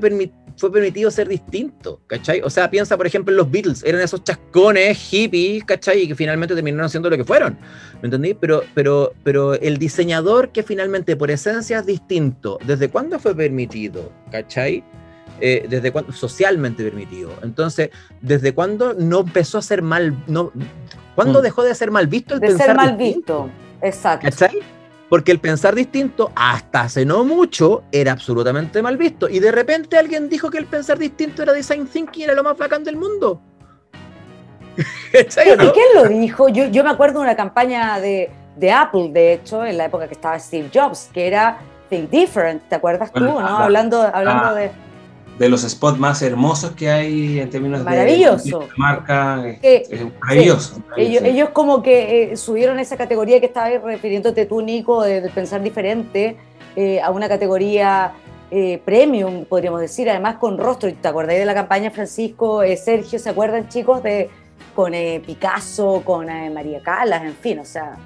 fue 0.62 0.72
permitido 0.72 1.12
ser 1.12 1.28
distinto? 1.28 2.00
¿cachai? 2.08 2.42
O 2.42 2.50
sea, 2.50 2.70
piensa, 2.70 2.96
por 2.96 3.08
ejemplo, 3.08 3.34
en 3.34 3.38
los 3.38 3.52
Beatles, 3.52 3.84
eran 3.84 4.00
esos 4.02 4.24
chascones 4.24 4.98
hippies, 4.98 5.64
¿cachai? 5.66 6.04
Y 6.04 6.08
que 6.08 6.16
finalmente 6.16 6.54
terminaron 6.54 6.90
siendo 6.90 7.10
lo 7.10 7.18
que 7.18 7.26
fueron, 7.26 7.58
¿me 8.02 8.08
entendí? 8.08 8.34
Pero, 8.36 8.64
pero, 8.74 9.14
pero 9.24 9.56
el 9.56 9.78
diseñador 9.78 10.50
que 10.50 10.64
finalmente 10.64 11.16
por 11.16 11.32
esencia 11.32 11.80
es 11.80 11.86
distinto, 11.86 12.60
¿desde 12.66 12.90
cuándo 12.90 13.20
fue 13.20 13.36
permitido? 13.36 14.12
¿cachai? 14.32 14.84
Eh, 15.42 15.66
¿Desde 15.68 15.92
cuándo? 15.92 16.14
Socialmente 16.14 16.84
permitido. 16.84 17.32
Entonces, 17.42 17.90
¿desde 18.22 18.54
cuándo 18.54 18.94
no 18.94 19.22
empezó 19.22 19.58
a 19.58 19.64
ser 19.64 19.82
mal? 19.82 20.16
No, 20.28 20.52
¿Cuándo 21.16 21.40
mm. 21.40 21.44
dejó 21.44 21.64
de 21.64 21.74
ser 21.74 21.90
mal 21.90 22.06
visto 22.06 22.36
el 22.36 22.40
de 22.40 22.56
ser 22.56 22.76
mal 22.76 22.96
visto, 22.96 23.50
exacto. 23.82 24.28
Porque 25.12 25.34
el 25.34 25.40
pensar 25.40 25.76
distinto, 25.76 26.32
hasta 26.38 26.84
hace 26.84 27.06
no 27.06 27.26
mucho, 27.26 27.84
era 27.92 28.14
absolutamente 28.14 28.82
mal 28.82 28.96
visto. 28.96 29.28
Y 29.28 29.40
de 29.42 29.52
repente 29.52 29.98
alguien 29.98 30.30
dijo 30.30 30.50
que 30.50 30.58
el 30.58 30.68
pensar 30.68 30.98
distinto 30.98 31.44
era 31.44 31.52
design 31.52 31.86
thinking, 31.86 32.24
era 32.24 32.34
lo 32.34 32.46
más 32.46 32.58
bacán 32.58 32.82
del 32.86 32.96
mundo. 32.96 33.42
¿Quién 35.12 35.86
lo 35.96 36.06
dijo? 36.08 36.48
Yo, 36.48 36.68
yo 36.68 36.86
me 36.86 36.92
acuerdo 36.92 37.20
de 37.20 37.26
una 37.26 37.36
campaña 37.36 38.00
de, 38.00 38.32
de 38.56 38.72
Apple, 38.72 39.10
de 39.12 39.34
hecho, 39.34 39.66
en 39.66 39.78
la 39.78 39.84
época 39.84 40.08
que 40.08 40.14
estaba 40.14 40.40
Steve 40.40 40.70
Jobs, 40.74 41.10
que 41.14 41.28
era 41.28 41.60
Different, 41.90 42.70
¿te 42.70 42.76
acuerdas 42.76 43.12
tú? 43.12 43.20
¿no? 43.20 43.38
hablando 43.38 44.02
hablando 44.02 44.56
de... 44.56 44.72
De 45.42 45.50
los 45.50 45.64
spots 45.64 45.98
más 45.98 46.22
hermosos 46.22 46.74
que 46.74 46.92
hay 46.92 47.40
en 47.40 47.50
términos 47.50 47.80
de, 47.80 47.86
marca, 48.78 49.44
es, 49.64 49.90
maravilloso. 50.20 50.84
Ellos, 50.96 51.50
como 51.50 51.82
que 51.82 52.34
eh, 52.34 52.38
subieron 52.38 52.78
esa 52.78 52.96
categoría 52.96 53.40
que 53.40 53.48
estabas 53.48 53.82
refiriéndote 53.82 54.46
tú, 54.46 54.62
Nico, 54.62 55.02
de, 55.02 55.28
pensar 55.34 55.64
diferente, 55.64 56.38
eh, 56.76 57.02
a 57.02 57.10
una 57.10 57.28
categoría 57.28 58.12
eh, 58.52 58.84
premium, 58.86 59.46
podríamos 59.46 59.82
decir, 59.82 60.12
además 60.12 60.36
con 60.36 60.60
rostro. 60.60 60.94
¿Te 60.94 61.08
acordáis 61.08 61.40
de 61.40 61.46
la 61.46 61.56
campaña 61.56 61.90
Francisco, 61.90 62.62
Sergio? 62.78 63.18
¿Se 63.18 63.32
acuerdan, 63.32 63.68
chicos? 63.68 64.04
de 64.04 64.30
Con 64.76 64.94
Picasso, 65.26 66.04
con 66.06 66.28
María 66.54 66.84
Calas, 66.84 67.24
en 67.24 67.34
fin, 67.34 67.58
o 67.58 67.66
sea, 67.66 67.98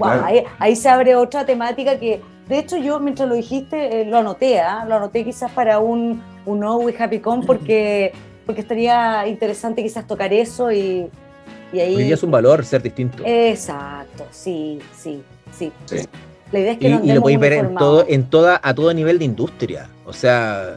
ahí, 0.00 0.44
ahí 0.60 0.76
se 0.76 0.88
abre 0.88 1.16
otra 1.16 1.44
temática 1.44 1.98
que 1.98 2.22
de 2.48 2.58
hecho, 2.58 2.76
yo 2.76 3.00
mientras 3.00 3.28
lo 3.28 3.34
dijiste, 3.34 4.02
eh, 4.02 4.04
lo 4.04 4.18
anoté, 4.18 4.60
¿ah? 4.60 4.84
lo 4.86 4.96
anoté 4.96 5.24
quizás 5.24 5.50
para 5.52 5.78
un, 5.78 6.22
un 6.44 6.60
No 6.60 6.76
We 6.76 6.94
Happy 6.98 7.20
Con 7.20 7.42
porque, 7.46 8.12
porque 8.44 8.60
estaría 8.60 9.26
interesante 9.26 9.82
quizás 9.82 10.06
tocar 10.06 10.32
eso 10.32 10.70
y, 10.70 11.08
y 11.72 11.80
ahí... 11.80 11.96
Hoy 11.96 12.12
es 12.12 12.22
un 12.22 12.30
valor 12.30 12.64
ser 12.64 12.82
distinto. 12.82 13.22
Exacto, 13.24 14.26
sí, 14.30 14.78
sí, 14.96 15.22
sí. 15.56 15.72
La 16.52 16.60
idea 16.60 16.72
es 16.72 16.78
que 16.78 16.88
y, 16.88 17.10
y 17.10 17.12
lo 17.14 17.22
podéis 17.22 17.40
ver 17.40 17.52
en 17.54 17.74
todo, 17.74 18.04
en 18.06 18.24
toda, 18.24 18.60
a 18.62 18.74
todo 18.74 18.92
nivel 18.92 19.18
de 19.18 19.24
industria. 19.24 19.88
O 20.04 20.12
sea, 20.12 20.76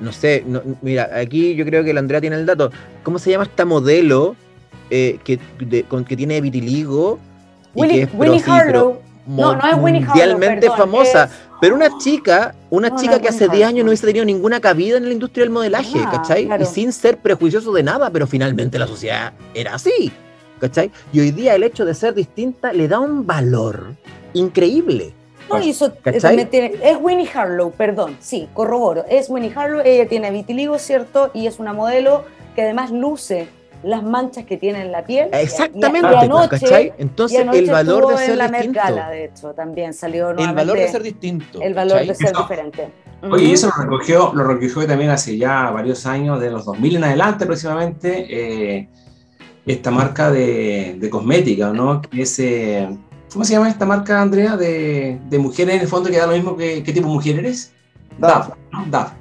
no 0.00 0.10
sé, 0.10 0.44
mira, 0.80 1.10
aquí 1.14 1.54
yo 1.54 1.64
creo 1.64 1.84
que 1.84 1.92
la 1.92 2.00
Andrea 2.00 2.20
tiene 2.20 2.36
el 2.36 2.46
dato. 2.46 2.70
¿Cómo 3.02 3.18
se 3.18 3.30
llama 3.30 3.44
esta 3.44 3.64
modelo 3.64 4.34
eh, 4.90 5.18
que, 5.22 5.38
con, 5.84 6.04
que 6.04 6.16
tiene 6.16 6.40
vitiligo? 6.40 7.18
Winnie, 7.74 8.08
Winnie 8.14 8.42
Harlow 8.46 9.03
no, 9.26 9.54
no 9.54 9.68
es 9.68 9.76
mundialmente 9.76 10.68
famosa. 10.70 11.30
Pero 11.60 11.76
una 11.76 11.96
chica, 11.98 12.54
una 12.68 12.94
chica 12.94 13.20
que 13.20 13.28
hace 13.28 13.48
10 13.48 13.68
años 13.68 13.84
no 13.84 13.90
hubiese 13.90 14.06
tenido 14.06 14.24
ninguna 14.24 14.60
cabida 14.60 14.98
en 14.98 15.06
la 15.06 15.12
industria 15.12 15.44
del 15.44 15.50
modelaje, 15.50 15.98
ah, 16.04 16.10
¿cachai? 16.10 16.48
Y 16.60 16.64
sin 16.66 16.92
ser 16.92 17.18
prejuicioso 17.18 17.72
de 17.72 17.82
nada, 17.82 18.10
pero 18.10 18.26
finalmente 18.26 18.78
la 18.78 18.86
sociedad 18.86 19.32
era 19.54 19.74
así, 19.74 20.12
¿cachai? 20.60 20.90
Y 21.12 21.20
hoy 21.20 21.30
día 21.30 21.54
el 21.54 21.62
hecho 21.62 21.84
de 21.84 21.94
ser 21.94 22.12
distinta 22.12 22.72
le 22.72 22.86
da 22.86 22.98
un 22.98 23.26
valor 23.26 23.94
increíble, 24.34 25.14
No, 25.48 25.62
y 25.62 25.70
eso 25.70 25.92
también 25.92 26.48
tiene, 26.50 26.74
es 26.82 26.98
Winnie 27.00 27.28
Harlow, 27.32 27.70
perdón, 27.70 28.16
sí, 28.20 28.48
corroboro, 28.52 29.04
es 29.08 29.30
Winnie 29.30 29.52
Harlow, 29.54 29.80
ella 29.84 30.08
tiene 30.08 30.30
vitiligo, 30.30 30.78
¿cierto? 30.78 31.30
Y 31.32 31.46
es 31.46 31.58
una 31.58 31.72
modelo 31.72 32.24
que 32.54 32.62
además 32.62 32.90
luce 32.90 33.48
las 33.84 34.02
manchas 34.02 34.44
que 34.44 34.56
tiene 34.56 34.82
en 34.82 34.92
la 34.92 35.04
piel. 35.04 35.28
Exactamente, 35.32 36.08
y, 36.12 36.24
anoche, 36.24 36.92
Entonces 36.98 37.46
el 37.52 37.70
valor 37.70 38.08
de 38.08 38.26
ser 38.26 38.36
la 38.36 38.48
distinto. 38.48 38.80
De 39.10 39.24
hecho, 39.24 39.52
también 39.52 39.92
salió 39.92 40.30
El 40.30 40.54
valor 40.54 40.76
de 40.76 40.88
ser 40.88 41.02
distinto. 41.02 41.60
El 41.60 41.74
valor 41.74 42.06
de 42.06 42.14
ser 42.14 42.34
diferente. 42.34 42.88
Oye, 43.22 43.44
y 43.44 43.52
eso 43.52 43.68
lo 43.68 43.84
recogió, 43.84 44.32
lo 44.34 44.44
recogió 44.44 44.86
también 44.86 45.10
hace 45.10 45.38
ya 45.38 45.70
varios 45.70 46.04
años, 46.04 46.40
de 46.40 46.50
los 46.50 46.66
2000 46.66 46.96
en 46.96 47.04
adelante 47.04 47.46
próximamente, 47.46 48.26
eh, 48.28 48.88
esta 49.64 49.90
marca 49.90 50.30
de, 50.30 50.96
de, 50.98 51.10
cosmética, 51.10 51.72
¿no? 51.72 52.02
Que 52.02 52.22
es, 52.22 52.38
eh, 52.38 52.86
¿Cómo 53.32 53.44
se 53.44 53.54
llama 53.54 53.70
esta 53.70 53.86
marca, 53.86 54.20
Andrea? 54.20 54.56
De, 54.56 55.18
de, 55.28 55.38
mujeres 55.38 55.76
en 55.76 55.80
el 55.80 55.88
fondo 55.88 56.10
que 56.10 56.18
da 56.18 56.26
lo 56.26 56.34
mismo 56.34 56.54
que 56.54 56.82
qué 56.82 56.92
tipo 56.92 57.08
de 57.08 57.14
mujer 57.14 57.38
eres. 57.38 57.72
DAF, 58.18 58.50
¿no? 58.70 58.84
DAF. 58.90 59.12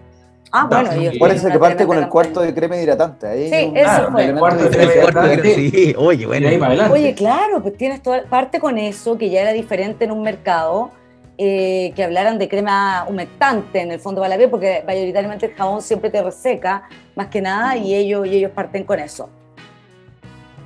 Ah, 0.56 0.68
bueno, 0.70 0.96
y 0.96 1.18
parece 1.18 1.50
que 1.50 1.58
parte 1.58 1.84
con 1.84 1.98
el 1.98 2.08
cuarto 2.08 2.40
de 2.42 2.54
crema 2.54 2.78
hidratante. 2.78 3.26
Ahí 3.26 3.50
sí, 3.50 3.74
eso 3.76 4.12
fue. 4.12 4.26
El 4.26 4.36
cuarto 4.38 4.66
de 4.66 4.70
crema 4.70 4.94
hidratante. 4.94 5.56
Sí, 5.56 5.96
oye, 5.98 6.28
bueno. 6.28 6.48
Oye, 6.92 7.16
claro, 7.16 7.60
pues 7.64 7.76
tienes 7.76 8.04
toda 8.04 8.24
parte 8.26 8.60
con 8.60 8.78
eso, 8.78 9.18
que 9.18 9.32
ya 9.32 9.42
era 9.42 9.52
diferente 9.52 10.06
en 10.06 10.12
un 10.12 10.22
mercado, 10.22 10.92
eh, 11.40 11.92
que 11.96 12.04
hablaran 12.04 12.38
de 12.38 12.48
crema 12.48 13.04
humectante 13.10 13.82
en 13.82 13.92
el 13.92 14.00
fondo 14.00 14.22
para 14.22 14.30
la 14.30 14.38
piel, 14.38 14.52
porque 14.52 14.84
mayoritariamente 14.86 15.48
el 15.48 15.54
jabón 15.54 15.82
siempre 15.82 16.12
te 16.12 16.22
reseca, 16.22 16.88
más 17.16 17.30
que 17.30 17.42
nada, 17.42 17.76
y 17.76 17.96
ellos, 17.96 18.28
y 18.28 18.36
ellos 18.36 18.52
parten 18.52 18.84
con 18.84 19.00
eso. 19.00 19.30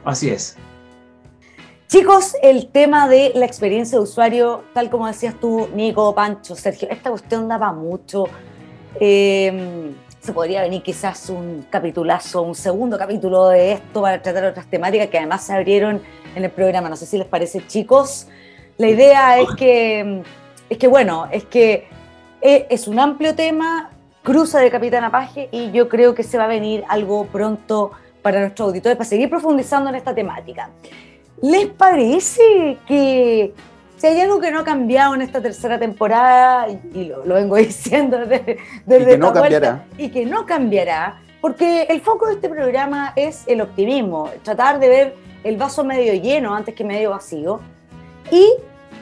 Así 0.04 0.30
es. 0.30 0.58
Chicos, 1.88 2.36
el 2.44 2.68
tema 2.68 3.08
de 3.08 3.32
la 3.36 3.46
experiencia 3.46 3.98
de 3.98 4.04
usuario, 4.04 4.66
tal 4.74 4.90
como 4.90 5.08
decías 5.08 5.36
tú, 5.40 5.70
Nico, 5.74 6.14
Pancho, 6.14 6.58
Sergio, 6.58 6.90
esta 6.92 7.10
cuestión 7.10 7.48
daba 7.48 7.72
mucho 7.72 8.26
eh, 9.00 9.94
se 10.20 10.34
podría 10.34 10.62
venir 10.62 10.82
quizás 10.84 11.30
un 11.30 11.66
capitulazo, 11.70 12.42
un 12.42 12.56
segundo 12.56 12.98
capítulo 12.98 13.48
de 13.50 13.74
esto 13.74 14.02
para 14.02 14.22
tratar 14.22 14.46
otras 14.46 14.68
temáticas 14.68 15.08
que 15.08 15.18
además 15.18 15.44
se 15.44 15.54
abrieron 15.54 16.02
en 16.36 16.44
el 16.44 16.52
programa. 16.52 16.90
No 16.90 16.96
sé 16.96 17.06
si 17.06 17.18
les 17.18 17.28
parece, 17.28 17.66
chicos. 17.66 18.28
La 18.78 18.90
idea 18.90 19.40
es 19.40 19.48
que, 19.58 20.24
es 20.70 20.78
que 20.78 20.88
bueno, 20.88 21.28
es 21.32 21.46
que 21.46 21.88
e, 22.42 22.68
es 22.70 22.88
un 22.88 23.00
amplio 23.00 23.36
tema, 23.36 23.92
cruza 24.22 24.60
de 24.60 24.70
Capitán 24.70 25.10
Paje 25.10 25.48
y 25.52 25.72
yo 25.72 25.88
creo 25.88 26.14
que 26.14 26.24
se 26.24 26.38
va 26.38 26.44
a 26.44 26.48
venir 26.48 26.84
algo 26.90 27.26
pronto 27.28 27.92
para 28.22 28.42
nuestros 28.42 28.68
auditores 28.68 28.98
para 28.98 29.10
seguir 29.10 29.30
profundizando 29.30 29.90
en 29.90 29.96
esta 29.96 30.14
temática. 30.14 30.70
¿Les 31.42 31.68
parece 31.68 32.78
que 32.88 33.54
si 33.98 34.08
hay 34.08 34.22
algo 34.22 34.40
que 34.40 34.52
no 34.52 34.60
ha 34.60 34.64
cambiado 34.64 35.16
en 35.16 35.22
esta 35.22 35.42
tercera 35.42 35.78
temporada, 35.80 36.68
y 36.70 37.06
lo, 37.06 37.24
vengo 37.24 37.56
diciendo 37.58 38.20
desde, 38.20 38.58
desde 38.86 39.04
y 39.04 39.06
que 39.06 39.18
no 39.18 39.34
cambiará. 39.34 39.86
y 39.98 40.10
que 40.10 40.26
no 40.26 40.46
cambiará, 40.46 41.22
porque 41.42 41.84
el 41.84 42.02
foco 42.02 42.28
de 42.28 42.36
este 42.36 42.50
programa 42.50 43.14
es 43.16 43.44
el 43.48 43.62
optimismo, 43.62 44.30
tratar 44.44 44.80
de 44.80 44.90
ver 44.90 45.16
el 45.44 45.58
vaso 45.58 45.84
medio 45.84 46.14
lleno 46.14 46.56
antes 46.56 46.76
que 46.76 46.84
medio 46.84 47.12
vacío. 47.12 47.60
Y 48.32 48.54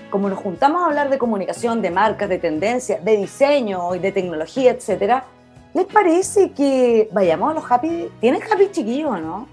como 0.10 0.30
nos 0.30 0.40
juntamos 0.40 0.82
a 0.84 0.86
hablar 0.86 1.10
de 1.10 1.18
comunicación, 1.18 1.82
de 1.82 1.92
marcas, 1.92 2.30
de 2.30 2.38
tendencias, 2.38 3.04
de 3.04 3.18
diseño 3.18 3.96
y 3.96 4.00
de 4.00 4.12
tecnología, 4.12 4.72
etcétera, 4.72 5.26
¿les 5.74 5.86
parece 5.86 6.52
que 6.52 7.10
vayamos 7.12 7.52
a 7.52 7.54
los 7.56 7.70
happy? 7.70 8.10
¿Tienes 8.22 8.42
happy 8.50 8.70
chiquillo 8.72 9.18
no? 9.18 9.48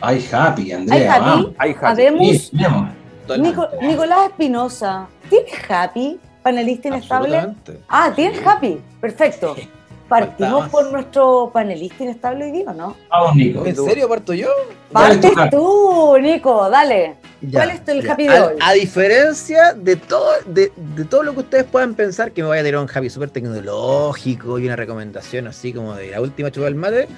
Hay 0.00 0.26
happy, 0.30 0.72
Andrea. 0.72 1.14
Hay 1.14 1.22
happy. 1.22 1.54
Hay 1.58 1.74
Nicolás 3.82 4.30
Espinosa, 4.30 5.08
¿tienes 5.28 5.52
Happy, 5.68 6.20
panelista 6.42 6.88
inestable? 6.88 7.54
Ah, 7.88 8.12
¿tienes 8.14 8.44
Happy? 8.46 8.80
Perfecto. 9.00 9.56
Partimos 10.08 10.68
por 10.68 10.92
nuestro 10.92 11.50
panelista 11.52 12.04
inestable 12.04 12.44
hoy 12.44 12.52
día, 12.52 12.72
¿no? 12.72 12.96
Vamos, 13.10 13.34
Nico. 13.34 13.66
¿En 13.66 13.74
serio 13.74 14.08
parto 14.08 14.32
yo? 14.34 14.48
Partes 14.92 15.32
tú, 15.50 16.16
Nico, 16.20 16.70
dale. 16.70 17.16
¿Cuál 17.52 17.70
es 17.70 17.80
el 17.86 18.08
happy 18.08 18.28
de 18.28 18.40
hoy? 18.40 18.54
A, 18.60 18.72
diferencia 18.72 19.74
de 19.74 19.96
todo, 19.96 20.30
de, 20.46 20.70
todo 21.10 21.24
lo 21.24 21.34
que 21.34 21.40
ustedes 21.40 21.64
puedan 21.64 21.94
pensar, 21.94 22.32
que 22.32 22.42
me 22.42 22.48
vaya 22.48 22.62
a 22.62 22.64
tirar 22.64 22.80
un 22.80 22.88
happy 22.92 23.10
súper 23.10 23.30
tecnológico 23.30 24.58
y 24.58 24.66
una 24.66 24.76
recomendación 24.76 25.48
así 25.48 25.72
como 25.72 25.94
de 25.94 26.12
la 26.12 26.20
última 26.20 26.50
chupa 26.52 26.66
del 26.66 26.76
mate. 26.76 27.08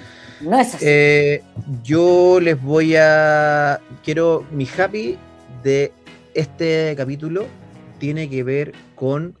No 0.41 0.59
es 0.59 0.73
así. 0.73 0.85
Eh, 0.87 1.43
yo 1.83 2.39
les 2.39 2.61
voy 2.61 2.95
a. 2.95 3.79
Quiero 4.03 4.45
mi 4.51 4.67
happy 4.67 5.17
de 5.63 5.91
este 6.39 6.93
capítulo 6.97 7.45
tiene 7.99 8.29
que 8.29 8.43
ver 8.43 8.73
con 8.95 9.35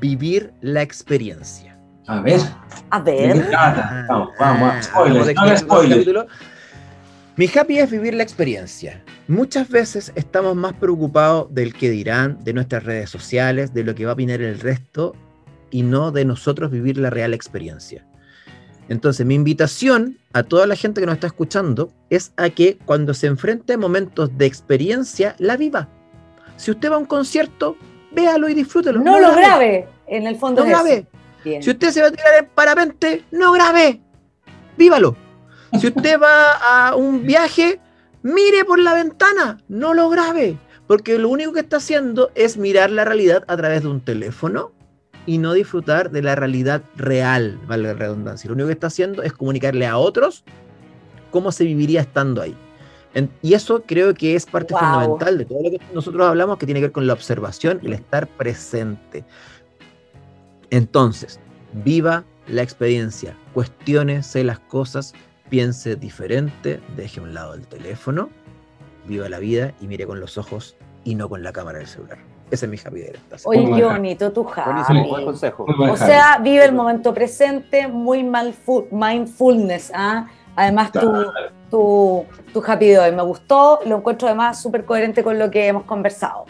vivir 0.00 0.52
la 0.60 0.82
experiencia. 0.82 1.78
A 2.06 2.20
ver. 2.20 2.40
A 2.90 3.00
ver. 3.00 3.46
Vamos, 4.08 4.30
vamos, 4.38 4.86
spoiler, 4.86 6.26
Mi 7.36 7.48
happy 7.48 7.78
es 7.78 7.90
vivir 7.90 8.14
la 8.14 8.22
experiencia. 8.22 9.02
Muchas 9.28 9.68
veces 9.68 10.12
estamos 10.14 10.54
más 10.54 10.72
preocupados 10.74 11.52
del 11.52 11.74
que 11.74 11.90
dirán, 11.90 12.38
de 12.44 12.52
nuestras 12.52 12.84
redes 12.84 13.10
sociales, 13.10 13.74
de 13.74 13.82
lo 13.82 13.94
que 13.94 14.04
va 14.04 14.12
a 14.12 14.14
opinar 14.14 14.40
el 14.40 14.60
resto 14.60 15.14
y 15.70 15.82
no 15.82 16.12
de 16.12 16.24
nosotros 16.24 16.70
vivir 16.70 16.96
la 16.96 17.10
real 17.10 17.34
experiencia. 17.34 18.06
Entonces, 18.88 19.26
mi 19.26 19.34
invitación 19.34 20.18
a 20.32 20.44
toda 20.44 20.66
la 20.66 20.76
gente 20.76 21.00
que 21.00 21.06
nos 21.06 21.16
está 21.16 21.26
escuchando 21.26 21.92
es 22.08 22.32
a 22.36 22.50
que 22.50 22.78
cuando 22.84 23.14
se 23.14 23.26
enfrente 23.26 23.72
a 23.72 23.78
momentos 23.78 24.36
de 24.38 24.46
experiencia, 24.46 25.34
la 25.38 25.56
viva. 25.56 25.88
Si 26.56 26.70
usted 26.70 26.90
va 26.90 26.96
a 26.96 26.98
un 26.98 27.06
concierto, 27.06 27.76
véalo 28.12 28.48
y 28.48 28.54
disfrútelo. 28.54 29.00
No, 29.00 29.20
lo 29.20 29.32
grabe. 29.32 29.88
en 30.06 30.26
el 30.26 30.36
fondo. 30.36 30.62
No 30.62 30.68
grabe. 30.68 31.06
Si 31.44 31.70
usted 31.70 31.90
se 31.90 32.02
va 32.02 32.08
a 32.08 32.10
tirar 32.10 32.34
en 32.38 32.46
parapente, 32.46 33.24
no 33.30 33.52
grabe. 33.52 34.00
Vívalo. 34.76 35.16
Si 35.78 35.86
usted 35.86 36.20
va 36.20 36.88
a 36.88 36.96
un 36.96 37.24
viaje, 37.24 37.80
mire 38.22 38.64
por 38.64 38.78
la 38.78 38.94
ventana, 38.94 39.58
no 39.68 39.94
lo 39.94 40.08
grabe. 40.08 40.58
Porque 40.86 41.18
lo 41.18 41.28
único 41.28 41.52
que 41.52 41.60
está 41.60 41.76
haciendo 41.76 42.30
es 42.34 42.56
mirar 42.56 42.90
la 42.90 43.04
realidad 43.04 43.44
a 43.48 43.56
través 43.56 43.82
de 43.82 43.88
un 43.88 44.00
teléfono 44.00 44.72
y 45.26 45.38
no 45.38 45.52
disfrutar 45.52 46.10
de 46.10 46.22
la 46.22 46.36
realidad 46.36 46.82
real, 46.94 47.58
vale 47.66 47.88
la 47.88 47.94
redundancia. 47.94 48.48
Lo 48.48 48.54
único 48.54 48.68
que 48.68 48.74
está 48.74 48.86
haciendo 48.86 49.22
es 49.22 49.32
comunicarle 49.32 49.86
a 49.86 49.98
otros 49.98 50.44
cómo 51.30 51.52
se 51.52 51.64
viviría 51.64 52.00
estando 52.00 52.40
ahí. 52.40 52.56
Y 53.42 53.54
eso 53.54 53.82
creo 53.86 54.12
que 54.14 54.34
es 54.34 54.44
parte 54.44 54.74
fundamental 54.74 55.38
de 55.38 55.44
todo 55.46 55.62
lo 55.62 55.70
que 55.70 55.80
nosotros 55.94 56.26
hablamos, 56.26 56.58
que 56.58 56.66
tiene 56.66 56.80
que 56.80 56.86
ver 56.86 56.92
con 56.92 57.06
la 57.06 57.14
observación 57.14 57.80
y 57.82 57.86
el 57.86 57.94
estar 57.94 58.26
presente. 58.26 59.24
Entonces, 60.70 61.40
viva 61.84 62.24
la 62.48 62.62
experiencia, 62.62 63.36
cuestiónese 63.54 64.44
las 64.44 64.58
cosas, 64.58 65.14
piense 65.48 65.96
diferente, 65.96 66.80
deje 66.96 67.20
a 67.20 67.22
un 67.22 67.34
lado 67.34 67.54
el 67.54 67.66
teléfono, 67.66 68.28
viva 69.06 69.28
la 69.28 69.38
vida 69.38 69.72
y 69.80 69.86
mire 69.86 70.06
con 70.06 70.20
los 70.20 70.36
ojos 70.36 70.76
y 71.04 71.14
no 71.14 71.28
con 71.28 71.42
la 71.42 71.52
cámara 71.52 71.78
del 71.78 71.86
celular. 71.86 72.18
Ese 72.50 72.66
es 72.66 72.70
mi 72.70 72.78
happy 72.78 73.02
Oye, 73.44 73.64
qué 73.74 73.84
bonito 73.84 74.32
tu 74.32 74.46
happy. 74.48 75.08
buen 75.08 75.24
consejo. 75.24 75.64
o 75.66 75.96
sea, 75.96 76.38
vive 76.38 76.64
el 76.64 76.72
momento 76.72 77.12
presente, 77.12 77.88
muy 77.88 78.22
mindfulness. 78.22 79.90
¿ah? 79.94 80.28
Además, 80.56 80.90
tu, 80.90 81.12
tu, 81.70 82.26
tu 82.52 82.62
happy 82.66 82.88
de 82.88 82.98
hoy 82.98 83.12
me 83.12 83.22
gustó, 83.22 83.80
lo 83.86 83.96
encuentro 83.96 84.26
además 84.26 84.60
súper 84.60 84.84
coherente 84.84 85.22
con 85.22 85.38
lo 85.38 85.50
que 85.50 85.66
hemos 85.66 85.84
conversado. 85.84 86.46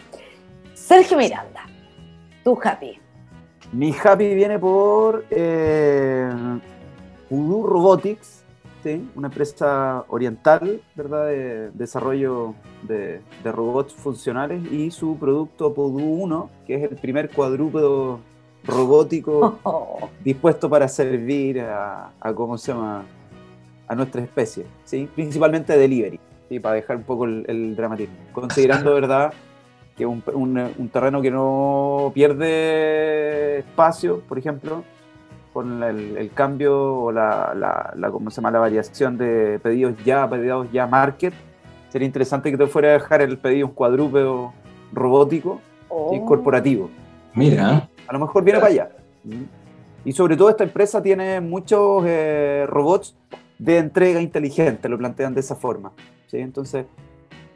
Sergio 0.73 1.17
Miranda, 1.17 1.65
tu 2.43 2.57
happy. 2.63 2.99
Mi 3.73 3.93
happy 4.01 4.33
viene 4.33 4.57
por 4.57 5.25
eh, 5.29 6.31
Robotics, 7.29 8.37
una 9.15 9.27
empresa 9.27 10.05
oriental, 10.07 10.81
¿verdad? 10.95 11.25
De 11.25 11.71
desarrollo 11.71 12.55
de, 12.83 13.21
robots 13.43 13.93
funcionales 13.93 14.61
y 14.71 14.91
su 14.91 15.17
producto 15.17 15.73
Podu 15.73 15.99
1, 15.99 16.49
que 16.65 16.75
es 16.75 16.91
el 16.91 16.97
primer 16.97 17.29
cuadrúpedo 17.29 18.19
robótico 18.63 19.59
dispuesto 20.23 20.69
para 20.69 20.87
servir 20.87 21.61
a, 21.61 22.11
¿cómo 22.35 22.57
se 22.57 22.71
llama? 22.71 23.03
A 23.87 23.95
nuestra 23.95 24.21
especie, 24.21 24.65
¿sí? 24.83 25.09
Principalmente 25.15 25.77
delivery, 25.77 26.19
y 26.49 26.59
para 26.59 26.75
dejar 26.75 26.97
un 26.97 27.03
poco 27.03 27.25
el, 27.25 27.75
dramatismo. 27.75 28.15
Considerando, 28.33 28.93
¿verdad? 28.93 29.33
que 29.95 30.05
un, 30.05 30.21
un 30.35 30.89
terreno 30.89 31.21
que 31.21 31.31
no 31.31 32.11
pierde 32.13 33.59
espacio, 33.59 34.21
por 34.27 34.37
ejemplo, 34.37 34.83
con 35.57 35.81
el, 35.81 36.29
cambio 36.35 36.95
o 36.95 37.11
la, 37.11 37.51
la, 37.95 38.11
¿cómo 38.11 38.29
se 38.29 38.35
llama? 38.35 38.51
la 38.51 38.59
variación 38.59 39.17
de 39.17 39.57
pedidos 39.57 39.95
ya, 40.05 40.29
pedidos 40.29 40.71
ya 40.71 40.85
market, 40.85 41.33
sería 41.89 42.05
interesante 42.05 42.51
que 42.51 42.57
te 42.57 42.67
fuera 42.67 42.89
a 42.89 42.91
dejar 42.91 43.23
el 43.23 43.39
pedido 43.39 43.65
un 43.65 43.73
cuadrúpedo 43.73 44.53
robótico 44.93 45.59
y 45.85 45.89
oh. 45.89 46.25
corporativo. 46.27 46.91
Mira. 47.33 47.89
A 48.07 48.13
lo 48.13 48.19
mejor 48.19 48.43
viene 48.43 48.59
para 48.59 48.71
allá. 48.71 48.89
Y 50.05 50.11
sobre 50.11 50.37
todo 50.37 50.51
esta 50.51 50.63
empresa 50.63 51.01
tiene 51.01 51.41
muchos 51.41 52.03
eh, 52.05 52.67
robots 52.67 53.17
de 53.59 53.77
entrega 53.77 54.21
inteligente, 54.21 54.89
lo 54.89 54.97
plantean 54.97 55.33
de 55.33 55.41
esa 55.41 55.55
forma. 55.55 55.91
¿sí? 56.27 56.37
Entonces, 56.37 56.85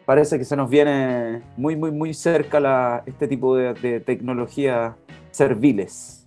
parece 0.06 0.38
que 0.38 0.46
se 0.46 0.56
nos 0.56 0.70
viene 0.70 1.42
muy, 1.58 1.76
muy, 1.76 1.92
muy 1.92 2.14
cerca 2.14 2.60
la, 2.60 3.04
este 3.06 3.28
tipo 3.28 3.56
de, 3.56 3.74
de 3.74 4.00
tecnologías 4.00 4.94
serviles. 5.32 6.22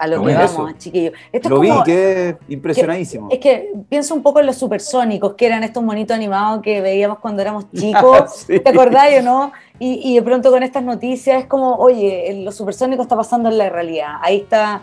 A 0.00 0.06
lo 0.06 0.24
que 0.24 0.32
vamos, 0.32 0.78
chiquillos. 0.78 1.12
Esto 1.30 1.50
lo 1.50 1.60
vi 1.60 1.70
que 1.84 2.38
impresionadísimo. 2.48 3.28
es 3.30 3.38
que 3.38 3.70
pienso 3.90 4.14
un 4.14 4.22
poco 4.22 4.40
en 4.40 4.46
los 4.46 4.56
supersónicos, 4.56 5.34
que 5.34 5.44
eran 5.44 5.62
estos 5.62 5.82
monitos 5.82 6.16
animados 6.16 6.62
que 6.62 6.80
veíamos 6.80 7.18
cuando 7.18 7.42
éramos 7.42 7.70
chicos. 7.76 8.46
¿Te 8.46 8.66
acordáis 8.66 9.20
o 9.20 9.22
no? 9.22 9.52
Y, 9.78 10.00
y, 10.02 10.14
de 10.14 10.22
pronto 10.22 10.50
con 10.50 10.62
estas 10.62 10.84
noticias 10.84 11.42
es 11.42 11.46
como, 11.46 11.74
oye, 11.74 12.40
los 12.42 12.54
supersónicos 12.54 13.04
está 13.04 13.16
pasando 13.16 13.50
en 13.50 13.58
la 13.58 13.68
realidad. 13.68 14.14
Ahí 14.22 14.38
está, 14.38 14.80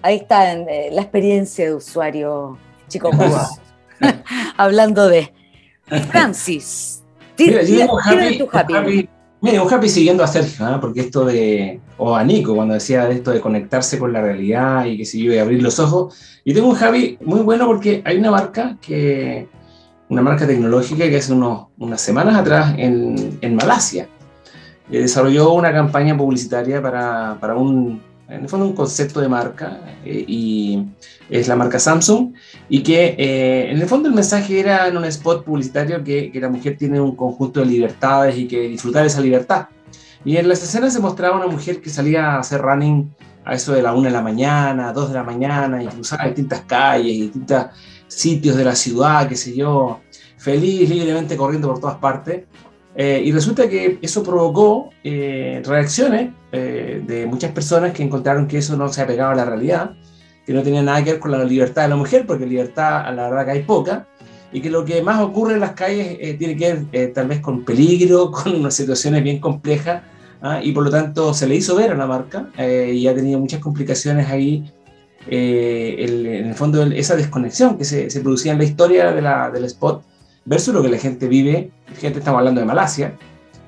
ahí 0.00 0.14
está 0.14 0.52
eh, 0.52 0.90
la 0.92 1.02
experiencia 1.02 1.64
de 1.64 1.74
usuario, 1.74 2.56
chicos. 2.88 3.14
Hablando 4.56 5.08
de 5.08 5.32
Francis. 6.10 7.02
Mira, 7.38 7.62
yo 7.62 7.98
happy, 7.98 9.08
Mira, 9.42 9.62
un 9.62 9.72
happy 9.72 9.88
siguiendo 9.88 10.24
a 10.24 10.26
Sergio, 10.26 10.64
¿ah? 10.64 10.78
porque 10.80 11.00
esto 11.00 11.26
de, 11.26 11.80
o 11.98 12.16
a 12.16 12.24
Nico, 12.24 12.54
cuando 12.54 12.74
decía 12.74 13.08
esto 13.10 13.30
de 13.30 13.40
conectarse 13.40 13.98
con 13.98 14.12
la 14.12 14.22
realidad 14.22 14.86
y 14.86 14.96
que 14.96 15.04
se 15.04 15.18
iba 15.18 15.38
a 15.38 15.42
abrir 15.42 15.62
los 15.62 15.78
ojos. 15.78 16.40
Y 16.44 16.54
tengo 16.54 16.68
un 16.68 16.82
happy 16.82 17.18
muy 17.22 17.40
bueno 17.40 17.66
porque 17.66 18.02
hay 18.04 18.16
una 18.16 18.30
marca 18.30 18.78
que, 18.80 19.46
una 20.08 20.22
marca 20.22 20.46
tecnológica 20.46 21.08
que 21.08 21.18
hace 21.18 21.32
unos, 21.32 21.66
unas 21.78 22.00
semanas 22.00 22.36
atrás 22.36 22.74
en, 22.78 23.38
en 23.40 23.54
Malasia 23.56 24.08
eh, 24.90 25.00
desarrolló 25.00 25.52
una 25.52 25.72
campaña 25.72 26.16
publicitaria 26.16 26.80
para, 26.80 27.36
para 27.40 27.56
un, 27.56 28.00
en 28.28 28.42
el 28.42 28.48
fondo 28.48 28.66
un 28.66 28.74
concepto 28.74 29.20
de 29.20 29.28
marca 29.28 29.80
eh, 30.04 30.24
y 30.26 30.84
es 31.30 31.48
la 31.48 31.56
marca 31.56 31.78
Samsung 31.78 32.34
y 32.68 32.82
que 32.82 33.14
eh, 33.18 33.70
en 33.70 33.80
el 33.80 33.86
fondo 33.86 34.08
el 34.08 34.14
mensaje 34.14 34.58
era 34.58 34.88
en 34.88 34.96
un 34.96 35.04
spot 35.04 35.44
publicitario 35.44 36.02
que, 36.02 36.30
que, 36.32 36.40
la 36.40 36.48
mujer 36.48 36.76
tiene 36.76 37.00
un 37.00 37.14
conjunto 37.14 37.60
de 37.60 37.66
libertades 37.66 38.36
y 38.36 38.48
que 38.48 38.68
disfrutar 38.68 39.06
esa 39.06 39.20
libertad. 39.20 39.68
Y 40.24 40.36
en 40.38 40.48
las 40.48 40.62
escenas 40.62 40.92
se 40.92 41.00
mostraba 41.00 41.36
una 41.36 41.46
mujer 41.46 41.80
que 41.80 41.88
salía 41.88 42.32
a 42.32 42.40
hacer 42.40 42.60
running 42.60 43.14
a 43.44 43.54
eso 43.54 43.72
de 43.72 43.80
la 43.80 43.94
1 43.94 44.02
de 44.02 44.10
la 44.10 44.22
mañana, 44.22 44.92
2 44.92 45.08
de 45.08 45.14
la 45.14 45.22
mañana, 45.22 45.80
y 45.80 45.86
cruzaba 45.86 46.24
distintas 46.24 46.62
calles, 46.62 47.06
distintos 47.06 47.66
sitios 48.08 48.56
de 48.56 48.64
la 48.64 48.74
ciudad, 48.74 49.28
qué 49.28 49.36
sé 49.36 49.54
yo, 49.54 50.00
feliz, 50.36 50.90
libremente 50.90 51.36
corriendo 51.36 51.68
por 51.68 51.78
todas 51.78 51.96
partes. 51.98 52.44
Eh, 52.98 53.22
y 53.26 53.32
resulta 53.32 53.68
que 53.68 53.98
eso 54.00 54.22
provocó 54.22 54.88
eh, 55.04 55.62
reacciones 55.66 56.30
eh, 56.50 57.02
de 57.06 57.26
muchas 57.26 57.52
personas 57.52 57.92
que 57.92 58.02
encontraron 58.02 58.48
que 58.48 58.56
eso 58.56 58.74
no 58.74 58.88
se 58.88 59.02
apegaba 59.02 59.32
a 59.32 59.36
la 59.36 59.44
realidad, 59.44 59.90
que 60.46 60.54
no 60.54 60.62
tenía 60.62 60.82
nada 60.82 61.04
que 61.04 61.12
ver 61.12 61.20
con 61.20 61.30
la 61.30 61.44
libertad 61.44 61.82
de 61.82 61.88
la 61.88 61.96
mujer, 61.96 62.24
porque 62.26 62.46
libertad 62.46 63.06
a 63.06 63.12
la 63.12 63.28
verdad 63.28 63.44
que 63.44 63.50
hay 63.50 63.62
poca, 63.64 64.06
y 64.50 64.62
que 64.62 64.70
lo 64.70 64.82
que 64.84 65.02
más 65.02 65.20
ocurre 65.20 65.54
en 65.54 65.60
las 65.60 65.72
calles 65.72 66.38
tiene 66.38 66.56
que 66.56 66.86
ver 66.90 67.12
tal 67.12 67.28
vez 67.28 67.40
con 67.40 67.64
peligro, 67.64 68.30
con 68.32 68.54
unas 68.54 68.72
situaciones 68.72 69.22
bien 69.22 69.40
complejas, 69.40 70.02
¿ah? 70.40 70.60
y 70.62 70.72
por 70.72 70.84
lo 70.84 70.90
tanto 70.90 71.34
se 71.34 71.46
le 71.46 71.56
hizo 71.56 71.76
ver 71.76 71.90
a 71.90 71.94
la 71.94 72.06
marca 72.06 72.48
y 72.58 73.06
ha 73.06 73.14
tenido 73.14 73.38
muchas 73.38 73.60
complicaciones 73.60 74.28
ahí. 74.30 74.72
en 75.28 76.46
el 76.46 76.54
fondo, 76.54 76.82
esa 76.84 77.16
desconexión 77.16 77.76
que 77.76 77.84
se, 77.84 78.08
se 78.08 78.20
producía 78.20 78.52
en 78.52 78.58
la 78.58 78.64
historia 78.64 79.12
de 79.12 79.20
la, 79.20 79.50
del 79.50 79.64
spot 79.64 80.02
versus 80.46 80.72
lo 80.72 80.82
que 80.82 80.88
la 80.88 80.98
gente 80.98 81.28
vive, 81.28 81.70
gente 81.98 82.20
estamos 82.20 82.38
hablando 82.38 82.60
de 82.60 82.66
Malasia, 82.66 83.14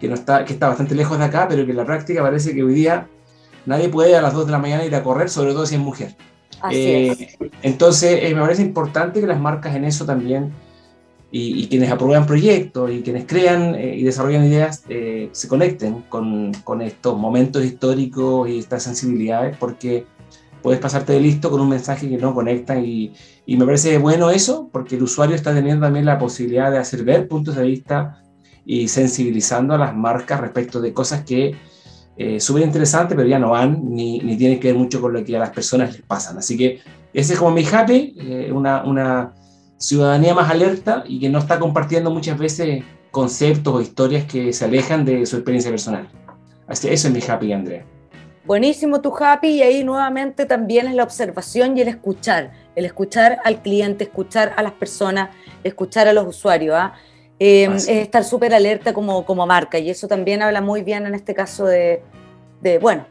que, 0.00 0.08
no 0.08 0.14
está, 0.14 0.44
que 0.44 0.54
está 0.54 0.68
bastante 0.68 0.94
lejos 0.94 1.18
de 1.18 1.24
acá, 1.24 1.46
pero 1.48 1.64
que 1.64 1.72
en 1.72 1.76
la 1.76 1.84
práctica 1.84 2.22
parece 2.22 2.54
que 2.54 2.62
hoy 2.62 2.72
día 2.72 3.08
nadie 3.66 3.88
puede 3.88 4.16
a 4.16 4.22
las 4.22 4.32
2 4.32 4.46
de 4.46 4.52
la 4.52 4.58
mañana 4.58 4.84
ir 4.84 4.94
a 4.94 5.02
correr, 5.02 5.28
sobre 5.28 5.52
todo 5.52 5.66
si 5.66 5.74
es 5.74 5.80
mujer. 5.80 6.14
Eh, 6.70 7.36
entonces, 7.62 8.20
eh, 8.22 8.34
me 8.34 8.40
parece 8.40 8.62
importante 8.62 9.20
que 9.20 9.26
las 9.26 9.40
marcas 9.40 9.74
en 9.74 9.84
eso 9.84 10.04
también, 10.06 10.52
y, 11.30 11.68
quienes 11.68 11.90
aprueban 11.90 12.26
proyectos, 12.26 12.90
y 12.90 13.02
quienes 13.02 13.26
crean 13.26 13.74
eh, 13.74 13.96
y 13.96 14.02
desarrollan 14.02 14.46
ideas, 14.46 14.84
se 14.86 15.48
conecten 15.48 16.04
con, 16.08 16.52
con, 16.64 16.80
estos 16.80 17.18
momentos 17.18 17.64
históricos 17.64 18.48
y 18.48 18.58
estas 18.58 18.84
sensibilidades, 18.84 19.56
porque 19.58 20.06
puedes 20.62 20.80
pasarte 20.80 21.12
de 21.12 21.20
listo 21.20 21.50
con 21.50 21.60
un 21.60 21.68
mensaje 21.68 22.08
que 22.08 22.16
no 22.16 22.34
conecta 22.34 22.78
y, 22.78 23.12
y, 23.46 23.56
me 23.56 23.64
parece 23.64 23.98
bueno 23.98 24.30
eso 24.30 24.68
porque 24.72 24.96
el 24.96 25.02
usuario 25.02 25.36
está 25.36 25.54
teniendo 25.54 25.86
también 25.86 26.04
la 26.04 26.18
posibilidad 26.18 26.70
de 26.70 26.78
hacer 26.78 27.04
ver 27.04 27.28
puntos 27.28 27.56
de 27.56 27.64
vista 27.64 28.22
y 28.64 28.88
sensibilizando 28.88 29.74
a 29.74 29.78
las 29.78 29.96
marcas 29.96 30.40
respecto 30.40 30.80
de 30.80 30.92
cosas 30.92 31.24
que 31.24 31.54
eh, 32.16 32.40
súper 32.40 32.64
interesantes 32.64 33.16
pero 33.16 33.28
ya 33.28 33.38
no 33.38 33.50
van 33.50 33.80
ni, 33.94 34.18
ni, 34.18 34.36
tienen 34.36 34.58
que 34.58 34.68
ver 34.68 34.76
mucho 34.76 35.00
con 35.00 35.12
lo 35.12 35.24
que 35.24 35.36
a 35.36 35.38
las 35.38 35.50
personas 35.50 35.92
les 35.92 36.02
pasan. 36.02 36.36
Así 36.38 36.56
que 36.56 36.80
ese 37.12 37.34
es 37.34 37.38
como 37.38 37.52
mi 37.52 37.64
happy, 37.64 38.14
eh, 38.18 38.50
una, 38.52 38.82
una 38.84 39.34
ciudadanía 39.78 40.34
más 40.34 40.50
alerta 40.50 41.04
y 41.06 41.20
que 41.20 41.28
no 41.28 41.38
está 41.38 41.58
compartiendo 41.58 42.10
muchas 42.10 42.36
veces 42.36 42.84
conceptos 43.10 43.74
o 43.74 43.80
historias 43.80 44.24
que 44.24 44.52
se 44.52 44.64
alejan 44.64 45.04
de 45.04 45.24
su 45.26 45.36
experiencia 45.36 45.70
personal. 45.70 46.08
Así, 46.66 46.88
eso 46.88 47.08
es 47.08 47.14
mi 47.14 47.20
happy, 47.26 47.52
Andrea. 47.52 47.86
Buenísimo 48.44 49.00
tu 49.00 49.14
happy 49.14 49.48
y 49.48 49.62
ahí 49.62 49.84
nuevamente 49.84 50.46
también 50.46 50.88
es 50.88 50.94
la 50.94 51.02
observación 51.02 51.76
y 51.76 51.82
el 51.82 51.88
escuchar, 51.88 52.52
el 52.74 52.84
escuchar 52.84 53.38
al 53.44 53.62
cliente, 53.62 54.04
escuchar 54.04 54.54
a 54.56 54.62
las 54.62 54.72
personas, 54.72 55.30
escuchar 55.64 56.08
a 56.08 56.12
los 56.12 56.26
usuarios. 56.26 56.74
¿ah? 56.76 56.94
Em, 57.38 57.74
es 57.74 57.88
estar 57.88 58.24
súper 58.24 58.54
alerta 58.54 58.92
como, 58.92 59.24
como 59.24 59.46
marca 59.46 59.78
y 59.78 59.90
eso 59.90 60.08
también 60.08 60.42
habla 60.42 60.60
muy 60.60 60.82
bien 60.82 61.06
en 61.06 61.14
este 61.14 61.34
caso 61.34 61.66
de, 61.66 62.02
de 62.60 62.78
bueno. 62.78 63.04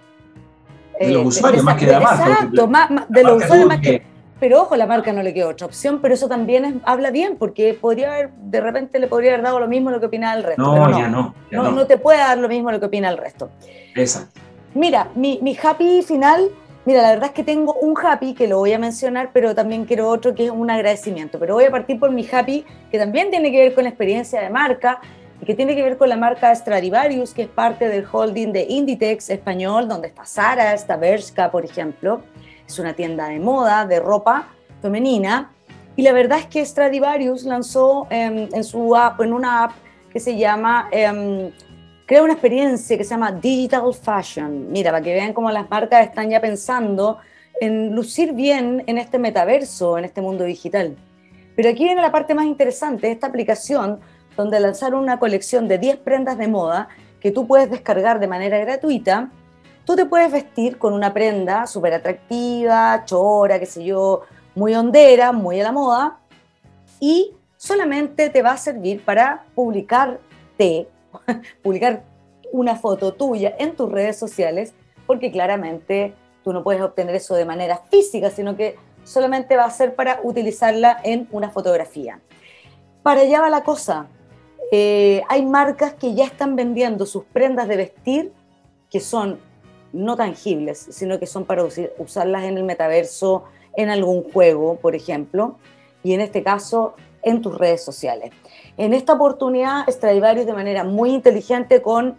De 1.00 1.12
los 1.12 1.24
eh, 1.24 1.28
usuarios 1.28 1.64
más 1.64 1.78
que 1.78 1.86
de 1.86 1.92
la 1.92 2.00
marca. 2.00 2.28
Exacto, 2.28 2.70
de 3.10 3.24
los 3.24 3.44
usuarios 3.44 3.68
más 3.68 3.80
que... 3.80 4.02
Pero 4.40 4.62
ojo, 4.62 4.76
la 4.76 4.86
marca 4.86 5.12
no 5.14 5.24
le 5.24 5.34
queda 5.34 5.48
otra 5.48 5.66
opción, 5.66 6.00
pero 6.00 6.14
eso 6.14 6.28
también 6.28 6.82
habla 6.86 7.10
bien, 7.10 7.38
porque 7.38 7.74
podría 7.74 8.14
haber, 8.14 8.32
de 8.34 8.62
repente 8.62 9.00
le 9.00 9.08
podría 9.08 9.32
haber 9.34 9.44
dado 9.44 9.60
lo 9.60 9.68
mismo 9.68 9.90
lo 9.90 10.00
que 10.00 10.06
opina 10.06 10.34
el 10.34 10.44
resto. 10.44 10.62
No, 10.62 10.88
no 10.88 11.00
ya 11.00 11.08
no, 11.08 11.34
no, 11.50 11.72
no. 11.72 11.88
te 11.88 11.98
puede 11.98 12.20
dar 12.20 12.38
lo 12.38 12.48
mismo 12.48 12.72
lo 12.72 12.80
que 12.80 12.86
opina 12.86 13.10
el 13.10 13.18
resto. 13.18 13.50
Exacto. 13.96 14.40
Mira, 14.78 15.10
mi, 15.16 15.58
happy 15.60 16.04
final, 16.04 16.52
mira, 16.86 17.02
la 17.02 17.10
verdad 17.10 17.30
es 17.30 17.32
que 17.32 17.44
tengo 17.44 17.74
un 17.82 17.96
happy 17.98 18.36
que 18.36 18.48
lo 18.48 18.60
voy 18.60 18.74
a 18.74 18.78
mencionar, 18.78 19.32
pero 19.34 19.56
también 19.56 19.86
quiero 19.86 20.08
otro 20.08 20.36
que 20.36 20.46
es 20.46 20.52
un 20.52 20.70
agradecimiento. 20.70 21.40
Pero 21.40 21.56
voy 21.56 21.64
a 21.64 21.72
partir 21.72 22.00
por 22.00 22.12
mi 22.12 22.24
happy, 22.32 22.64
que 22.92 23.00
también 23.00 23.32
tiene 23.32 23.52
que 23.52 23.58
ver 23.58 23.74
con 23.74 23.86
la 23.86 23.90
experiencia 23.90 24.40
de 24.40 24.52
marca 24.52 25.02
y 25.42 25.46
que 25.46 25.56
tiene 25.56 25.76
que 25.76 25.82
ver 25.82 25.98
con 25.98 26.10
la 26.10 26.16
marca 26.16 26.54
Stradivarius, 26.54 27.34
que 27.34 27.42
es 27.42 27.48
parte 27.48 27.90
del 27.90 28.06
holding 28.06 28.54
de 28.54 28.68
Inditex 28.70 29.32
español, 29.32 29.88
donde 29.88 30.10
está 30.10 30.26
Sara, 30.26 30.76
está 30.76 30.96
Bershka, 30.96 31.50
por 31.50 31.66
ejemplo. 31.66 32.22
Es 32.68 32.78
una 32.78 32.94
tienda 32.94 33.30
de 33.30 33.40
moda, 33.40 33.88
de 33.88 34.00
ropa 34.00 34.50
femenina. 34.84 35.54
Y 35.96 36.04
la 36.04 36.12
verdad 36.12 36.38
es 36.38 36.46
que 36.46 36.64
Stradivarius 36.64 37.46
lanzó 37.46 38.06
em, 38.12 38.48
en, 38.54 38.64
su 38.64 38.96
app, 38.96 39.20
en 39.22 39.34
una 39.34 39.64
app 39.64 39.72
que 40.14 40.20
se 40.20 40.38
llama 40.38 40.88
em, 40.92 41.52
crea 42.08 42.24
una 42.24 42.34
experiencia 42.34 42.98
que 42.98 43.04
se 43.04 43.10
llama 43.10 43.34
Digital 43.34 43.94
Fashion. 43.94 44.72
Mira, 44.72 44.92
para 44.92 45.04
que 45.04 45.14
vean 45.14 45.34
cómo 45.34 45.52
las 45.52 45.70
marcas 45.70 46.08
están 46.08 46.30
ya 46.30 46.40
pensando 46.40 47.18
en 47.60 47.94
lucir 47.94 48.32
bien 48.32 48.82
en 48.88 48.98
este 48.98 49.20
metaverso, 49.20 49.98
en 49.98 50.06
este 50.06 50.22
mundo 50.22 50.46
digital. 50.46 50.96
Pero 51.58 51.70
aquí 51.70 51.84
viene 51.84 52.02
la 52.02 52.12
parte 52.12 52.34
más 52.34 52.46
interesante, 52.46 53.12
esta 53.12 53.28
aplicación 53.28 54.00
donde 54.38 54.58
lanzaron 54.62 55.04
una 55.04 55.20
colección 55.20 55.68
de 55.68 55.80
10 55.80 55.98
prendas 55.98 56.38
de 56.38 56.48
moda 56.48 56.88
que 57.20 57.32
tú 57.32 57.46
puedes 57.46 57.70
descargar 57.70 58.22
de 58.22 58.28
manera 58.28 58.58
gratuita. 58.60 59.30
Tú 59.84 59.98
te 59.98 60.06
puedes 60.06 60.32
vestir 60.32 60.78
con 60.78 60.94
una 60.94 61.14
prenda 61.14 61.68
súper 61.68 61.94
atractiva, 61.94 63.04
chora, 63.04 63.60
qué 63.60 63.66
sé 63.66 63.84
yo, 63.84 64.22
muy 64.56 64.76
hondera, 64.76 65.34
muy 65.34 65.60
a 65.60 65.64
la 65.64 65.72
moda, 65.74 66.20
y 67.02 67.34
solamente 67.58 68.30
te 68.30 68.42
va 68.42 68.52
a 68.52 68.58
servir 68.58 69.04
para 69.04 69.44
publicarte 69.56 70.88
publicar 71.64 72.04
una 72.52 72.76
foto 72.76 73.14
tuya 73.14 73.56
en 73.60 73.76
tus 73.76 73.92
redes 73.92 74.18
sociales, 74.18 74.74
porque 75.06 75.32
claramente 75.32 76.14
tú 76.44 76.54
no 76.54 76.64
puedes 76.64 76.82
obtener 76.82 77.16
eso 77.16 77.36
de 77.36 77.46
manera 77.46 77.82
física, 77.90 78.30
sino 78.30 78.56
que 78.56 78.76
solamente 79.04 79.56
va 79.56 79.66
a 79.66 79.72
ser 79.72 79.96
para 79.96 80.20
utilizarla 80.24 80.98
en 81.04 81.28
una 81.32 81.50
fotografía. 81.50 82.20
Para 83.04 83.22
allá 83.22 83.42
va 83.42 83.50
la 83.50 83.64
cosa. 83.64 84.08
Eh, 84.72 85.24
hay 85.30 85.46
marcas 85.46 85.94
que 85.94 86.14
ya 86.14 86.26
están 86.26 86.56
vendiendo 86.56 87.06
sus 87.06 87.24
prendas 87.24 87.68
de 87.68 87.78
vestir 87.78 88.34
que 88.90 89.00
son 89.00 89.40
no 89.94 90.16
tangibles, 90.16 90.88
sino 90.90 91.20
que 91.20 91.26
son 91.26 91.46
para 91.46 91.64
usarlas 91.98 92.44
en 92.44 92.58
el 92.58 92.64
metaverso, 92.64 93.46
en 93.76 93.90
algún 93.90 94.24
juego, 94.32 94.76
por 94.76 94.96
ejemplo, 94.96 95.58
y 96.04 96.14
en 96.14 96.22
este 96.22 96.44
caso 96.44 96.96
en 97.24 97.42
tus 97.42 97.58
redes 97.58 97.84
sociales. 97.84 98.32
En 98.78 98.94
esta 98.94 99.14
oportunidad, 99.14 99.88
Stradivarius 99.90 100.46
de 100.46 100.54
manera 100.54 100.84
muy 100.84 101.10
inteligente 101.10 101.82
con 101.82 102.16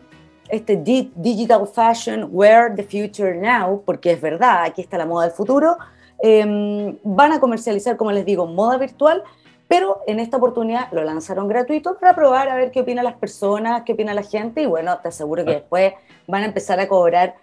este 0.48 0.76
Digital 0.76 1.68
Fashion 1.68 2.28
Wear 2.32 2.74
the 2.74 2.82
Future 2.82 3.36
Now, 3.36 3.82
porque 3.84 4.12
es 4.12 4.20
verdad, 4.20 4.64
aquí 4.64 4.80
está 4.80 4.98
la 4.98 5.06
moda 5.06 5.26
del 5.26 5.34
futuro, 5.34 5.76
em, 6.20 6.98
van 7.04 7.32
a 7.32 7.38
comercializar, 7.38 7.96
como 7.96 8.10
les 8.10 8.24
digo, 8.24 8.46
moda 8.46 8.76
virtual, 8.76 9.22
pero 9.68 10.00
en 10.08 10.18
esta 10.18 10.38
oportunidad 10.38 10.90
lo 10.90 11.04
lanzaron 11.04 11.46
gratuito 11.46 11.96
para 11.96 12.14
probar 12.16 12.48
a 12.48 12.56
ver 12.56 12.72
qué 12.72 12.80
opinan 12.80 13.04
las 13.04 13.16
personas, 13.16 13.82
qué 13.82 13.92
opina 13.92 14.12
la 14.12 14.22
gente, 14.22 14.62
y 14.62 14.66
bueno, 14.66 14.98
te 14.98 15.08
aseguro 15.08 15.44
que 15.44 15.52
después 15.52 15.92
van 16.26 16.42
a 16.42 16.46
empezar 16.46 16.80
a 16.80 16.88
cobrar, 16.88 17.36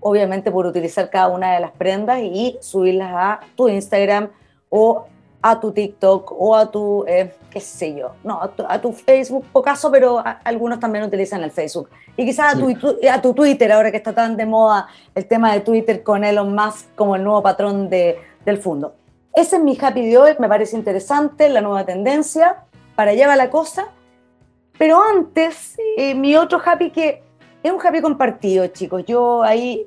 obviamente 0.00 0.50
por 0.50 0.64
utilizar 0.64 1.10
cada 1.10 1.28
una 1.28 1.52
de 1.52 1.60
las 1.60 1.72
prendas 1.72 2.20
y 2.22 2.56
subirlas 2.60 3.12
a 3.12 3.40
tu 3.54 3.68
Instagram 3.68 4.30
o 4.70 5.08
a 5.50 5.60
tu 5.60 5.70
TikTok 5.70 6.32
o 6.36 6.56
a 6.56 6.70
tu, 6.70 7.04
eh, 7.06 7.32
qué 7.50 7.60
sé 7.60 7.94
yo, 7.94 8.12
no, 8.24 8.40
a 8.42 8.80
tu, 8.80 8.92
Facebook, 8.92 9.44
pocaso, 9.52 9.92
pero 9.92 10.22
algunos 10.42 10.80
también 10.80 11.04
utilizan 11.04 11.42
el 11.44 11.52
Facebook. 11.52 11.88
Y 12.16 12.24
quizás 12.24 12.54
a, 12.54 12.58
tu, 12.58 12.98
a 13.08 13.22
tu 13.22 13.32
Twitter, 13.32 13.70
ahora 13.70 13.92
que 13.92 13.96
está 13.98 14.12
tan 14.12 14.36
de 14.36 14.44
moda 14.44 14.88
el 15.14 15.26
tema 15.26 15.52
de 15.52 15.60
Twitter 15.60 16.02
con 16.02 16.24
Elon 16.24 16.52
Musk 16.52 16.92
como 16.96 17.14
el 17.14 17.22
nuevo 17.22 17.42
patrón 17.42 17.88
de, 17.88 18.18
del 18.44 18.58
fondo. 18.58 18.94
Ese 19.32 19.56
es 19.56 19.62
mi 19.62 19.78
happy 19.80 20.08
de 20.08 20.18
hoy, 20.18 20.32
me 20.40 20.48
parece 20.48 20.76
interesante, 20.76 21.48
la 21.48 21.60
nueva 21.60 21.84
tendencia, 21.84 22.64
para 22.96 23.12
allá 23.12 23.28
va 23.28 23.36
la 23.36 23.50
cosa. 23.50 23.86
Pero 24.78 25.00
antes, 25.00 25.76
eh, 25.96 26.14
mi 26.16 26.34
otro 26.34 26.60
happy 26.64 26.90
que 26.90 27.22
es 27.62 27.72
un 27.72 27.78
happy 27.84 28.00
compartido, 28.00 28.66
chicos. 28.66 29.04
Yo 29.06 29.44
ahí 29.44 29.86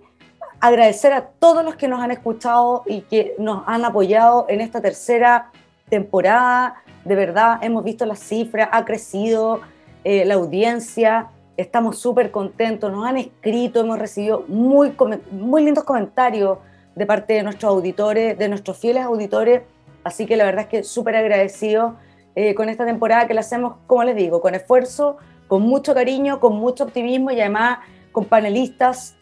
agradecer 0.60 1.14
a 1.14 1.28
todos 1.40 1.64
los 1.64 1.76
que 1.76 1.88
nos 1.88 2.02
han 2.02 2.12
escuchado 2.12 2.84
y 2.86 3.02
que 3.02 3.36
nos 3.38 3.64
han 3.68 3.86
apoyado 3.86 4.46
en 4.50 4.62
esta 4.62 4.82
tercera 4.82 5.52
temporada. 5.90 6.76
De 7.06 7.16
verdad, 7.16 7.60
hemos 7.62 7.84
visto 7.84 8.06
las 8.06 8.20
cifras, 8.20 8.70
ha 8.72 8.86
crecido 8.86 9.62
eh, 10.04 10.26
la 10.26 10.36
audiencia, 10.36 11.28
estamos 11.58 12.00
súper 12.00 12.32
contentos, 12.32 12.92
nos 12.92 13.06
han 13.06 13.18
escrito, 13.18 13.82
hemos 13.82 14.00
recibido 14.00 14.46
muy, 14.48 14.94
muy 15.32 15.64
lindos 15.64 15.84
comentarios 15.84 16.58
de 16.96 17.06
parte 17.06 17.34
de 17.34 17.44
nuestros 17.44 17.72
auditores, 17.72 18.38
de 18.38 18.50
nuestros 18.50 18.78
fieles 18.78 19.04
auditores, 19.04 19.62
así 20.04 20.26
que 20.26 20.38
la 20.38 20.46
verdad 20.46 20.64
es 20.64 20.68
que 20.68 20.84
súper 20.84 21.16
agradecido 21.16 21.96
eh, 22.36 22.56
con 22.56 22.70
esta 22.70 22.86
temporada 22.86 23.28
que 23.28 23.34
la 23.34 23.42
hacemos, 23.42 23.76
como 23.88 24.04
les 24.04 24.16
digo, 24.16 24.42
con 24.42 24.56
esfuerzo, 24.56 25.18
con 25.48 25.64
mucho 25.64 25.94
cariño, 25.94 26.40
con 26.40 26.56
mucho 26.56 26.86
optimismo 26.86 27.32
y 27.32 27.40
además 27.42 27.80
con 28.12 28.26
panelistas 28.26 29.16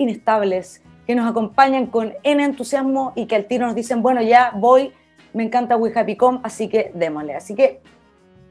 inestables 0.00 0.82
que 1.06 1.14
nos 1.14 1.30
acompañan 1.30 1.86
con 1.86 2.14
en 2.22 2.40
entusiasmo 2.40 3.12
y 3.14 3.26
que 3.26 3.36
al 3.36 3.46
tiro 3.46 3.66
nos 3.66 3.74
dicen, 3.74 4.02
bueno, 4.02 4.22
ya 4.22 4.52
voy, 4.54 4.92
me 5.32 5.44
encanta 5.44 5.76
We 5.76 5.92
Happy 5.94 6.16
Com, 6.16 6.40
así 6.42 6.68
que 6.68 6.90
démosle. 6.94 7.34
Así 7.34 7.54
que 7.54 7.80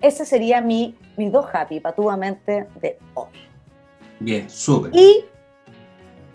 ese 0.01 0.25
sería 0.25 0.61
mi, 0.61 0.95
mis 1.17 1.31
dos 1.31 1.45
happy 1.51 1.79
patudamente 1.79 2.67
de 2.81 2.97
hoy. 3.13 3.29
Bien, 4.19 4.49
súper. 4.49 4.95
Y 4.95 5.25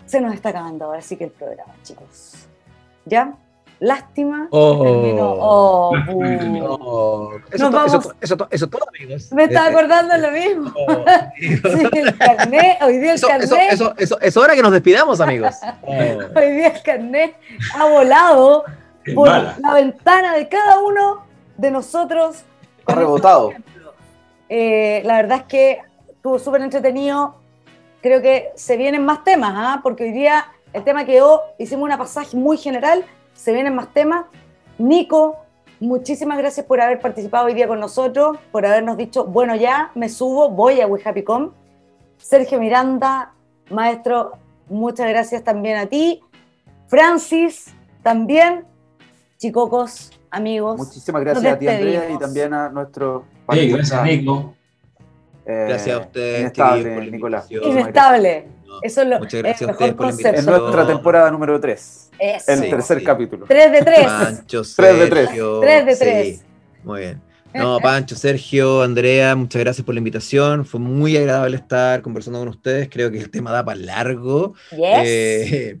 se 0.05 0.21
nos 0.21 0.33
está 0.33 0.49
acabando 0.49 0.85
ahora 0.85 1.01
sí 1.01 1.15
que 1.15 1.25
el 1.25 1.31
programa, 1.31 1.73
chicos. 1.83 2.47
¿Ya? 3.05 3.37
Lástima. 3.79 4.47
Oh, 4.51 5.19
oh, 5.19 5.91
oh. 5.99 7.31
Eso, 7.51 8.13
eso, 8.21 8.47
eso, 8.49 8.67
todo, 8.67 8.85
amigos. 8.87 9.31
Me 9.33 9.43
estaba 9.45 9.67
eh, 9.67 9.69
acordando 9.69 10.13
de 10.13 10.19
lo 10.19 10.31
mismo. 10.31 10.73
Oh, 10.87 11.05
sí, 11.37 11.89
el 11.93 12.17
carnet, 12.17 12.77
hoy 12.81 12.97
día 12.99 13.13
el 13.13 13.21
carnet. 13.21 13.51
Eso, 13.97 14.19
es 14.21 14.37
hora 14.37 14.55
que 14.55 14.61
nos 14.61 14.71
despidamos, 14.71 15.19
amigos. 15.19 15.55
hoy 15.81 16.51
día 16.51 16.67
el 16.67 16.81
carnet 16.83 17.35
ha 17.75 17.85
volado 17.85 18.63
por 19.13 19.27
la 19.27 19.73
ventana 19.73 20.35
de 20.35 20.47
cada 20.47 20.79
uno 20.79 21.25
de 21.57 21.71
nosotros. 21.71 22.43
Ha 22.85 22.95
rebotado. 22.95 23.51
Eh, 24.47 25.01
la 25.05 25.17
verdad 25.17 25.39
es 25.39 25.43
que 25.45 25.79
estuvo 26.09 26.39
súper 26.39 26.61
entretenido. 26.61 27.35
Creo 28.01 28.21
que 28.21 28.51
se 28.55 28.77
vienen 28.77 29.03
más 29.03 29.23
temas, 29.23 29.53
¿ah? 29.55 29.79
porque 29.83 30.03
hoy 30.03 30.11
día 30.11 30.45
el 30.73 30.83
tema 30.83 31.05
quedó, 31.05 31.41
hicimos 31.57 31.83
una 31.85 31.97
pasaje 31.97 32.37
muy 32.37 32.57
general 32.57 33.03
se 33.35 33.53
vienen 33.53 33.75
más 33.75 33.93
temas. 33.93 34.25
Nico, 34.79 35.37
muchísimas 35.79 36.37
gracias 36.37 36.65
por 36.65 36.81
haber 36.81 36.99
participado 36.99 37.45
hoy 37.45 37.53
día 37.53 37.67
con 37.67 37.79
nosotros, 37.79 38.37
por 38.51 38.65
habernos 38.65 38.97
dicho, 38.97 39.25
bueno, 39.25 39.55
ya 39.55 39.91
me 39.93 40.09
subo, 40.09 40.49
voy 40.49 40.81
a 40.81 40.87
WeHappyCom. 40.87 41.51
Sergio 42.17 42.59
Miranda, 42.59 43.33
maestro, 43.69 44.33
muchas 44.67 45.07
gracias 45.09 45.43
también 45.43 45.77
a 45.77 45.85
ti. 45.85 46.21
Francis, 46.87 47.73
también. 48.01 48.65
Chicocos, 49.37 50.11
amigos. 50.31 50.77
Muchísimas 50.77 51.21
gracias 51.21 51.53
a 51.53 51.59
ti, 51.59 51.67
Andrea, 51.67 52.09
y 52.09 52.17
también 52.17 52.53
a 52.53 52.69
nuestro. 52.69 53.25
Sí, 53.51 53.69
gracias, 53.69 54.03
Nico. 54.03 54.55
Eh, 55.45 55.65
gracias 55.67 55.95
a 55.95 55.99
ustedes, 55.99 56.39
inestable, 56.41 57.11
Nicolás. 57.11 57.51
Inestable. 57.51 58.54
Eso 58.81 59.01
es 59.01 59.07
lo, 59.07 59.19
Muchas 59.19 59.41
gracias 59.41 59.69
a 59.69 59.71
ustedes 59.71 59.93
por 59.93 60.05
la 60.05 60.11
invitación. 60.11 60.55
En 60.55 60.61
nuestra 60.61 60.87
temporada 60.87 61.31
número 61.31 61.59
3. 61.59 62.11
El 62.47 62.69
tercer 62.69 63.03
capítulo. 63.03 63.45
3 63.47 63.71
de 63.71 63.81
3. 63.81 64.05
Pancho, 64.05 64.63
Sergio. 64.65 64.99
3 64.99 64.99
de 64.99 65.07
3. 65.07 65.29
3 65.61 65.85
de 65.85 65.95
3. 65.95 66.45
muy 66.83 66.99
bien. 67.01 67.21
No, 67.53 67.79
Pancho, 67.79 68.15
Sergio, 68.15 68.81
Andrea, 68.81 69.33
muchas 69.35 69.61
gracias 69.61 69.85
por 69.85 69.95
la 69.95 69.99
invitación. 69.99 70.65
Fue 70.65 70.79
muy 70.79 71.15
agradable 71.15 71.55
estar 71.55 72.01
conversando 72.01 72.39
con 72.39 72.49
ustedes. 72.49 72.89
Creo 72.89 73.09
que 73.11 73.17
el 73.17 73.29
tema 73.29 73.51
da 73.51 73.63
para 73.63 73.79
largo. 73.79 74.55
Yes. 74.71 75.01
Eh, 75.05 75.79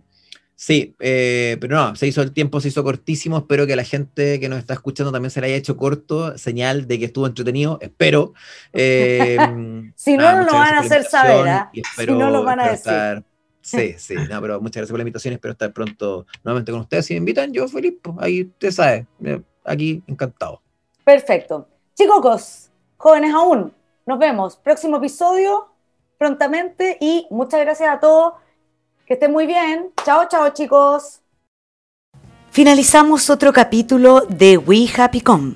Sí, 0.57 0.95
eh, 0.99 1.57
pero 1.59 1.75
no, 1.75 1.95
se 1.97 2.07
hizo 2.07 2.21
el 2.21 2.31
tiempo, 2.31 2.61
se 2.61 2.69
hizo 2.69 2.83
cortísimo. 2.83 3.37
Espero 3.37 3.67
que 3.67 3.73
a 3.73 3.75
la 3.75 3.83
gente 3.83 4.39
que 4.39 4.47
nos 4.47 4.59
está 4.59 4.73
escuchando 4.73 5.11
también 5.11 5.29
se 5.29 5.41
le 5.41 5.47
haya 5.47 5.57
hecho 5.57 5.75
corto, 5.75 6.37
señal 6.37 6.87
de 6.87 6.97
que 6.97 7.05
estuvo 7.05 7.27
entretenido. 7.27 7.77
Espero. 7.81 8.33
Eh, 8.71 9.37
si 9.95 10.15
no, 10.15 10.31
no 10.37 10.45
lo 10.45 10.53
van 10.53 10.75
a 10.75 10.79
hacer 10.79 11.03
saber. 11.03 11.47
¿ah? 11.49 11.71
Si 11.73 12.05
no 12.07 12.29
lo 12.29 12.43
van 12.43 12.59
a 12.59 12.71
decir. 12.71 13.23
Sí, 13.65 13.95
sí, 13.97 14.13
no, 14.29 14.39
pero 14.41 14.61
muchas 14.61 14.75
gracias 14.75 14.91
por 14.91 14.99
la 14.99 15.01
invitación. 15.01 15.33
Espero 15.33 15.53
estar 15.53 15.73
pronto 15.73 16.27
nuevamente 16.43 16.71
con 16.71 16.81
ustedes. 16.81 17.07
Si 17.07 17.15
me 17.15 17.17
invitan, 17.17 17.51
yo 17.51 17.67
feliz. 17.67 17.95
Pues, 17.99 18.15
ahí 18.19 18.43
usted 18.43 18.69
sabe, 18.69 19.07
aquí 19.63 20.03
encantado. 20.05 20.61
Perfecto. 21.03 21.67
Chicos, 21.95 22.69
jóvenes 22.97 23.33
aún, 23.33 23.73
nos 24.05 24.19
vemos. 24.19 24.55
Próximo 24.57 24.97
episodio 24.97 25.67
prontamente 26.19 26.99
y 27.01 27.25
muchas 27.31 27.59
gracias 27.61 27.89
a 27.89 27.99
todos 27.99 28.33
que 29.05 29.13
estén 29.13 29.31
muy 29.31 29.45
bien. 29.45 29.91
Chao, 30.03 30.27
chao, 30.29 30.49
chicos. 30.49 31.21
Finalizamos 32.51 33.29
otro 33.29 33.51
capítulo 33.51 34.21
de 34.29 34.57
We 34.57 34.87
Happy 34.95 35.21
Com. 35.21 35.55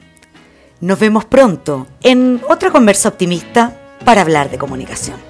Nos 0.82 1.00
vemos 1.00 1.26
pronto 1.26 1.88
en 2.02 2.42
otra 2.50 2.72
conversa 2.72 3.10
optimista 3.10 3.74
para 4.06 4.22
hablar 4.22 4.50
de 4.50 4.58
comunicación. 4.58 5.29